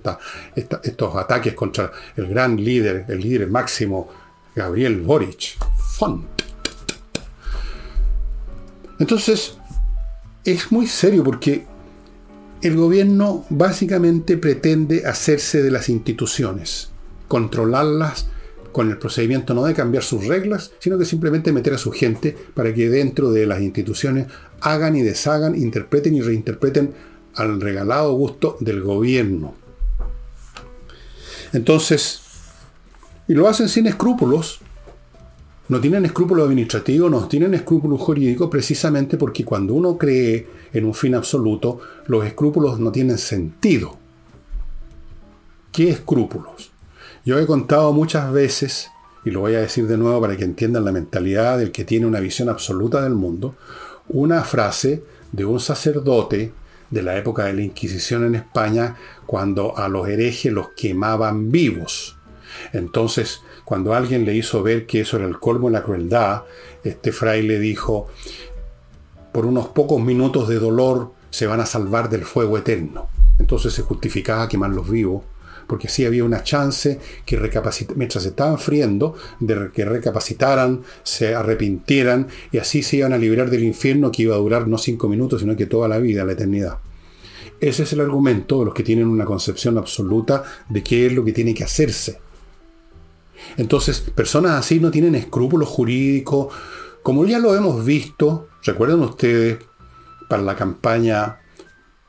estos 0.55 1.17
ataques 1.17 1.55
contra 1.55 1.91
el 2.17 2.29
gran 2.29 2.57
líder, 2.63 3.07
el 3.09 3.19
líder 3.21 3.49
máximo, 3.49 4.09
Gabriel 4.55 5.01
Boric. 5.01 5.57
Entonces, 9.01 9.59
es 10.45 10.71
muy 10.71 10.87
serio 10.87 11.25
porque 11.25 11.67
el 12.63 12.77
gobierno 12.77 13.45
básicamente 13.51 14.37
pretende 14.37 15.07
hacerse 15.07 15.63
de 15.63 15.71
las 15.71 15.89
instituciones, 15.89 16.91
controlarlas 17.29 18.27
con 18.73 18.91
el 18.91 18.99
procedimiento 18.99 19.55
no 19.55 19.65
de 19.65 19.75
cambiar 19.75 20.03
sus 20.03 20.27
reglas, 20.27 20.73
sino 20.79 20.99
que 20.99 21.05
simplemente 21.05 21.53
meter 21.53 21.75
a 21.75 21.79
su 21.79 21.91
gente 21.91 22.37
para 22.55 22.75
que 22.75 22.89
dentro 22.89 23.31
de 23.31 23.47
las 23.47 23.61
instituciones 23.61 24.27
hagan 24.61 24.97
y 24.97 25.03
deshagan, 25.03 25.55
interpreten 25.55 26.15
y 26.15 26.21
reinterpreten 26.21 26.93
al 27.35 27.61
regalado 27.61 28.13
gusto 28.15 28.57
del 28.61 28.83
gobierno. 28.83 29.55
Entonces, 31.53 32.21
y 33.27 33.35
lo 33.35 33.49
hacen 33.49 33.69
sin 33.69 33.87
escrúpulos, 33.87 34.61
no 35.69 35.81
tienen 35.81 36.07
escrúpulos 36.07 36.47
administrativos, 36.47 37.11
no 37.11 37.29
tienen 37.29 37.55
escrúpulos 37.55 38.01
jurídicos, 38.01 38.49
precisamente 38.49 39.17
porque 39.17 39.45
cuando 39.45 39.75
uno 39.75 39.99
cree 39.99 40.47
en 40.73 40.85
un 40.85 40.95
fin 40.95 41.15
absoluto, 41.15 41.81
los 42.07 42.25
escrúpulos 42.25 42.79
no 42.81 42.91
tienen 42.91 43.19
sentido. 43.19 43.97
¿Qué 45.71 45.91
escrúpulos? 45.91 46.71
Yo 47.25 47.39
he 47.39 47.47
contado 47.47 47.93
muchas 47.93 48.33
veces, 48.33 48.91
y 49.25 49.31
lo 49.31 49.41
voy 49.41 49.55
a 49.55 49.61
decir 49.61 49.87
de 49.87 49.99
nuevo 49.99 50.21
para 50.21 50.37
que 50.37 50.45
entiendan 50.45 50.85
la 50.85 50.93
mentalidad 50.93 51.59
del 51.59 51.71
que 51.71 51.85
tiene 51.85 52.07
una 52.07 52.21
visión 52.21 52.49
absoluta 52.49 53.03
del 53.03 53.15
mundo, 53.15 53.55
una 54.09 54.43
frase 54.45 55.05
de 55.33 55.45
un 55.45 55.61
sacerdote 55.61 56.53
de 56.91 57.03
la 57.03 57.19
época 57.19 57.45
de 57.45 57.53
la 57.53 57.63
Inquisición 57.63 58.25
en 58.25 58.35
España, 58.35 58.97
cuando 59.27 59.77
a 59.77 59.89
los 59.89 60.09
herejes 60.09 60.51
los 60.51 60.71
quemaban 60.71 61.51
vivos. 61.51 62.18
Entonces, 62.73 63.43
cuando 63.65 63.95
alguien 63.95 64.25
le 64.25 64.35
hizo 64.35 64.63
ver 64.63 64.87
que 64.87 65.01
eso 65.01 65.17
era 65.17 65.27
el 65.27 65.39
colmo 65.39 65.69
de 65.69 65.75
la 65.75 65.83
crueldad, 65.83 66.43
este 66.85 67.13
fraile 67.13 67.59
dijo, 67.59 68.07
por 69.33 69.47
unos 69.47 69.69
pocos 69.69 70.01
minutos 70.01 70.49
de 70.49 70.59
dolor 70.59 71.13
se 71.31 71.47
van 71.47 71.61
a 71.61 71.67
salvar 71.67 72.09
del 72.09 72.25
fuego 72.25 72.59
eterno. 72.59 73.09
Entonces 73.39 73.73
se 73.73 73.83
justificaba 73.83 74.49
quemarlos 74.49 74.91
vivos 74.91 75.23
porque 75.69 75.87
así 75.87 76.05
había 76.05 76.25
una 76.25 76.43
chance 76.43 76.99
que 77.25 77.39
mientras 77.95 78.23
se 78.23 78.31
estaban 78.31 78.59
friendo, 78.59 79.15
de 79.39 79.71
que 79.73 79.85
recapacitaran, 79.85 80.83
se 81.05 81.35
arrepintieran 81.35 82.27
y 82.51 82.59
así 82.59 82.83
se 82.83 82.97
iban 82.97 83.13
a 83.13 83.19
librar 83.19 83.51
del 83.51 83.63
infierno 83.63 84.11
que 84.11 84.23
iba 84.23 84.35
a 84.35 84.39
durar 84.39 84.67
no 84.67 84.79
cinco 84.79 85.09
minutos, 85.09 85.43
sino 85.43 85.55
que 85.55 85.67
toda 85.67 85.87
la 85.87 85.99
vida, 85.99 86.25
la 86.25 86.33
eternidad. 86.33 86.79
Ese 87.61 87.83
es 87.83 87.93
el 87.93 88.01
argumento 88.01 88.61
de 88.61 88.65
los 88.65 88.75
que 88.75 88.83
tienen 88.83 89.09
una 89.09 89.27
concepción 89.27 89.77
absoluta 89.77 90.43
de 90.69 90.83
qué 90.83 91.07
es 91.07 91.13
lo 91.13 91.25
que 91.25 91.33
tiene 91.33 91.55
que 91.55 91.65
hacerse. 91.65 92.19
Entonces, 93.57 94.01
personas 94.01 94.53
así 94.53 94.81
no 94.81 94.91
tienen 94.91 95.15
escrúpulos 95.15 95.69
jurídicos, 95.69 96.55
como 97.03 97.25
ya 97.25 97.39
lo 97.39 97.55
hemos 97.55 97.85
visto, 97.85 98.49
recuerden 98.63 99.01
ustedes, 99.01 99.59
para 100.29 100.43
la 100.43 100.55
campaña 100.55 101.39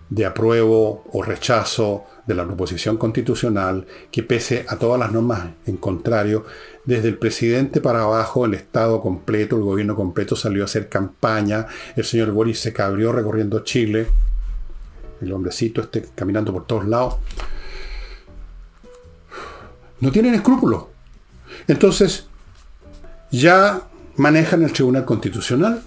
de 0.10 0.26
apruebo 0.26 1.06
o 1.12 1.22
rechazo 1.22 2.04
de 2.26 2.34
la 2.36 2.46
proposición 2.46 2.98
constitucional 2.98 3.86
que 4.12 4.24
pese 4.24 4.66
a 4.68 4.76
todas 4.78 5.00
las 5.00 5.12
normas 5.12 5.52
en 5.66 5.78
contrario, 5.78 6.46
desde 6.84 7.08
el 7.08 7.18
presidente 7.18 7.80
para 7.82 8.02
abajo, 8.02 8.46
el 8.46 8.56
Estado 8.56 9.02
completo, 9.02 9.56
el 9.56 9.64
gobierno 9.64 9.96
completo 9.96 10.36
salió 10.36 10.64
a 10.64 10.66
hacer 10.66 10.90
campaña, 10.90 11.68
el 11.96 12.04
señor 12.04 12.32
Boris 12.32 12.60
se 12.60 12.74
cabrió 12.74 13.12
recorriendo 13.12 13.60
Chile, 13.64 14.08
el 15.22 15.32
hombrecito 15.32 15.82
este 15.82 16.06
caminando 16.16 16.52
por 16.52 16.66
todos 16.66 16.88
lados. 16.88 17.18
No 20.00 20.12
tienen 20.12 20.34
escrúpulos. 20.34 20.86
Entonces, 21.68 22.28
ya 23.32 23.82
manejan 24.16 24.64
el 24.64 24.74
Tribunal 24.74 25.06
Constitucional 25.06 25.82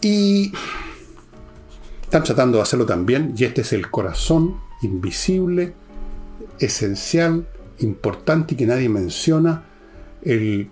y 0.00 0.52
están 2.02 2.22
tratando 2.22 2.58
de 2.58 2.62
hacerlo 2.62 2.86
también, 2.86 3.34
y 3.36 3.44
este 3.44 3.60
es 3.60 3.72
el 3.72 3.90
corazón 3.90 4.56
invisible, 4.82 5.74
esencial, 6.58 7.46
importante 7.80 8.54
y 8.54 8.56
que 8.56 8.66
nadie 8.66 8.88
menciona, 8.88 9.64
el, 10.22 10.68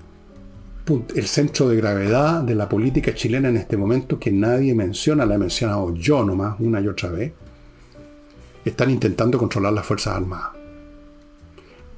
el 1.14 1.26
centro 1.26 1.68
de 1.68 1.76
gravedad 1.76 2.42
de 2.42 2.54
la 2.54 2.68
política 2.68 3.14
chilena 3.14 3.48
en 3.48 3.56
este 3.56 3.76
momento 3.76 4.18
que 4.18 4.32
nadie 4.32 4.74
menciona, 4.74 5.26
la 5.26 5.34
he 5.34 5.38
mencionado 5.38 5.94
yo 5.94 6.24
nomás 6.24 6.56
una 6.60 6.80
y 6.80 6.88
otra 6.88 7.10
vez, 7.10 7.32
están 8.64 8.90
intentando 8.90 9.38
controlar 9.38 9.72
las 9.72 9.84
Fuerzas 9.86 10.16
Armadas. 10.16 10.55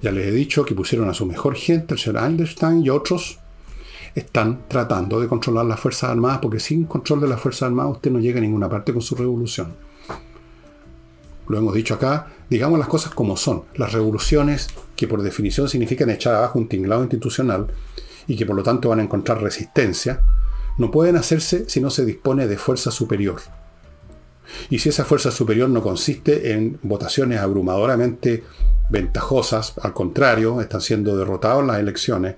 Ya 0.00 0.12
les 0.12 0.26
he 0.28 0.32
dicho 0.32 0.64
que 0.64 0.74
pusieron 0.74 1.08
a 1.08 1.14
su 1.14 1.26
mejor 1.26 1.56
gente, 1.56 1.94
el 1.94 2.00
señor 2.00 2.22
Einstein 2.22 2.84
y 2.84 2.90
otros, 2.90 3.38
están 4.14 4.68
tratando 4.68 5.20
de 5.20 5.28
controlar 5.28 5.66
las 5.66 5.80
Fuerzas 5.80 6.10
Armadas, 6.10 6.38
porque 6.40 6.60
sin 6.60 6.84
control 6.84 7.20
de 7.20 7.28
las 7.28 7.40
Fuerzas 7.40 7.64
Armadas 7.64 7.96
usted 7.96 8.10
no 8.10 8.20
llega 8.20 8.38
a 8.38 8.42
ninguna 8.42 8.68
parte 8.68 8.92
con 8.92 9.02
su 9.02 9.14
revolución. 9.14 9.74
Lo 11.48 11.58
hemos 11.58 11.74
dicho 11.74 11.94
acá, 11.94 12.28
digamos 12.50 12.78
las 12.78 12.88
cosas 12.88 13.14
como 13.14 13.36
son. 13.36 13.64
Las 13.74 13.92
revoluciones, 13.92 14.68
que 14.94 15.08
por 15.08 15.22
definición 15.22 15.68
significan 15.68 16.10
echar 16.10 16.34
abajo 16.34 16.58
un 16.58 16.68
tinglado 16.68 17.02
institucional 17.02 17.68
y 18.26 18.36
que 18.36 18.44
por 18.44 18.54
lo 18.54 18.62
tanto 18.62 18.90
van 18.90 19.00
a 19.00 19.04
encontrar 19.04 19.42
resistencia, 19.42 20.20
no 20.76 20.90
pueden 20.90 21.16
hacerse 21.16 21.68
si 21.68 21.80
no 21.80 21.90
se 21.90 22.04
dispone 22.04 22.46
de 22.46 22.58
fuerza 22.58 22.90
superior. 22.90 23.40
Y 24.70 24.78
si 24.78 24.90
esa 24.90 25.04
fuerza 25.04 25.30
superior 25.30 25.68
no 25.68 25.82
consiste 25.82 26.52
en 26.52 26.78
votaciones 26.82 27.40
abrumadoramente 27.40 28.44
ventajosas, 28.88 29.74
al 29.82 29.92
contrario, 29.92 30.60
están 30.60 30.80
siendo 30.80 31.16
derrotados 31.16 31.60
en 31.60 31.66
las 31.68 31.78
elecciones, 31.78 32.36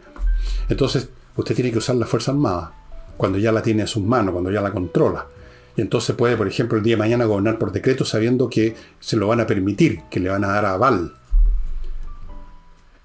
entonces 0.68 1.08
usted 1.36 1.54
tiene 1.54 1.72
que 1.72 1.78
usar 1.78 1.96
la 1.96 2.06
Fuerza 2.06 2.32
Armada, 2.32 2.72
cuando 3.16 3.38
ya 3.38 3.52
la 3.52 3.62
tiene 3.62 3.82
en 3.82 3.88
sus 3.88 4.02
manos, 4.02 4.32
cuando 4.32 4.50
ya 4.50 4.60
la 4.60 4.72
controla. 4.72 5.26
Y 5.76 5.80
entonces 5.82 6.16
puede, 6.16 6.36
por 6.36 6.48
ejemplo, 6.48 6.78
el 6.78 6.84
día 6.84 6.94
de 6.94 7.00
mañana 7.00 7.24
gobernar 7.24 7.58
por 7.58 7.72
decreto 7.72 8.04
sabiendo 8.04 8.48
que 8.48 8.74
se 8.98 9.16
lo 9.16 9.28
van 9.28 9.40
a 9.40 9.46
permitir, 9.46 10.02
que 10.10 10.20
le 10.20 10.30
van 10.30 10.44
a 10.44 10.48
dar 10.48 10.64
aval. 10.64 11.14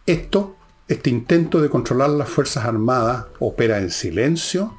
Esto, 0.06 0.56
este 0.88 1.10
intento 1.10 1.62
de 1.62 1.70
controlar 1.70 2.12
las 2.12 2.30
Fuerzas 2.30 2.66
Armadas, 2.66 3.26
opera 3.39 3.80
en 3.80 3.91
silencio. 3.91 4.74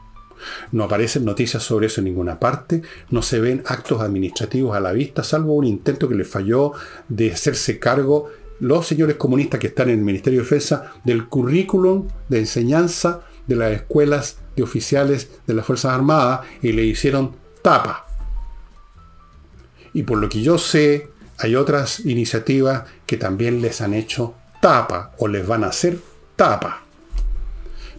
No 0.71 0.85
aparecen 0.85 1.25
noticias 1.25 1.63
sobre 1.63 1.87
eso 1.87 2.01
en 2.01 2.07
ninguna 2.07 2.39
parte, 2.39 2.83
no 3.11 3.23
se 3.23 3.41
ven 3.41 3.63
actos 3.67 4.03
administrativos 4.03 4.77
a 4.77 4.81
la 4.81 4.93
vista, 4.93 5.25
salvo 5.25 5.55
un 5.55 5.65
intento 5.65 6.09
que 6.09 6.15
le 6.15 6.25
falló 6.25 6.73
de 7.09 7.33
hacerse 7.33 7.79
cargo 7.79 8.29
los 8.61 8.87
señores 8.87 9.17
comunistas 9.17 9.61
que 9.61 9.69
están 9.69 9.89
en 9.89 9.99
el 9.99 10.05
Ministerio 10.05 10.41
de 10.41 10.45
Defensa 10.45 10.93
del 11.05 11.29
currículum 11.29 12.09
de 12.29 12.39
enseñanza 12.39 13.23
de 13.47 13.57
las 13.57 13.73
escuelas 13.73 14.39
de 14.57 14.63
oficiales 14.63 15.31
de 15.47 15.55
las 15.55 15.67
Fuerzas 15.67 15.93
Armadas 15.93 16.41
y 16.63 16.73
le 16.73 16.85
hicieron 16.85 17.37
tapa. 17.63 18.07
Y 19.93 20.03
por 20.03 20.19
lo 20.19 20.29
que 20.29 20.43
yo 20.43 20.59
sé, 20.59 21.11
hay 21.39 21.55
otras 21.55 22.01
iniciativas 22.01 22.85
que 23.07 23.17
también 23.17 23.61
les 23.61 23.81
han 23.81 23.95
hecho 23.95 24.35
tapa 24.61 25.13
o 25.19 25.29
les 25.29 25.47
van 25.47 25.65
a 25.65 25.69
hacer 25.69 25.99
tapa. 26.35 26.86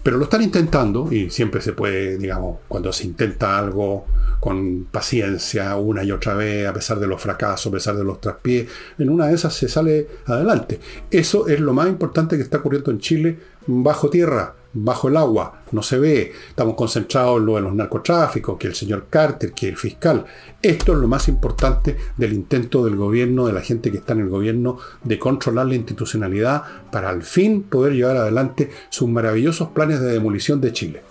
Pero 0.08 0.20
lo 0.20 0.24
están 0.24 0.42
intentando 0.42 1.12
y 1.12 1.30
siempre 1.30 1.60
se 1.60 1.74
puede, 1.74 2.18
digamos, 2.18 2.60
cuando 2.70 2.94
se 2.94 3.04
intenta 3.04 3.60
algo 3.60 4.06
con 4.40 4.86
paciencia 4.86 5.76
una 5.76 6.02
y 6.02 6.14
otra 6.14 6.34
vez, 6.34 6.66
a 6.66 6.72
pesar 6.72 6.98
de 6.98 7.08
los 7.08 7.22
fracasos, 7.22 7.68
a 7.68 7.72
pesar 7.72 7.98
de 7.98 8.06
los 8.06 8.22
traspiés, 8.22 8.70
en 8.98 9.10
una 9.10 9.28
de 9.28 9.34
esas 9.34 9.54
se 9.54 9.68
sale 9.68 10.08
adelante. 10.26 10.80
Eso 11.12 11.50
es 11.50 11.60
lo 11.60 11.74
más 11.74 11.90
importante 11.90 12.38
que 12.38 12.44
está 12.44 12.60
ocurriendo 12.60 12.90
en 12.90 13.00
Chile 13.00 13.38
bajo 13.66 14.10
tierra 14.10 14.56
bajo 14.74 15.08
el 15.08 15.18
agua, 15.18 15.62
no 15.72 15.82
se 15.82 15.98
ve. 15.98 16.34
Estamos 16.50 16.76
concentrados 16.76 17.40
en 17.40 17.46
lo 17.46 17.56
de 17.56 17.62
los 17.62 17.74
narcotráficos, 17.74 18.58
que 18.58 18.68
el 18.68 18.76
señor 18.76 19.08
Carter, 19.10 19.54
que 19.54 19.70
el 19.70 19.78
fiscal. 19.78 20.26
Esto 20.62 20.94
es 20.94 21.00
lo 21.00 21.08
más 21.08 21.28
importante 21.28 21.98
del 22.18 22.34
intento 22.34 22.84
del 22.86 22.96
gobierno, 22.96 23.48
de 23.48 23.54
la 23.54 23.62
gente 23.62 23.92
que 23.92 23.98
está 23.98 24.14
en 24.14 24.22
el 24.22 24.30
gobierno, 24.30 24.78
de 25.04 25.20
controlar 25.20 25.68
la 25.68 25.76
institucionalidad 25.76 26.64
para 26.92 27.10
al 27.10 27.24
fin 27.24 27.64
poder 27.64 27.94
llevar 27.94 28.18
adelante 28.18 28.70
sus 28.90 29.10
maravillosos 29.10 29.70
planes 29.70 30.00
de 30.00 30.12
demolición 30.12 30.62
de 30.62 30.74
Chile. 30.74 31.02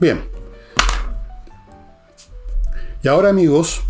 Bien. 0.00 0.22
Y 3.02 3.08
ahora 3.08 3.28
amigos, 3.28 3.82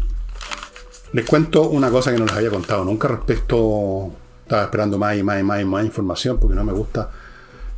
les 1.12 1.24
cuento 1.24 1.68
una 1.68 1.90
cosa 1.90 2.12
que 2.12 2.18
no 2.18 2.26
les 2.26 2.34
había 2.34 2.50
contado 2.50 2.84
nunca 2.84 3.06
respecto 3.08 4.12
estaba 4.54 4.64
esperando 4.64 4.98
más 4.98 5.16
y 5.16 5.22
más 5.22 5.40
y 5.40 5.42
más 5.42 5.60
y 5.60 5.64
más 5.64 5.84
información 5.84 6.38
porque 6.38 6.54
no 6.54 6.62
me 6.62 6.72
gusta 6.72 7.10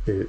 eh, 0.05 0.27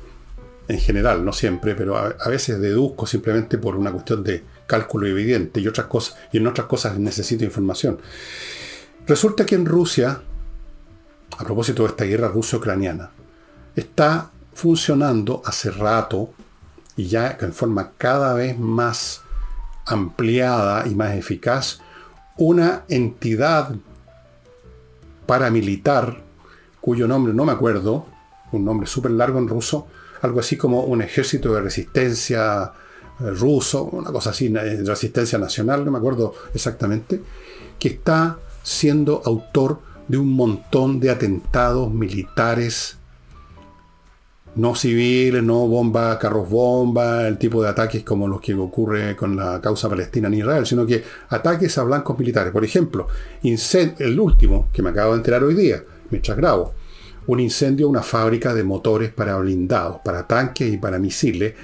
en 0.67 0.79
general, 0.79 1.25
no 1.25 1.33
siempre, 1.33 1.75
pero 1.75 1.97
a, 1.97 2.29
veces 2.29 2.61
deduzco 2.61 3.07
simplemente 3.07 3.57
por 3.57 3.77
una 3.77 3.91
cuestión 3.91 4.23
de 4.23 4.45
cálculo 4.67 5.07
evidente 5.07 5.61
y 5.61 5.69
otras 5.69 5.87
cosas, 5.87 6.17
y 6.31 6.37
en 6.37 6.47
otras 6.47 6.67
cosas 6.67 6.99
necesito 6.99 7.43
información. 7.43 7.99
Resulta 9.07 9.47
que 9.47 9.55
en 9.55 9.65
Rusia, 9.65 10.21
a 11.39 11.45
propósito 11.45 11.85
de 11.85 11.89
esta 11.89 12.05
guerra 12.05 12.29
ruso-ucraniana, 12.29 13.11
está 13.75 14.31
funcionando 14.53 15.41
hace 15.47 15.71
rato 15.71 16.35
y 16.97 17.07
ya 17.07 17.39
en 17.41 17.55
forma 17.55 17.93
cada 17.97 18.35
vez 18.35 18.59
más 18.59 19.23
ampliada 19.87 20.87
y 20.87 20.95
más 20.95 21.15
eficaz, 21.15 21.81
una 22.37 22.85
entidad 22.89 23.75
paramilitar, 25.25 26.28
cuyo 26.89 27.07
nombre 27.07 27.35
no 27.35 27.45
me 27.45 27.53
acuerdo, 27.53 28.07
un 28.51 28.65
nombre 28.65 28.87
súper 28.87 29.11
largo 29.11 29.39
en 29.39 29.47
ruso, 29.47 29.89
algo 30.23 30.41
así 30.41 30.57
como 30.57 30.85
un 30.85 31.03
ejército 31.03 31.53
de 31.53 31.61
resistencia 31.61 32.73
eh, 33.21 33.31
ruso, 33.33 33.85
una 33.93 34.11
cosa 34.11 34.31
así, 34.31 34.47
eh, 34.47 34.83
resistencia 34.87 35.39
nacional, 35.39 35.85
no 35.85 35.91
me 35.91 35.99
acuerdo 35.99 36.33
exactamente, 36.55 37.21
que 37.79 37.89
está 37.89 38.39
siendo 38.63 39.21
autor 39.27 39.81
de 40.09 40.17
un 40.17 40.33
montón 40.33 40.99
de 40.99 41.11
atentados 41.11 41.93
militares 41.93 42.97
no 44.55 44.75
civiles, 44.75 45.43
no 45.43 45.69
bomba, 45.69 46.19
carros 46.19 46.49
bomba, 46.49 47.29
el 47.29 47.37
tipo 47.37 47.63
de 47.63 47.69
ataques 47.69 48.03
como 48.03 48.27
los 48.27 48.41
que 48.41 48.55
ocurre 48.55 49.15
con 49.15 49.37
la 49.37 49.61
causa 49.61 49.91
palestina 49.91 50.29
en 50.29 50.35
Israel, 50.35 50.65
sino 50.65 50.87
que 50.87 51.05
ataques 51.29 51.77
a 51.77 51.83
blancos 51.83 52.19
militares. 52.19 52.51
Por 52.51 52.65
ejemplo, 52.65 53.09
el 53.43 54.19
último 54.19 54.71
que 54.73 54.81
me 54.81 54.89
acabo 54.89 55.13
de 55.13 55.19
enterar 55.19 55.45
hoy 55.45 55.55
día, 55.55 55.83
mientras 56.09 56.35
grabo, 56.35 56.78
un 57.29 57.41
incendio 57.41 57.89
una 57.89 58.03
fábrica 58.03 58.55
de 58.55 58.65
motores 58.65 59.13
para 59.13 59.37
blindados, 59.37 60.01
para 60.05 60.27
tanques 60.27 60.73
y 60.73 60.79
para 60.79 60.99
misiles. 60.99 61.55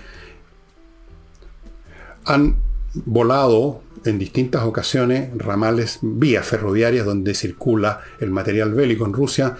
Han 2.27 2.57
volado 2.95 3.83
en 4.05 4.19
distintas 4.19 4.63
ocasiones 4.65 5.31
ramales, 5.37 5.99
vías 6.03 6.47
ferroviarias 6.47 7.07
donde 7.07 7.35
circula 7.35 8.01
el 8.21 8.31
material 8.31 8.75
bélico 8.75 9.07
en 9.07 9.13
Rusia. 9.15 9.57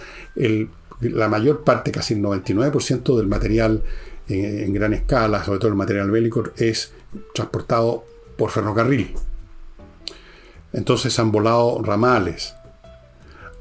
La 1.01 1.27
mayor 1.27 1.63
parte, 1.63 1.91
casi 1.91 2.13
el 2.13 2.21
99% 2.21 3.17
del 3.17 3.27
material 3.27 3.83
en, 4.27 4.73
gran 4.73 4.93
escala, 4.93 5.43
sobre 5.43 5.59
todo 5.59 5.69
el 5.69 5.75
material 5.75 6.11
bélico, 6.11 6.43
es 6.57 6.93
transportado 7.33 8.05
por 8.37 8.51
ferrocarril. 8.51 9.13
Entonces 10.71 11.17
han 11.19 11.31
volado 11.31 11.81
ramales, 11.81 12.54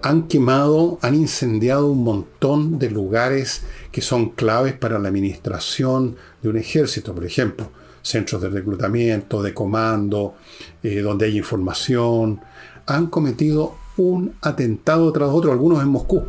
han 0.04 0.28
quemado, 0.28 0.98
han 1.00 1.14
incendiado 1.14 1.86
un 1.90 2.04
montón 2.04 2.78
de 2.78 2.90
lugares 2.90 3.62
que 3.90 4.02
son 4.02 4.28
claves 4.28 4.74
para 4.74 4.98
la 4.98 5.08
administración 5.08 6.16
de 6.42 6.50
un 6.50 6.58
ejército, 6.58 7.14
por 7.14 7.24
ejemplo, 7.24 7.70
centros 8.02 8.42
de 8.42 8.50
reclutamiento, 8.50 9.42
de 9.42 9.54
comando, 9.54 10.34
eh, 10.82 11.00
donde 11.00 11.24
hay 11.24 11.38
información. 11.38 12.38
Han 12.84 13.06
cometido 13.06 13.76
un 13.96 14.34
atentado 14.42 15.10
tras 15.10 15.30
otro, 15.30 15.52
algunos 15.52 15.82
en 15.82 15.88
Moscú. 15.88 16.24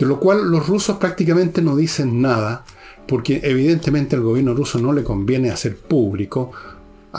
De 0.00 0.04
lo 0.04 0.18
cual 0.18 0.50
los 0.50 0.66
rusos 0.66 0.96
prácticamente 0.96 1.62
no 1.62 1.76
dicen 1.76 2.20
nada, 2.20 2.64
porque 3.06 3.40
evidentemente 3.44 4.16
al 4.16 4.22
gobierno 4.22 4.52
ruso 4.52 4.80
no 4.80 4.92
le 4.92 5.04
conviene 5.04 5.52
hacer 5.52 5.76
público 5.76 6.50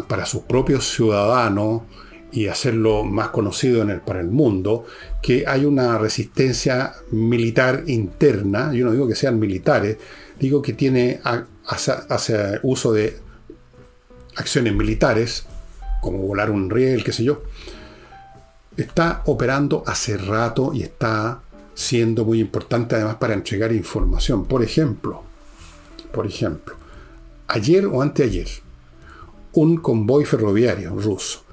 para 0.09 0.25
sus 0.25 0.41
propios 0.41 0.85
ciudadanos 0.89 1.83
y 2.31 2.47
hacerlo 2.47 3.03
más 3.03 3.29
conocido 3.29 3.85
para 4.05 4.19
el 4.19 4.27
mundo, 4.27 4.85
que 5.21 5.45
hay 5.47 5.65
una 5.65 5.97
resistencia 5.97 6.93
militar 7.11 7.83
interna, 7.87 8.71
yo 8.73 8.85
no 8.85 8.91
digo 8.91 9.07
que 9.07 9.15
sean 9.15 9.39
militares, 9.39 9.97
digo 10.39 10.61
que 10.61 10.73
tiene 10.73 11.21
hace, 11.65 12.59
uso 12.63 12.93
de 12.93 13.17
acciones 14.35 14.73
militares, 14.73 15.45
como 16.01 16.19
volar 16.19 16.51
un 16.51 16.69
riel, 16.69 17.03
qué 17.03 17.11
sé 17.11 17.23
yo, 17.23 17.43
está 18.77 19.23
operando 19.25 19.83
hace 19.85 20.17
rato 20.17 20.71
y 20.73 20.83
está 20.83 21.41
siendo 21.73 22.25
muy 22.25 22.39
importante 22.39 22.95
además 22.95 23.15
para 23.15 23.33
entregar 23.33 23.71
información. 23.71 24.45
Por 24.45 24.63
ejemplo, 24.63 25.23
por 26.13 26.25
ejemplo, 26.25 26.75
ayer 27.47 27.85
o 27.85 28.01
anteayer, 28.01 28.47
un 29.53 29.77
convoy 29.77 30.25
ferroviario 30.25 30.95
ruso, 30.95 31.43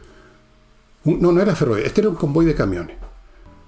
no, 1.06 1.32
no 1.32 1.40
era 1.40 1.54
ferroviario, 1.54 1.86
este 1.86 2.00
era 2.00 2.10
un 2.10 2.16
convoy 2.16 2.44
de 2.44 2.54
camiones, 2.54 2.96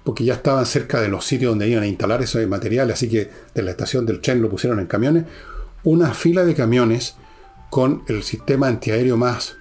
porque 0.03 0.23
ya 0.23 0.35
estaban 0.35 0.65
cerca 0.65 1.01
de 1.01 1.07
los 1.07 1.25
sitios 1.25 1.51
donde 1.51 1.67
iban 1.67 1.83
a 1.83 1.87
instalar 1.87 2.21
ese 2.21 2.45
material, 2.47 2.91
así 2.91 3.09
que 3.09 3.29
de 3.53 3.61
la 3.61 3.71
estación 3.71 4.05
del 4.05 4.21
tren 4.21 4.41
lo 4.41 4.49
pusieron 4.49 4.79
en 4.79 4.87
camiones, 4.87 5.25
una 5.83 6.13
fila 6.13 6.43
de 6.43 6.55
camiones 6.55 7.15
con 7.69 8.03
el 8.07 8.23
sistema 8.23 8.67
antiaéreo 8.67 9.17
más 9.17 9.55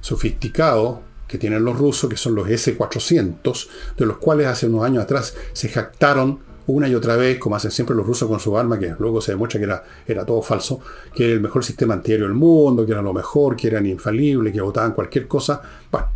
sofisticado 0.00 1.02
que 1.26 1.38
tienen 1.38 1.64
los 1.64 1.78
rusos, 1.78 2.08
que 2.08 2.16
son 2.16 2.34
los 2.34 2.48
S-400, 2.48 3.68
de 3.96 4.06
los 4.06 4.18
cuales 4.18 4.46
hace 4.46 4.66
unos 4.66 4.84
años 4.84 5.02
atrás 5.02 5.34
se 5.52 5.68
jactaron 5.68 6.40
una 6.68 6.88
y 6.88 6.94
otra 6.94 7.16
vez, 7.16 7.38
como 7.38 7.56
hacen 7.56 7.70
siempre 7.70 7.94
los 7.94 8.06
rusos 8.06 8.28
con 8.28 8.40
su 8.40 8.56
arma, 8.58 8.78
que 8.78 8.94
luego 8.98 9.20
se 9.20 9.32
demuestra 9.32 9.60
que 9.60 10.12
era, 10.12 10.24
todo 10.24 10.42
falso, 10.42 10.80
que 11.14 11.24
era 11.24 11.34
el 11.34 11.40
mejor 11.40 11.64
sistema 11.64 11.94
antiaéreo 11.94 12.26
del 12.26 12.36
mundo, 12.36 12.84
que 12.84 12.92
era 12.92 13.02
lo 13.02 13.12
mejor, 13.12 13.56
que 13.56 13.68
eran 13.68 13.86
infalibles, 13.86 14.52
que 14.52 14.60
votaban 14.60 14.92
cualquier 14.92 15.28
cosa. 15.28 15.62
Bueno, 15.90 16.08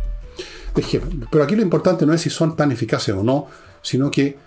pero 1.29 1.43
aquí 1.43 1.55
lo 1.55 1.61
importante 1.61 2.05
no 2.05 2.13
es 2.13 2.21
si 2.21 2.29
son 2.29 2.55
tan 2.55 2.71
eficaces 2.71 3.13
o 3.13 3.23
no, 3.23 3.47
sino 3.81 4.09
que 4.09 4.37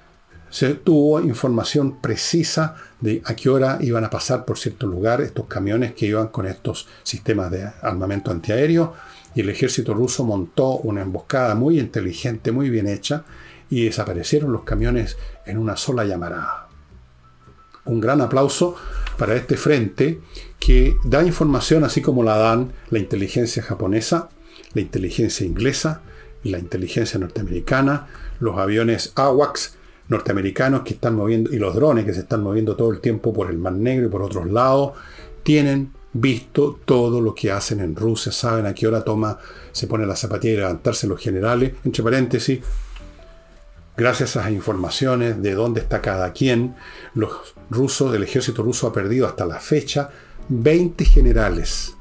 se 0.55 0.75
tuvo 0.75 1.21
información 1.21 2.01
precisa 2.01 2.77
de 3.01 3.21
a 3.25 3.35
qué 3.35 3.51
hora 3.51 3.79
iban 3.81 4.05
a 4.05 4.11
pasar 4.11 4.45
por 4.45 4.57
cierto 4.57 4.87
lugar 4.87 5.21
estos 5.21 5.47
camiones 5.47 5.95
que 5.95 6.07
iban 6.07 6.29
con 6.29 6.47
estos 6.47 6.87
sistemas 7.03 7.51
de 7.51 7.69
armamento 7.83 8.31
antiaéreo 8.31 8.95
y 9.35 9.41
el 9.41 9.49
ejército 9.51 9.95
ruso 9.95 10.23
montó 10.25 10.77
una 10.77 11.03
emboscada 11.03 11.57
muy 11.57 11.81
inteligente, 11.81 12.53
muy 12.53 12.71
bien 12.71 12.87
hecha, 12.87 13.25
y 13.69 13.87
desaparecieron 13.87 14.53
los 14.53 14.63
camiones 14.63 15.17
en 15.45 15.59
una 15.59 15.77
sola 15.77 16.05
llamarada. 16.05 16.69
Un 17.87 18.01
gran 18.01 18.21
aplauso 18.21 18.77
para 19.19 19.35
este 19.35 19.57
frente 19.57 20.21
que 20.61 20.97
da 21.05 21.25
información 21.25 21.83
así 21.83 22.01
como 22.01 22.23
la 22.23 22.37
dan 22.37 22.73
la 22.91 23.01
inteligencia 23.01 23.63
japonesa, 23.63 24.29
la 24.73 24.81
inteligencia 24.81 25.45
inglesa, 25.45 26.03
la 26.51 26.59
inteligencia 26.59 27.19
norteamericana, 27.19 28.07
los 28.41 28.59
aviones 28.59 29.13
AWACS 29.15 29.77
norteamericanos 30.09 30.83
que 30.83 30.95
están 30.95 31.15
moviendo 31.17 31.51
y 31.53 31.59
los 31.59 31.75
drones 31.75 32.05
que 32.05 32.13
se 32.13 32.21
están 32.21 32.43
moviendo 32.43 32.77
todo 32.77 32.91
el 32.91 33.01
tiempo 33.01 33.33
por 33.33 33.51
el 33.51 33.59
Mar 33.59 33.73
Negro 33.73 34.07
y 34.07 34.11
por 34.11 34.23
otros 34.23 34.51
lados, 34.51 34.93
tienen 35.43 35.93
visto 36.13 36.79
todo 36.85 37.21
lo 37.21 37.35
que 37.35 37.51
hacen 37.51 37.81
en 37.81 37.97
Rusia, 37.97 38.31
saben 38.31 38.67
a 38.67 38.75
qué 38.75 38.87
hora 38.87 39.05
toma, 39.05 39.39
se 39.73 39.87
pone 39.87 40.07
la 40.07 40.17
zapatilla 40.17 40.55
y 40.55 40.57
levantarse 40.59 41.07
los 41.07 41.21
generales, 41.21 41.73
entre 41.85 42.03
paréntesis, 42.03 42.61
gracias 43.97 44.37
a 44.37 44.41
esas 44.41 44.53
informaciones 44.53 45.43
de 45.43 45.55
dónde 45.55 45.81
está 45.81 46.01
cada 46.01 46.33
quien, 46.33 46.77
los 47.15 47.55
rusos, 47.71 48.15
el 48.15 48.23
ejército 48.23 48.63
ruso 48.63 48.87
ha 48.87 48.93
perdido 48.93 49.27
hasta 49.27 49.45
la 49.45 49.59
fecha 49.59 50.11
20 50.49 51.05
generales. 51.05 51.95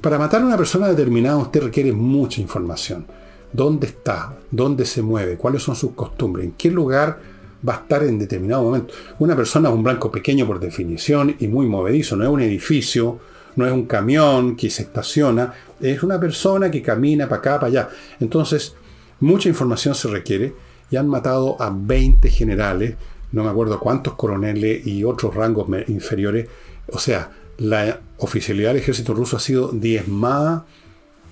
Para 0.00 0.18
matar 0.18 0.42
a 0.42 0.46
una 0.46 0.56
persona 0.56 0.88
determinada 0.88 1.36
usted 1.36 1.62
requiere 1.62 1.92
mucha 1.92 2.40
información. 2.40 3.06
¿Dónde 3.54 3.86
está? 3.86 4.36
¿Dónde 4.50 4.84
se 4.84 5.00
mueve? 5.00 5.36
¿Cuáles 5.36 5.62
son 5.62 5.76
sus 5.76 5.92
costumbres? 5.92 6.44
¿En 6.44 6.52
qué 6.52 6.70
lugar 6.70 7.18
va 7.66 7.74
a 7.74 7.76
estar 7.78 8.02
en 8.02 8.18
determinado 8.18 8.62
momento. 8.62 8.94
Una 9.18 9.34
persona 9.34 9.68
es 9.68 9.74
un 9.74 9.82
blanco 9.82 10.10
pequeño 10.10 10.46
por 10.46 10.60
definición 10.60 11.34
y 11.38 11.48
muy 11.48 11.66
movedizo, 11.66 12.16
no 12.16 12.24
es 12.24 12.30
un 12.30 12.42
edificio, 12.42 13.20
no 13.56 13.66
es 13.66 13.72
un 13.72 13.86
camión 13.86 14.56
que 14.56 14.68
se 14.68 14.82
estaciona, 14.82 15.54
es 15.80 16.02
una 16.02 16.20
persona 16.20 16.70
que 16.70 16.82
camina 16.82 17.28
para 17.28 17.38
acá, 17.38 17.54
para 17.54 17.66
allá. 17.68 17.88
Entonces, 18.20 18.74
mucha 19.20 19.48
información 19.48 19.94
se 19.94 20.08
requiere 20.08 20.54
y 20.90 20.96
han 20.96 21.08
matado 21.08 21.56
a 21.60 21.72
20 21.74 22.28
generales, 22.30 22.96
no 23.32 23.44
me 23.44 23.50
acuerdo 23.50 23.80
cuántos 23.80 24.14
coroneles 24.14 24.86
y 24.86 25.04
otros 25.04 25.34
rangos 25.34 25.66
inferiores. 25.88 26.48
O 26.92 26.98
sea, 26.98 27.30
la 27.58 28.00
oficialidad 28.18 28.70
del 28.70 28.82
ejército 28.82 29.14
ruso 29.14 29.36
ha 29.36 29.40
sido 29.40 29.70
diezmada, 29.72 30.66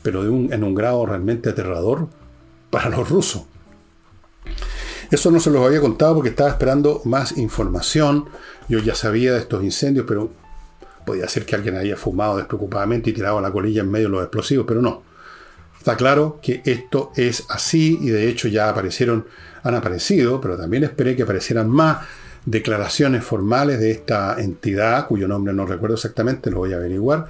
pero 0.03 0.23
de 0.23 0.31
un, 0.31 0.53
en 0.53 0.65
un 0.65 0.75
grado 0.75 1.05
realmente 1.07 1.51
aterrador 1.51 2.09
para 2.71 2.89
los 2.89 3.09
rusos. 3.09 3.45
Eso 5.11 5.31
no 5.31 5.41
se 5.41 5.51
los 5.51 5.65
había 5.67 5.81
contado 5.81 6.15
porque 6.15 6.31
estaba 6.31 6.49
esperando 6.49 7.03
más 7.05 7.37
información. 7.37 8.27
Yo 8.69 8.79
ya 8.79 8.95
sabía 8.95 9.35
de 9.35 9.41
estos 9.41 9.63
incendios, 9.63 10.07
pero 10.09 10.31
podía 11.05 11.29
ser 11.29 11.45
que 11.45 11.55
alguien 11.55 11.77
haya 11.77 11.97
fumado 11.97 12.39
despreocupadamente 12.39 13.11
y 13.11 13.13
tirado 13.13 13.41
la 13.41 13.53
colilla 13.53 13.83
en 13.83 13.91
medio 13.91 14.07
de 14.07 14.13
los 14.13 14.23
explosivos, 14.23 14.65
pero 14.67 14.81
no. 14.81 15.03
Está 15.77 15.97
claro 15.97 16.39
que 16.41 16.63
esto 16.65 17.13
es 17.17 17.45
así 17.49 17.99
y 18.01 18.09
de 18.09 18.29
hecho 18.29 18.49
ya 18.49 18.69
aparecieron, 18.69 19.27
han 19.65 19.75
aparecido, 19.75 20.41
pero 20.41 20.57
también 20.57 20.85
esperé 20.85 21.17
que 21.17 21.25
aparecieran 21.25 21.69
más 21.69 22.07
declaraciones 22.47 23.25
formales 23.25 23.81
de 23.81 23.91
esta 23.91 24.41
entidad, 24.41 25.07
cuyo 25.09 25.29
nombre 25.29 25.53
no 25.53 25.67
recuerdo 25.67 25.97
exactamente, 25.97 26.51
lo 26.51 26.59
voy 26.59 26.73
a 26.73 26.77
averiguar, 26.77 27.27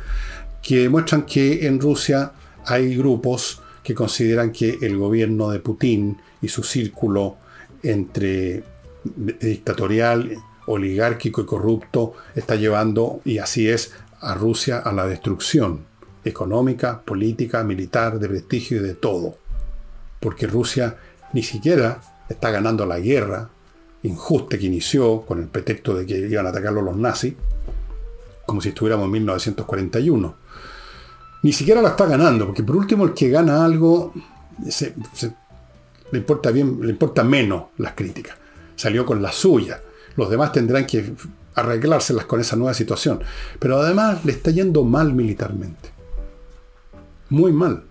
que 0.62 0.82
demuestran 0.82 1.22
que 1.22 1.66
en 1.66 1.80
Rusia 1.80 2.32
hay 2.66 2.96
grupos 2.96 3.60
que 3.82 3.94
consideran 3.94 4.52
que 4.52 4.78
el 4.82 4.96
gobierno 4.96 5.50
de 5.50 5.58
Putin 5.58 6.18
y 6.40 6.48
su 6.48 6.62
círculo 6.62 7.36
entre 7.82 8.62
dictatorial, 9.04 10.36
oligárquico 10.66 11.42
y 11.42 11.46
corrupto 11.46 12.14
está 12.34 12.54
llevando, 12.54 13.20
y 13.24 13.38
así 13.38 13.68
es, 13.68 13.92
a 14.20 14.34
Rusia 14.34 14.78
a 14.78 14.92
la 14.92 15.06
destrucción 15.06 15.80
económica, 16.24 17.02
política, 17.02 17.64
militar, 17.64 18.18
de 18.18 18.28
prestigio 18.28 18.78
y 18.78 18.80
de 18.80 18.94
todo. 18.94 19.36
Porque 20.20 20.46
Rusia 20.46 20.96
ni 21.32 21.42
siquiera 21.42 22.00
está 22.28 22.50
ganando 22.50 22.86
la 22.86 23.00
guerra 23.00 23.50
injusta 24.04 24.58
que 24.58 24.66
inició 24.66 25.22
con 25.22 25.40
el 25.40 25.46
pretexto 25.46 25.94
de 25.94 26.06
que 26.06 26.18
iban 26.18 26.46
a 26.46 26.50
atacarlo 26.50 26.82
los 26.82 26.96
nazis, 26.96 27.34
como 28.46 28.60
si 28.60 28.70
estuviéramos 28.70 29.06
en 29.06 29.12
1941. 29.12 30.41
Ni 31.43 31.53
siquiera 31.53 31.82
la 31.82 31.90
está 31.90 32.07
ganando, 32.07 32.47
porque 32.47 32.62
por 32.62 32.76
último 32.76 33.05
el 33.05 33.14
que 33.14 33.28
gana 33.28 33.64
algo 33.64 34.12
le, 36.11 36.18
importa 36.18 36.51
bien, 36.51 36.78
le 36.80 36.90
importa 36.90 37.24
menos 37.24 37.64
las 37.78 37.95
críticas. 37.95 38.36
Salió 38.76 39.05
con 39.05 39.22
la 39.22 39.32
suya. 39.32 39.80
Los 40.16 40.30
demás 40.30 40.53
tendrán 40.53 40.86
que 40.86 41.14
arreglárselas 41.55 42.26
con 42.26 42.40
esa 42.40 42.57
nueva 42.57 42.74
situación. 42.74 43.20
Pero 43.59 43.80
además 43.80 44.24
le 44.24 44.32
está 44.32 44.51
yendo 44.51 44.84
mal 44.84 45.14
militarmente. 45.14 45.90
Muy 47.30 47.53
mal. 47.53 47.84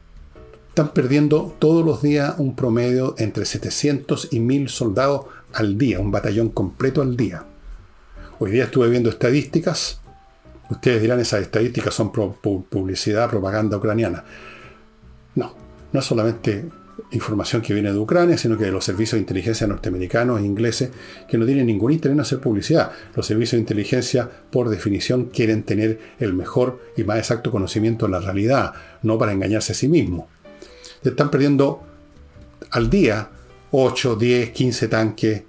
Están 0.69 0.89
perdiendo 0.89 1.55
todos 1.59 1.85
los 1.85 2.01
días 2.01 2.35
un 2.37 2.55
promedio 2.55 3.15
entre 3.17 3.45
700 3.45 4.29
y 4.31 4.39
1000 4.39 4.69
soldados 4.69 5.25
al 5.53 5.77
día, 5.77 5.99
un 5.99 6.11
batallón 6.11 6.49
completo 6.49 7.01
al 7.01 7.17
día. 7.17 7.43
Hoy 8.39 8.51
día 8.51 8.65
estuve 8.65 8.89
viendo 8.89 9.09
estadísticas. 9.09 10.00
Ustedes 10.71 11.01
dirán, 11.01 11.19
esas 11.19 11.41
estadísticas 11.41 11.93
son 11.93 12.11
publicidad, 12.11 13.29
propaganda 13.29 13.75
ucraniana. 13.75 14.23
No, 15.35 15.53
no 15.91 15.99
es 15.99 16.05
solamente 16.05 16.65
información 17.11 17.61
que 17.61 17.73
viene 17.73 17.91
de 17.91 17.97
Ucrania, 17.97 18.37
sino 18.37 18.57
que 18.57 18.65
de 18.65 18.71
los 18.71 18.85
servicios 18.85 19.13
de 19.13 19.19
inteligencia 19.19 19.67
norteamericanos 19.67 20.39
e 20.39 20.45
ingleses, 20.45 20.91
que 21.27 21.37
no 21.37 21.45
tienen 21.45 21.67
ningún 21.67 21.91
interés 21.91 22.15
en 22.15 22.21
hacer 22.21 22.39
publicidad. 22.39 22.91
Los 23.15 23.25
servicios 23.25 23.57
de 23.57 23.59
inteligencia, 23.59 24.29
por 24.49 24.69
definición, 24.69 25.25
quieren 25.25 25.63
tener 25.63 25.99
el 26.19 26.33
mejor 26.33 26.79
y 26.95 27.03
más 27.03 27.17
exacto 27.17 27.51
conocimiento 27.51 28.05
de 28.05 28.13
la 28.13 28.21
realidad, 28.21 28.73
no 29.03 29.17
para 29.17 29.33
engañarse 29.33 29.73
a 29.73 29.75
sí 29.75 29.89
mismos. 29.89 30.27
Están 31.03 31.29
perdiendo 31.29 31.83
al 32.69 32.89
día 32.89 33.29
8, 33.71 34.15
10, 34.15 34.51
15 34.51 34.87
tanques, 34.87 35.43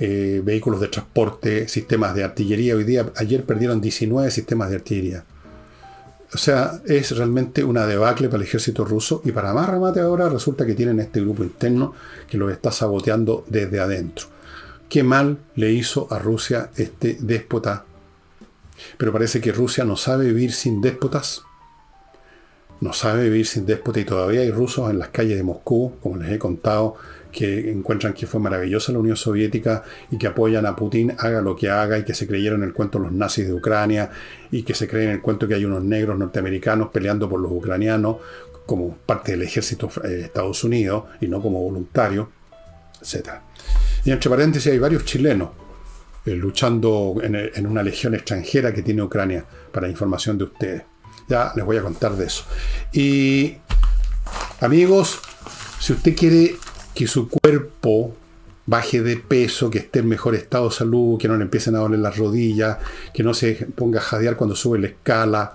eh, 0.00 0.40
vehículos 0.42 0.80
de 0.80 0.88
transporte, 0.88 1.68
sistemas 1.68 2.14
de 2.14 2.24
artillería. 2.24 2.74
Hoy 2.74 2.84
día, 2.84 3.12
ayer 3.16 3.44
perdieron 3.44 3.82
19 3.82 4.30
sistemas 4.30 4.70
de 4.70 4.76
artillería. 4.76 5.24
O 6.32 6.38
sea, 6.38 6.80
es 6.86 7.14
realmente 7.14 7.64
una 7.64 7.86
debacle 7.86 8.28
para 8.28 8.42
el 8.42 8.48
ejército 8.48 8.84
ruso 8.84 9.20
y 9.24 9.32
para 9.32 9.52
más 9.52 9.68
remate 9.68 10.00
ahora 10.00 10.30
resulta 10.30 10.64
que 10.64 10.74
tienen 10.74 11.00
este 11.00 11.20
grupo 11.20 11.42
interno 11.42 11.92
que 12.28 12.38
lo 12.38 12.48
está 12.48 12.72
saboteando 12.72 13.44
desde 13.48 13.78
adentro. 13.78 14.28
Qué 14.88 15.02
mal 15.02 15.38
le 15.54 15.70
hizo 15.72 16.08
a 16.10 16.18
Rusia 16.18 16.70
este 16.76 17.18
déspota. 17.20 17.84
Pero 18.96 19.12
parece 19.12 19.40
que 19.42 19.52
Rusia 19.52 19.84
no 19.84 19.96
sabe 19.96 20.26
vivir 20.26 20.52
sin 20.52 20.80
déspotas. 20.80 21.42
No 22.80 22.94
sabe 22.94 23.24
vivir 23.24 23.46
sin 23.46 23.66
déspota 23.66 24.00
y 24.00 24.04
todavía 24.04 24.40
hay 24.40 24.50
rusos 24.50 24.88
en 24.88 24.98
las 24.98 25.10
calles 25.10 25.36
de 25.36 25.42
Moscú, 25.42 25.92
como 26.00 26.16
les 26.16 26.32
he 26.32 26.38
contado, 26.38 26.96
que 27.30 27.70
encuentran 27.70 28.12
que 28.12 28.26
fue 28.26 28.40
maravillosa 28.40 28.92
la 28.92 28.98
Unión 28.98 29.16
Soviética 29.16 29.82
y 30.10 30.18
que 30.18 30.26
apoyan 30.26 30.66
a 30.66 30.76
Putin, 30.76 31.14
haga 31.18 31.40
lo 31.40 31.56
que 31.56 31.70
haga, 31.70 31.98
y 31.98 32.04
que 32.04 32.14
se 32.14 32.26
creyeron 32.26 32.62
el 32.62 32.72
cuento 32.72 32.98
los 32.98 33.12
nazis 33.12 33.46
de 33.46 33.54
Ucrania, 33.54 34.10
y 34.50 34.62
que 34.62 34.74
se 34.74 34.88
creen 34.88 35.10
el 35.10 35.20
cuento 35.20 35.46
que 35.46 35.54
hay 35.54 35.64
unos 35.64 35.82
negros 35.82 36.18
norteamericanos 36.18 36.88
peleando 36.90 37.28
por 37.28 37.40
los 37.40 37.50
ucranianos 37.50 38.16
como 38.66 38.96
parte 38.96 39.32
del 39.32 39.42
ejército 39.42 39.90
de 40.02 40.22
Estados 40.22 40.62
Unidos 40.62 41.04
y 41.20 41.26
no 41.26 41.40
como 41.42 41.60
voluntarios, 41.60 42.28
etc. 43.00 43.30
Y 44.04 44.10
entre 44.10 44.30
paréntesis 44.30 44.70
hay 44.70 44.78
varios 44.78 45.04
chilenos 45.04 45.50
eh, 46.24 46.34
luchando 46.34 47.16
en, 47.22 47.34
en 47.34 47.66
una 47.66 47.82
legión 47.82 48.14
extranjera 48.14 48.72
que 48.72 48.82
tiene 48.82 49.02
Ucrania, 49.02 49.44
para 49.72 49.88
información 49.88 50.36
de 50.38 50.44
ustedes. 50.44 50.82
Ya 51.28 51.52
les 51.54 51.64
voy 51.64 51.76
a 51.76 51.82
contar 51.82 52.16
de 52.16 52.26
eso. 52.26 52.44
Y 52.92 53.56
amigos, 54.60 55.20
si 55.78 55.92
usted 55.92 56.14
quiere 56.14 56.56
que 56.94 57.06
su 57.06 57.28
cuerpo 57.28 58.14
baje 58.66 59.02
de 59.02 59.16
peso, 59.16 59.70
que 59.70 59.78
esté 59.78 59.98
en 60.00 60.08
mejor 60.08 60.34
estado 60.34 60.68
de 60.68 60.74
salud, 60.74 61.18
que 61.18 61.28
no 61.28 61.36
le 61.36 61.42
empiecen 61.42 61.74
a 61.74 61.80
doler 61.80 61.98
las 61.98 62.16
rodillas, 62.16 62.78
que 63.12 63.22
no 63.22 63.34
se 63.34 63.54
ponga 63.74 63.98
a 63.98 64.02
jadear 64.02 64.36
cuando 64.36 64.54
sube 64.54 64.78
la 64.78 64.86
escala, 64.86 65.54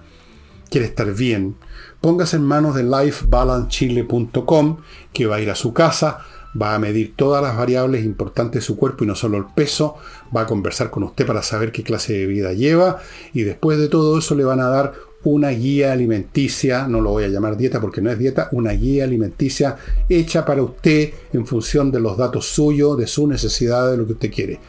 quiere 0.70 0.88
estar 0.88 1.14
bien, 1.14 1.56
póngase 2.02 2.36
en 2.38 2.44
manos 2.44 2.76
de 2.76 2.84
lifebalancechile.com, 2.84 4.78
que 5.14 5.28
va 5.28 5.38
a 5.38 5.42
ir 5.42 5.50
a 5.50 5.56
su 5.56 5.74
casa, 5.74 6.26
va 6.62 6.76
a 6.76 6.80
medir 6.80 7.14
todas 7.16 7.42
las 7.42 7.58
variables 7.58 8.06
importantes 8.06 8.62
de 8.62 8.66
su 8.66 8.78
cuerpo 8.78 9.04
y 9.04 9.08
no 9.08 9.16
solo 9.16 9.38
el 9.38 9.46
peso, 9.46 9.96
va 10.36 10.42
a 10.42 10.46
conversar 10.46 10.90
con 10.90 11.04
usted 11.04 11.26
para 11.26 11.44
saber 11.44 11.72
qué 11.72 11.84
clase 11.84 12.14
de 12.14 12.28
vida 12.28 12.54
lleva 12.54 13.00
y 13.34 13.44
después 13.44 13.78
de 13.78 13.90
todo 13.90 14.18
eso 14.18 14.36
le 14.36 14.44
van 14.44 14.60
a 14.60 14.68
dar 14.68 14.94
una 15.26 15.50
guía 15.50 15.92
alimenticia, 15.92 16.88
no 16.88 17.02
lo 17.02 17.10
voy 17.12 17.26
a 17.26 17.28
llamar 17.28 17.58
dieta 17.58 17.82
porque 17.82 18.00
no 18.00 18.10
es 18.12 18.20
dieta, 18.20 18.48
una 18.52 18.72
guía 18.72 19.04
alimenticia 19.06 19.76
hecha 20.08 20.46
para 20.46 20.62
usted 20.62 21.10
en 21.34 21.48
función 21.48 21.92
de 21.92 22.00
los 22.00 22.16
datos 22.16 22.46
suyos, 22.46 22.96
de 22.98 23.08
su 23.08 23.28
necesidad, 23.28 23.92
de 23.92 23.98
lo 23.98 24.06
que 24.06 24.14
usted 24.14 24.32
quiere. 24.32 24.60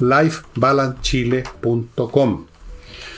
lifebalancechile.com. 0.00 2.46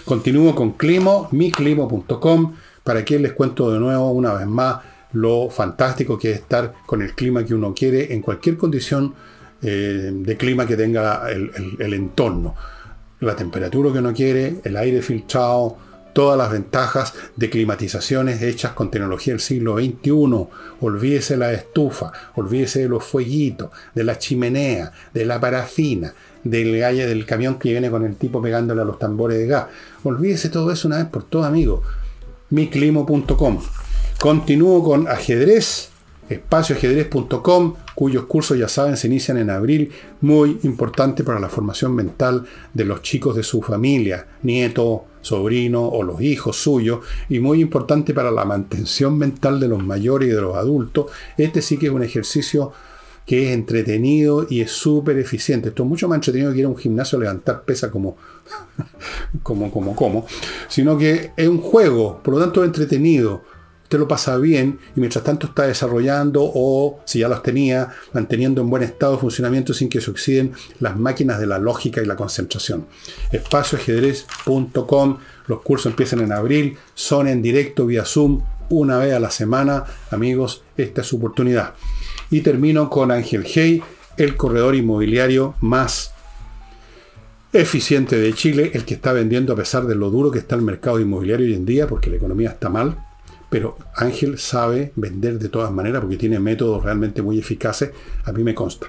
Continúo 0.05 0.55
con 0.57 0.73
Climo, 0.73 1.29
miclimo.com, 1.31 2.55
para 2.83 3.05
que 3.05 3.21
les 3.21 3.33
cuento 3.33 3.71
de 3.71 3.79
nuevo 3.79 4.11
una 4.11 4.35
vez 4.35 4.47
más 4.47 4.79
lo 5.13 5.49
fantástico 5.51 6.19
que 6.19 6.33
es 6.33 6.39
estar 6.39 6.75
con 6.85 7.01
el 7.03 7.15
clima 7.15 7.45
que 7.45 7.55
uno 7.55 7.73
quiere 7.75 8.13
en 8.13 8.21
cualquier 8.21 8.57
condición 8.57 9.15
eh, 9.63 10.11
de 10.13 10.37
clima 10.37 10.67
que 10.67 10.77
tenga 10.77 11.31
el 11.31 11.95
entorno. 11.95 12.57
La 13.21 13.37
temperatura 13.37 13.93
que 13.93 13.99
uno 13.99 14.13
quiere, 14.13 14.57
el 14.65 14.77
aire 14.77 15.01
filtrado, 15.01 15.77
todas 16.19 16.37
las 16.37 16.51
ventajas 16.51 17.15
de 17.37 17.49
climatizaciones 17.49 18.43
hechas 18.43 18.73
con 18.73 18.91
tecnología 18.91 19.35
del 19.35 19.41
siglo 19.41 19.77
XXI. 19.77 20.49
Olvídese 20.81 21.37
la 21.37 21.53
estufa, 21.53 22.11
olvídese 22.35 22.81
de 22.81 22.89
los 22.89 23.05
fueguitos, 23.05 23.71
de 23.95 24.03
la 24.03 24.19
chimenea, 24.19 24.91
de 25.15 25.25
la 25.25 25.39
parafina, 25.39 26.13
del 26.43 26.77
galle 26.77 27.07
del 27.07 27.25
camión 27.25 27.57
que 27.57 27.71
viene 27.71 27.89
con 27.89 28.05
el 28.05 28.17
tipo 28.17 28.43
pegándole 28.43 28.83
a 28.83 28.85
los 28.85 28.99
tambores 28.99 29.39
de 29.39 29.47
gas. 29.47 29.67
Olvídese 30.03 30.49
todo 30.49 30.73
eso 30.73 30.89
una 30.89 30.97
vez 30.97 31.07
por 31.07 31.23
todo, 31.23 31.45
amigo. 31.45 31.85
miclimo.com. 32.51 33.61
Continúo 34.19 34.83
con 34.83 35.07
ajedrez, 35.07 35.91
espacioajedrez.com, 36.29 37.75
cuyos 37.95 38.25
cursos, 38.25 38.59
ya 38.59 38.67
saben, 38.67 38.97
se 38.97 39.07
inician 39.07 39.39
en 39.39 39.51
abril, 39.51 39.93
muy 40.21 40.59
importante 40.65 41.23
para 41.23 41.39
la 41.39 41.49
formación 41.49 41.95
mental 41.95 42.45
de 42.75 42.85
los 42.85 43.03
chicos 43.03 43.37
de 43.37 43.45
su 43.45 43.63
familia, 43.63 44.27
nieto, 44.43 45.05
sobrino 45.29 45.87
o 45.87 46.03
los 46.03 46.21
hijos 46.21 46.57
suyos, 46.57 47.01
y 47.29 47.39
muy 47.39 47.61
importante 47.61 48.15
para 48.15 48.31
la 48.31 48.45
mantención 48.45 49.17
mental 49.17 49.61
de 49.61 49.69
los 49.69 49.83
mayores 49.83 50.29
y 50.29 50.33
de 50.33 50.41
los 50.41 50.57
adultos. 50.57 51.07
Este 51.37 51.63
sí 51.63 51.79
que 51.79 51.87
es 51.87 51.93
un 51.93 52.03
ejercicio 52.03 52.73
que 53.27 53.49
es 53.49 53.55
entretenido 53.55 54.47
y 54.49 54.63
es 54.63 54.71
súper 54.71 55.19
eficiente. 55.19 55.69
Esto 55.69 55.83
es 55.83 55.89
mucho 55.89 56.09
más 56.09 56.17
entretenido 56.17 56.51
que 56.53 56.61
ir 56.61 56.65
a 56.65 56.69
un 56.69 56.79
gimnasio 56.79 57.19
a 57.19 57.21
levantar 57.21 57.63
pesa 57.63 57.91
como, 57.91 58.17
como, 59.43 59.71
como, 59.71 59.95
como, 59.95 60.27
sino 60.67 60.97
que 60.97 61.33
es 61.37 61.49
un 61.49 61.61
juego, 61.61 62.23
por 62.23 62.35
lo 62.35 62.41
tanto 62.41 62.63
es 62.63 62.69
entretenido 62.69 63.43
usted 63.89 63.99
lo 64.01 64.07
pasa 64.07 64.37
bien 64.37 64.81
y 64.95 65.01
mientras 65.01 65.25
tanto 65.25 65.47
está 65.47 65.67
desarrollando 65.67 66.43
o, 66.43 67.01
si 67.07 67.21
ya 67.21 67.29
los 67.29 67.43
tenía, 67.43 67.89
manteniendo 68.13 68.61
en 68.61 68.69
buen 68.69 68.83
estado 68.83 69.15
de 69.15 69.19
funcionamiento 69.19 69.73
sin 69.73 69.89
que 69.89 70.03
se 70.03 70.11
oxiden 70.11 70.53
las 70.79 70.99
máquinas 70.99 71.41
de 71.41 71.47
la 71.47 71.59
lógica 71.59 72.03
y 72.03 72.05
la 72.05 72.15
concentración. 72.15 72.85
Espacioajedrez.com, 73.33 75.19
los 75.47 75.63
cursos 75.63 75.87
empiezan 75.91 76.21
en 76.21 76.33
abril, 76.33 76.77
son 76.93 77.29
en 77.29 77.41
directo 77.41 77.87
vía 77.87 78.05
Zoom 78.05 78.43
una 78.69 78.99
vez 78.99 79.15
a 79.15 79.21
la 79.21 79.31
semana. 79.31 79.85
Amigos, 80.11 80.63
esta 80.77 81.01
es 81.01 81.07
su 81.07 81.17
oportunidad. 81.17 81.73
Y 82.31 82.43
termino 82.43 82.91
con 82.91 83.11
Ángel 83.11 83.47
Hey, 83.47 83.83
el 84.19 84.37
corredor 84.37 84.75
inmobiliario 84.75 85.55
más 85.63 86.13
eficiente 87.55 88.19
de 88.19 88.35
Chile, 88.35 88.73
el 88.75 88.85
que 88.85 88.93
está 88.93 89.15
vendiendo 89.15 89.55
a 89.55 89.57
pesar 89.57 89.87
de 89.87 89.95
lo 89.95 90.11
duro 90.11 90.31
que 90.31 90.41
está 90.41 90.57
el 90.57 90.63
mercado 90.63 91.01
inmobiliario 91.01 91.47
hoy 91.47 91.55
en 91.55 91.65
día, 91.65 91.87
porque 91.87 92.11
la 92.11 92.17
economía 92.17 92.51
está 92.51 92.69
mal 92.69 93.08
pero 93.51 93.79
Ángel 93.95 94.39
sabe 94.39 94.93
vender 94.97 95.39
de 95.39 95.49
todas 95.49 95.73
maneras 95.73 96.03
porque 96.03 96.17
tiene 96.17 96.39
métodos 96.39 96.85
realmente 96.85 97.23
muy 97.23 97.39
eficaces, 97.39 97.91
a 98.25 98.33
mí 98.33 98.45
me 98.45 98.55
consta. 98.55 98.89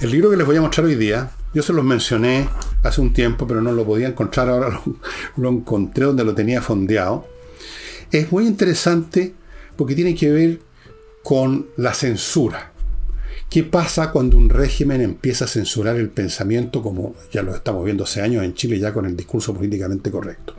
El 0.00 0.12
libro 0.12 0.30
que 0.30 0.36
les 0.36 0.46
voy 0.46 0.56
a 0.56 0.60
mostrar 0.60 0.86
hoy 0.86 0.94
día, 0.94 1.30
yo 1.52 1.62
se 1.62 1.72
los 1.72 1.84
mencioné 1.84 2.48
hace 2.84 3.00
un 3.00 3.12
tiempo, 3.12 3.48
pero 3.48 3.60
no 3.60 3.72
lo 3.72 3.84
podía 3.84 4.06
encontrar, 4.06 4.48
ahora 4.48 4.80
lo, 5.36 5.48
encontré 5.48 6.04
donde 6.04 6.24
lo 6.24 6.34
tenía 6.34 6.62
fondeado. 6.62 7.26
Es 8.12 8.30
muy 8.30 8.46
interesante 8.46 9.34
porque 9.76 9.96
tiene 9.96 10.14
que 10.14 10.30
ver 10.30 10.60
con 11.24 11.66
la 11.76 11.94
censura. 11.94 12.72
¿Qué 13.50 13.64
pasa 13.64 14.12
cuando 14.12 14.36
un 14.36 14.50
régimen 14.50 15.00
empieza 15.00 15.46
a 15.46 15.48
censurar 15.48 15.96
el 15.96 16.10
pensamiento, 16.10 16.82
como 16.82 17.14
ya 17.32 17.42
lo 17.42 17.54
estamos 17.54 17.84
viendo 17.84 18.04
hace 18.04 18.20
años 18.20 18.44
en 18.44 18.54
Chile, 18.54 18.78
ya 18.78 18.92
con 18.92 19.06
el 19.06 19.16
discurso 19.16 19.52
políticamente 19.54 20.10
correcto? 20.10 20.54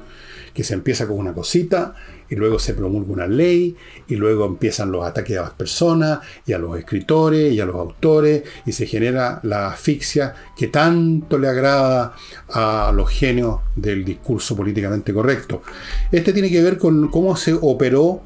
Que 0.54 0.64
se 0.64 0.74
empieza 0.74 1.08
con 1.08 1.18
una 1.18 1.34
cosita 1.34 1.96
y 2.30 2.36
luego 2.36 2.60
se 2.60 2.74
promulga 2.74 3.12
una 3.12 3.28
ley, 3.28 3.76
y 4.08 4.16
luego 4.16 4.46
empiezan 4.46 4.92
los 4.92 5.04
ataques 5.04 5.38
a 5.38 5.42
las 5.42 5.52
personas, 5.52 6.20
y 6.46 6.54
a 6.54 6.60
los 6.60 6.78
escritores, 6.78 7.52
y 7.52 7.60
a 7.60 7.66
los 7.66 7.76
autores, 7.76 8.44
y 8.66 8.72
se 8.72 8.86
genera 8.86 9.40
la 9.44 9.70
asfixia 9.70 10.36
que 10.56 10.68
tanto 10.68 11.40
le 11.40 11.48
agrada 11.48 12.14
a 12.50 12.92
los 12.96 13.10
genios 13.10 13.62
del 13.76 14.06
discurso 14.06 14.56
políticamente 14.56 15.12
correcto. 15.12 15.64
Este 16.12 16.32
tiene 16.32 16.52
que 16.52 16.62
ver 16.62 16.78
con 16.78 17.08
cómo 17.10 17.36
se 17.36 17.54
operó 17.60 18.22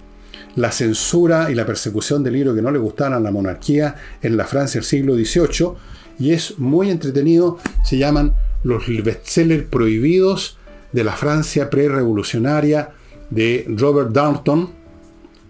la 0.55 0.71
censura 0.71 1.49
y 1.49 1.55
la 1.55 1.65
persecución 1.65 2.23
del 2.23 2.33
libro 2.33 2.53
que 2.53 2.61
no 2.61 2.71
le 2.71 2.79
gustaban 2.79 3.13
a 3.13 3.19
la 3.19 3.31
monarquía 3.31 3.95
en 4.21 4.37
la 4.37 4.45
Francia 4.45 4.81
del 4.81 4.85
siglo 4.85 5.15
XVIII, 5.15 5.71
y 6.19 6.31
es 6.31 6.59
muy 6.59 6.91
entretenido, 6.91 7.57
se 7.85 7.97
llaman 7.97 8.33
los 8.63 8.83
bestsellers 9.03 9.63
prohibidos 9.63 10.57
de 10.93 11.03
la 11.03 11.13
Francia 11.13 11.69
prerevolucionaria 11.69 12.91
de 13.29 13.65
Robert 13.67 14.11
Darnton, 14.11 14.69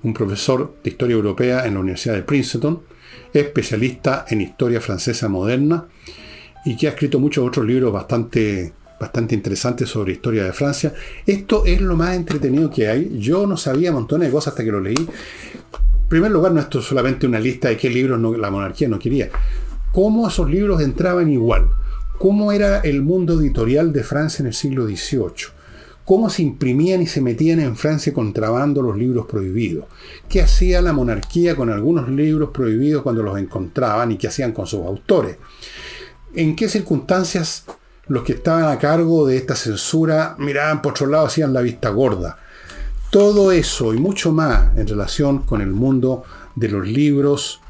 un 0.03 0.13
profesor 0.13 0.75
de 0.83 0.89
historia 0.89 1.15
europea 1.15 1.65
en 1.65 1.75
la 1.75 1.81
Universidad 1.81 2.15
de 2.15 2.23
Princeton, 2.23 2.81
especialista 3.33 4.25
en 4.29 4.41
historia 4.41 4.81
francesa 4.81 5.27
moderna 5.27 5.85
y 6.65 6.77
que 6.77 6.87
ha 6.87 6.91
escrito 6.91 7.19
muchos 7.19 7.45
otros 7.45 7.65
libros 7.65 7.91
bastante, 7.91 8.73
bastante 8.99 9.35
interesantes 9.35 9.89
sobre 9.89 10.13
historia 10.13 10.45
de 10.45 10.53
Francia. 10.53 10.93
Esto 11.25 11.65
es 11.65 11.81
lo 11.81 11.95
más 11.95 12.15
entretenido 12.15 12.69
que 12.69 12.87
hay. 12.87 13.17
Yo 13.19 13.45
no 13.45 13.57
sabía 13.57 13.91
montones 13.91 14.29
de 14.29 14.31
cosas 14.33 14.53
hasta 14.53 14.63
que 14.63 14.71
lo 14.71 14.79
leí. 14.79 14.95
En 14.95 16.09
primer 16.09 16.31
lugar, 16.31 16.53
no 16.53 16.59
esto 16.59 16.79
es 16.79 16.85
solamente 16.85 17.25
una 17.27 17.39
lista 17.39 17.69
de 17.69 17.77
qué 17.77 17.89
libros 17.89 18.19
la 18.37 18.51
monarquía 18.51 18.87
no 18.87 18.99
quería. 18.99 19.29
Cómo 19.91 20.27
esos 20.27 20.49
libros 20.49 20.81
entraban 20.81 21.29
igual. 21.29 21.69
Cómo 22.19 22.51
era 22.51 22.79
el 22.79 23.01
mundo 23.01 23.39
editorial 23.39 23.91
de 23.91 24.03
Francia 24.03 24.43
en 24.43 24.47
el 24.47 24.53
siglo 24.53 24.85
XVIII 24.85 25.63
cómo 26.05 26.29
se 26.29 26.41
imprimían 26.41 27.01
y 27.01 27.07
se 27.07 27.21
metían 27.21 27.59
en 27.59 27.75
Francia 27.75 28.13
contrabando 28.13 28.81
los 28.81 28.97
libros 28.97 29.25
prohibidos, 29.25 29.85
qué 30.27 30.41
hacía 30.41 30.81
la 30.81 30.93
monarquía 30.93 31.55
con 31.55 31.69
algunos 31.69 32.09
libros 32.09 32.49
prohibidos 32.49 33.03
cuando 33.03 33.23
los 33.23 33.37
encontraban 33.37 34.11
y 34.11 34.17
qué 34.17 34.27
hacían 34.27 34.51
con 34.51 34.67
sus 34.67 34.85
autores, 34.85 35.37
en 36.35 36.55
qué 36.55 36.67
circunstancias 36.67 37.65
los 38.07 38.23
que 38.23 38.33
estaban 38.33 38.65
a 38.65 38.79
cargo 38.79 39.25
de 39.25 39.37
esta 39.37 39.55
censura 39.55 40.35
miraban 40.39 40.81
por 40.81 40.91
otro 40.91 41.07
lado, 41.07 41.27
hacían 41.27 41.53
la 41.53 41.61
vista 41.61 41.89
gorda. 41.89 42.37
Todo 43.09 43.51
eso 43.51 43.93
y 43.93 43.97
mucho 43.97 44.31
más 44.31 44.75
en 44.75 44.87
relación 44.87 45.43
con 45.43 45.61
el 45.61 45.71
mundo 45.71 46.23
de 46.55 46.67
los 46.67 46.85
libros, 46.85 47.61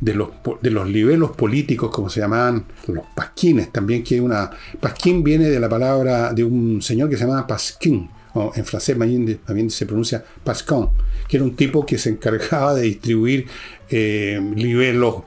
de 0.00 0.14
los, 0.14 0.28
de 0.62 0.70
los 0.70 0.88
libelos 0.88 1.32
políticos, 1.32 1.90
como 1.90 2.08
se 2.08 2.20
llamaban, 2.20 2.64
los 2.86 3.04
pasquines 3.14 3.72
también, 3.72 4.02
que 4.02 4.20
una... 4.20 4.50
Pasquín 4.80 5.24
viene 5.24 5.48
de 5.48 5.58
la 5.58 5.68
palabra 5.68 6.32
de 6.32 6.44
un 6.44 6.80
señor 6.82 7.10
que 7.10 7.16
se 7.16 7.24
llamaba 7.24 7.46
Pasquin, 7.46 8.08
o 8.34 8.52
en 8.54 8.64
francés 8.64 8.96
también, 9.44 9.70
se 9.70 9.86
pronuncia 9.86 10.24
Pascon, 10.44 10.90
que 11.26 11.36
era 11.36 11.44
un 11.44 11.56
tipo 11.56 11.84
que 11.84 11.98
se 11.98 12.10
encargaba 12.10 12.74
de 12.74 12.82
distribuir 12.82 13.46
eh, 13.90 14.40
libelos 14.54 15.22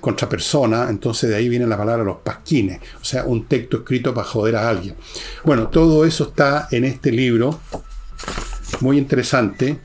contra 0.00 0.28
personas, 0.28 0.88
entonces 0.88 1.28
de 1.28 1.36
ahí 1.36 1.48
viene 1.48 1.66
la 1.66 1.76
palabra 1.76 2.02
los 2.02 2.18
pasquines, 2.18 2.80
o 3.00 3.04
sea, 3.04 3.24
un 3.24 3.46
texto 3.46 3.78
escrito 3.78 4.14
para 4.14 4.26
joder 4.26 4.56
a 4.56 4.68
alguien. 4.68 4.94
Bueno, 5.44 5.68
todo 5.68 6.06
eso 6.06 6.24
está 6.24 6.68
en 6.70 6.84
este 6.84 7.12
libro, 7.12 7.60
muy 8.80 8.96
interesante, 8.96 9.78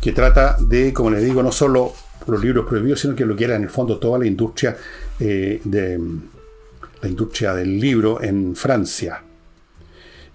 que 0.00 0.12
trata 0.12 0.56
de, 0.60 0.92
como 0.92 1.10
le 1.10 1.20
digo, 1.20 1.42
no 1.42 1.52
solo 1.52 1.92
los 2.26 2.42
libros 2.42 2.66
prohibidos, 2.66 3.00
sino 3.00 3.14
que 3.14 3.24
lo 3.24 3.36
que 3.36 3.44
era 3.44 3.56
en 3.56 3.64
el 3.64 3.70
fondo 3.70 3.98
toda 3.98 4.18
la 4.18 4.26
industria 4.26 4.76
eh, 5.20 5.60
de 5.64 6.00
la 7.02 7.08
industria 7.08 7.54
del 7.54 7.78
libro 7.78 8.22
en 8.22 8.56
Francia. 8.56 9.22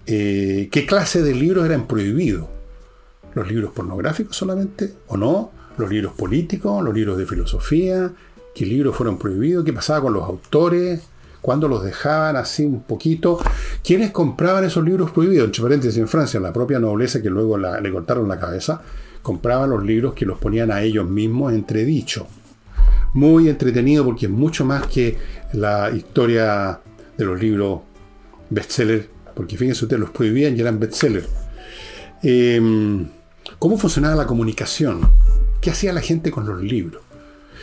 Eh, 0.06 0.68
¿Qué 0.70 0.86
clase 0.86 1.22
de 1.22 1.34
libros 1.34 1.64
eran 1.64 1.86
prohibidos? 1.86 2.46
¿Los 3.34 3.48
libros 3.48 3.72
pornográficos 3.72 4.36
solamente 4.36 4.92
o 5.08 5.16
no? 5.16 5.50
¿Los 5.78 5.90
libros 5.90 6.12
políticos? 6.12 6.82
¿Los 6.82 6.94
libros 6.94 7.16
de 7.18 7.26
filosofía? 7.26 8.12
¿Qué 8.54 8.66
libros 8.66 8.94
fueron 8.94 9.18
prohibidos? 9.18 9.64
¿Qué 9.64 9.72
pasaba 9.72 10.02
con 10.02 10.12
los 10.12 10.24
autores? 10.24 11.00
¿Cuándo 11.40 11.66
los 11.66 11.82
dejaban 11.82 12.36
así 12.36 12.64
un 12.64 12.82
poquito? 12.82 13.38
¿Quiénes 13.82 14.10
compraban 14.10 14.64
esos 14.64 14.84
libros 14.84 15.10
prohibidos? 15.10 15.46
Entre 15.46 15.62
paréntesis, 15.62 15.98
en 15.98 16.08
Francia, 16.08 16.38
la 16.38 16.52
propia 16.52 16.78
nobleza 16.78 17.22
que 17.22 17.30
luego 17.30 17.58
le 17.58 17.90
cortaron 17.90 18.28
la 18.28 18.38
cabeza, 18.38 18.82
compraban 19.22 19.70
los 19.70 19.84
libros 19.84 20.14
que 20.14 20.26
los 20.26 20.38
ponían 20.38 20.70
a 20.70 20.82
ellos 20.82 21.08
mismos 21.08 21.52
entredicho. 21.52 22.26
Muy 23.14 23.48
entretenido 23.48 24.04
porque 24.04 24.26
es 24.26 24.32
mucho 24.32 24.64
más 24.64 24.86
que 24.86 25.16
la 25.52 25.90
historia 25.90 26.80
de 27.16 27.24
los 27.24 27.40
libros 27.40 27.80
bestseller, 28.50 29.08
porque 29.34 29.56
fíjense 29.56 29.84
ustedes, 29.84 30.00
los 30.00 30.10
prohibían 30.10 30.56
y 30.56 30.60
eran 30.60 30.78
bestsellers. 30.78 31.28
Em, 32.22 33.06
¿Cómo 33.58 33.78
funcionaba 33.78 34.14
la 34.14 34.26
comunicación? 34.26 35.08
¿Qué 35.60 35.70
hacía 35.70 35.92
la 35.92 36.00
gente 36.00 36.30
con 36.30 36.46
los 36.46 36.62
libros? 36.62 37.02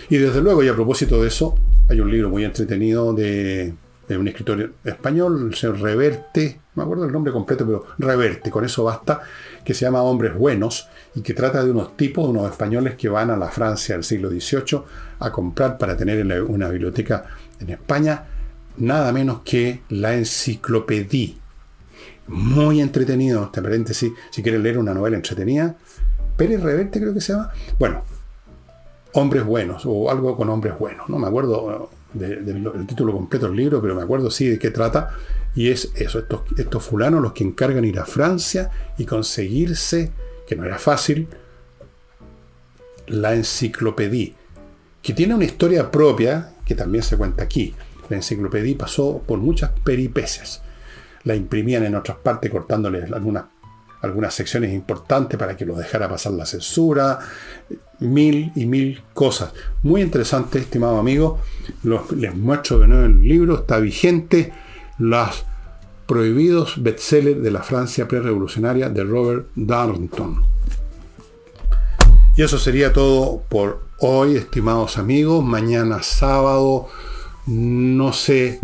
Y 0.09 0.17
desde 0.17 0.41
luego, 0.41 0.63
y 0.63 0.67
a 0.67 0.75
propósito 0.75 1.21
de 1.21 1.27
eso, 1.27 1.55
hay 1.89 1.99
un 1.99 2.11
libro 2.11 2.29
muy 2.29 2.43
entretenido 2.45 3.13
de, 3.13 3.73
de 4.09 4.17
un 4.17 4.27
escritor 4.27 4.73
español, 4.83 5.49
el 5.49 5.55
señor 5.55 5.79
Reverte, 5.79 6.59
no 6.73 6.81
me 6.81 6.83
acuerdo 6.83 7.05
el 7.05 7.11
nombre 7.11 7.31
completo, 7.31 7.65
pero 7.65 7.85
Reverte, 7.99 8.49
con 8.49 8.65
eso 8.65 8.83
basta, 8.83 9.21
que 9.63 9.75
se 9.75 9.85
llama 9.85 10.01
Hombres 10.01 10.35
Buenos 10.35 10.89
y 11.13 11.21
que 11.21 11.35
trata 11.35 11.63
de 11.63 11.69
unos 11.69 11.95
tipos, 11.95 12.27
unos 12.27 12.49
españoles 12.49 12.95
que 12.95 13.07
van 13.07 13.29
a 13.29 13.37
la 13.37 13.49
Francia 13.49 13.93
del 13.93 14.03
siglo 14.03 14.31
XVIII 14.31 14.81
a 15.19 15.31
comprar 15.31 15.77
para 15.77 15.95
tener 15.95 16.17
en 16.19 16.31
una 16.31 16.69
biblioteca 16.69 17.23
en 17.59 17.69
España 17.69 18.25
nada 18.77 19.11
menos 19.11 19.41
que 19.45 19.81
la 19.89 20.15
enciclopedia. 20.15 21.35
Muy 22.27 22.81
entretenido, 22.81 23.45
este 23.45 23.61
paréntesis, 23.61 24.11
si 24.31 24.41
quieres 24.41 24.61
leer 24.61 24.79
una 24.79 24.93
novela 24.93 25.17
entretenida. 25.17 25.75
Pérez 26.35 26.61
Reverte 26.63 26.99
creo 26.99 27.13
que 27.13 27.21
se 27.21 27.33
llama. 27.33 27.51
Bueno, 27.77 28.03
Hombres 29.13 29.45
Buenos 29.45 29.83
o 29.85 30.09
algo 30.09 30.35
con 30.35 30.49
Hombres 30.49 30.79
Buenos, 30.79 31.09
no 31.09 31.19
me 31.19 31.27
acuerdo 31.27 31.91
del 32.13 32.87
título 32.87 33.13
completo 33.13 33.47
del 33.47 33.55
libro, 33.55 33.81
pero 33.81 33.95
me 33.95 34.01
acuerdo 34.01 34.31
sí 34.31 34.47
de 34.47 34.59
qué 34.59 34.71
trata. 34.71 35.11
Y 35.55 35.69
es 35.69 35.91
eso, 35.95 36.19
estos, 36.19 36.41
estos 36.57 36.83
fulanos 36.83 37.21
los 37.21 37.33
que 37.33 37.43
encargan 37.43 37.85
ir 37.85 37.99
a 37.99 38.05
Francia 38.05 38.69
y 38.97 39.05
conseguirse 39.05 40.11
que 40.47 40.55
no 40.55 40.65
era 40.65 40.79
fácil, 40.79 41.27
la 43.07 43.35
enciclopedia, 43.35 44.33
que 45.01 45.13
tiene 45.13 45.35
una 45.35 45.45
historia 45.45 45.91
propia, 45.91 46.53
que 46.65 46.75
también 46.75 47.03
se 47.03 47.17
cuenta 47.17 47.43
aquí. 47.43 47.75
La 48.09 48.17
enciclopedia 48.17 48.77
pasó 48.77 49.21
por 49.25 49.39
muchas 49.39 49.71
peripecias. 49.83 50.63
La 51.23 51.35
imprimían 51.35 51.83
en 51.85 51.95
otras 51.95 52.17
partes 52.17 52.49
cortándoles 52.49 53.11
algunas, 53.11 53.45
algunas 54.01 54.33
secciones 54.33 54.73
importantes 54.73 55.37
para 55.37 55.57
que 55.57 55.65
lo 55.65 55.75
dejara 55.75 56.09
pasar 56.09 56.33
la 56.33 56.45
censura, 56.45 57.19
mil 57.99 58.51
y 58.55 58.65
mil 58.65 59.01
cosas. 59.13 59.53
Muy 59.83 60.01
interesante, 60.01 60.59
estimado 60.59 60.97
amigo. 60.97 61.39
les 62.15 62.35
muestro 62.35 62.79
de 62.79 62.87
nuevo 62.87 63.05
el 63.05 63.21
libro, 63.21 63.55
está 63.55 63.79
vigente. 63.79 64.53
Las 64.97 65.45
prohibidos 66.07 66.81
bestsellers 66.81 67.41
de 67.41 67.51
la 67.51 67.61
Francia 67.61 68.07
prerevolucionaria 68.07 68.89
de 68.89 69.03
Robert 69.03 69.47
Darnton. 69.55 70.43
Y 72.35 72.41
eso 72.41 72.57
sería 72.57 72.93
todo 72.93 73.43
por 73.49 73.81
hoy, 73.99 74.37
estimados 74.37 74.97
amigos. 74.97 75.43
Mañana 75.43 76.01
sábado, 76.01 76.87
no 77.47 78.13
sé 78.13 78.61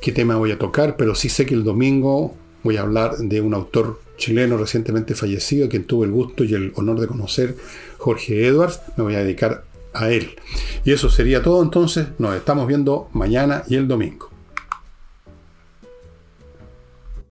qué 0.00 0.12
tema 0.12 0.36
voy 0.36 0.52
a 0.52 0.58
tocar, 0.58 0.96
pero 0.96 1.14
sí 1.14 1.28
sé 1.28 1.44
que 1.44 1.54
el 1.54 1.64
domingo 1.64 2.34
voy 2.62 2.76
a 2.76 2.80
hablar 2.80 3.18
de 3.18 3.40
un 3.40 3.54
autor 3.54 4.00
chileno 4.18 4.58
recientemente 4.58 5.14
fallecido, 5.14 5.68
quien 5.70 5.84
tuve 5.84 6.04
el 6.04 6.12
gusto 6.12 6.44
y 6.44 6.52
el 6.52 6.72
honor 6.76 7.00
de 7.00 7.06
conocer, 7.06 7.56
Jorge 7.96 8.46
Edwards. 8.46 8.80
Me 8.98 9.04
voy 9.04 9.14
a 9.14 9.20
dedicar 9.20 9.64
a 9.94 10.10
él. 10.10 10.30
Y 10.84 10.92
eso 10.92 11.08
sería 11.08 11.42
todo 11.42 11.62
entonces. 11.62 12.08
Nos 12.18 12.36
estamos 12.36 12.66
viendo 12.66 13.08
mañana 13.14 13.62
y 13.68 13.76
el 13.76 13.88
domingo. 13.88 14.27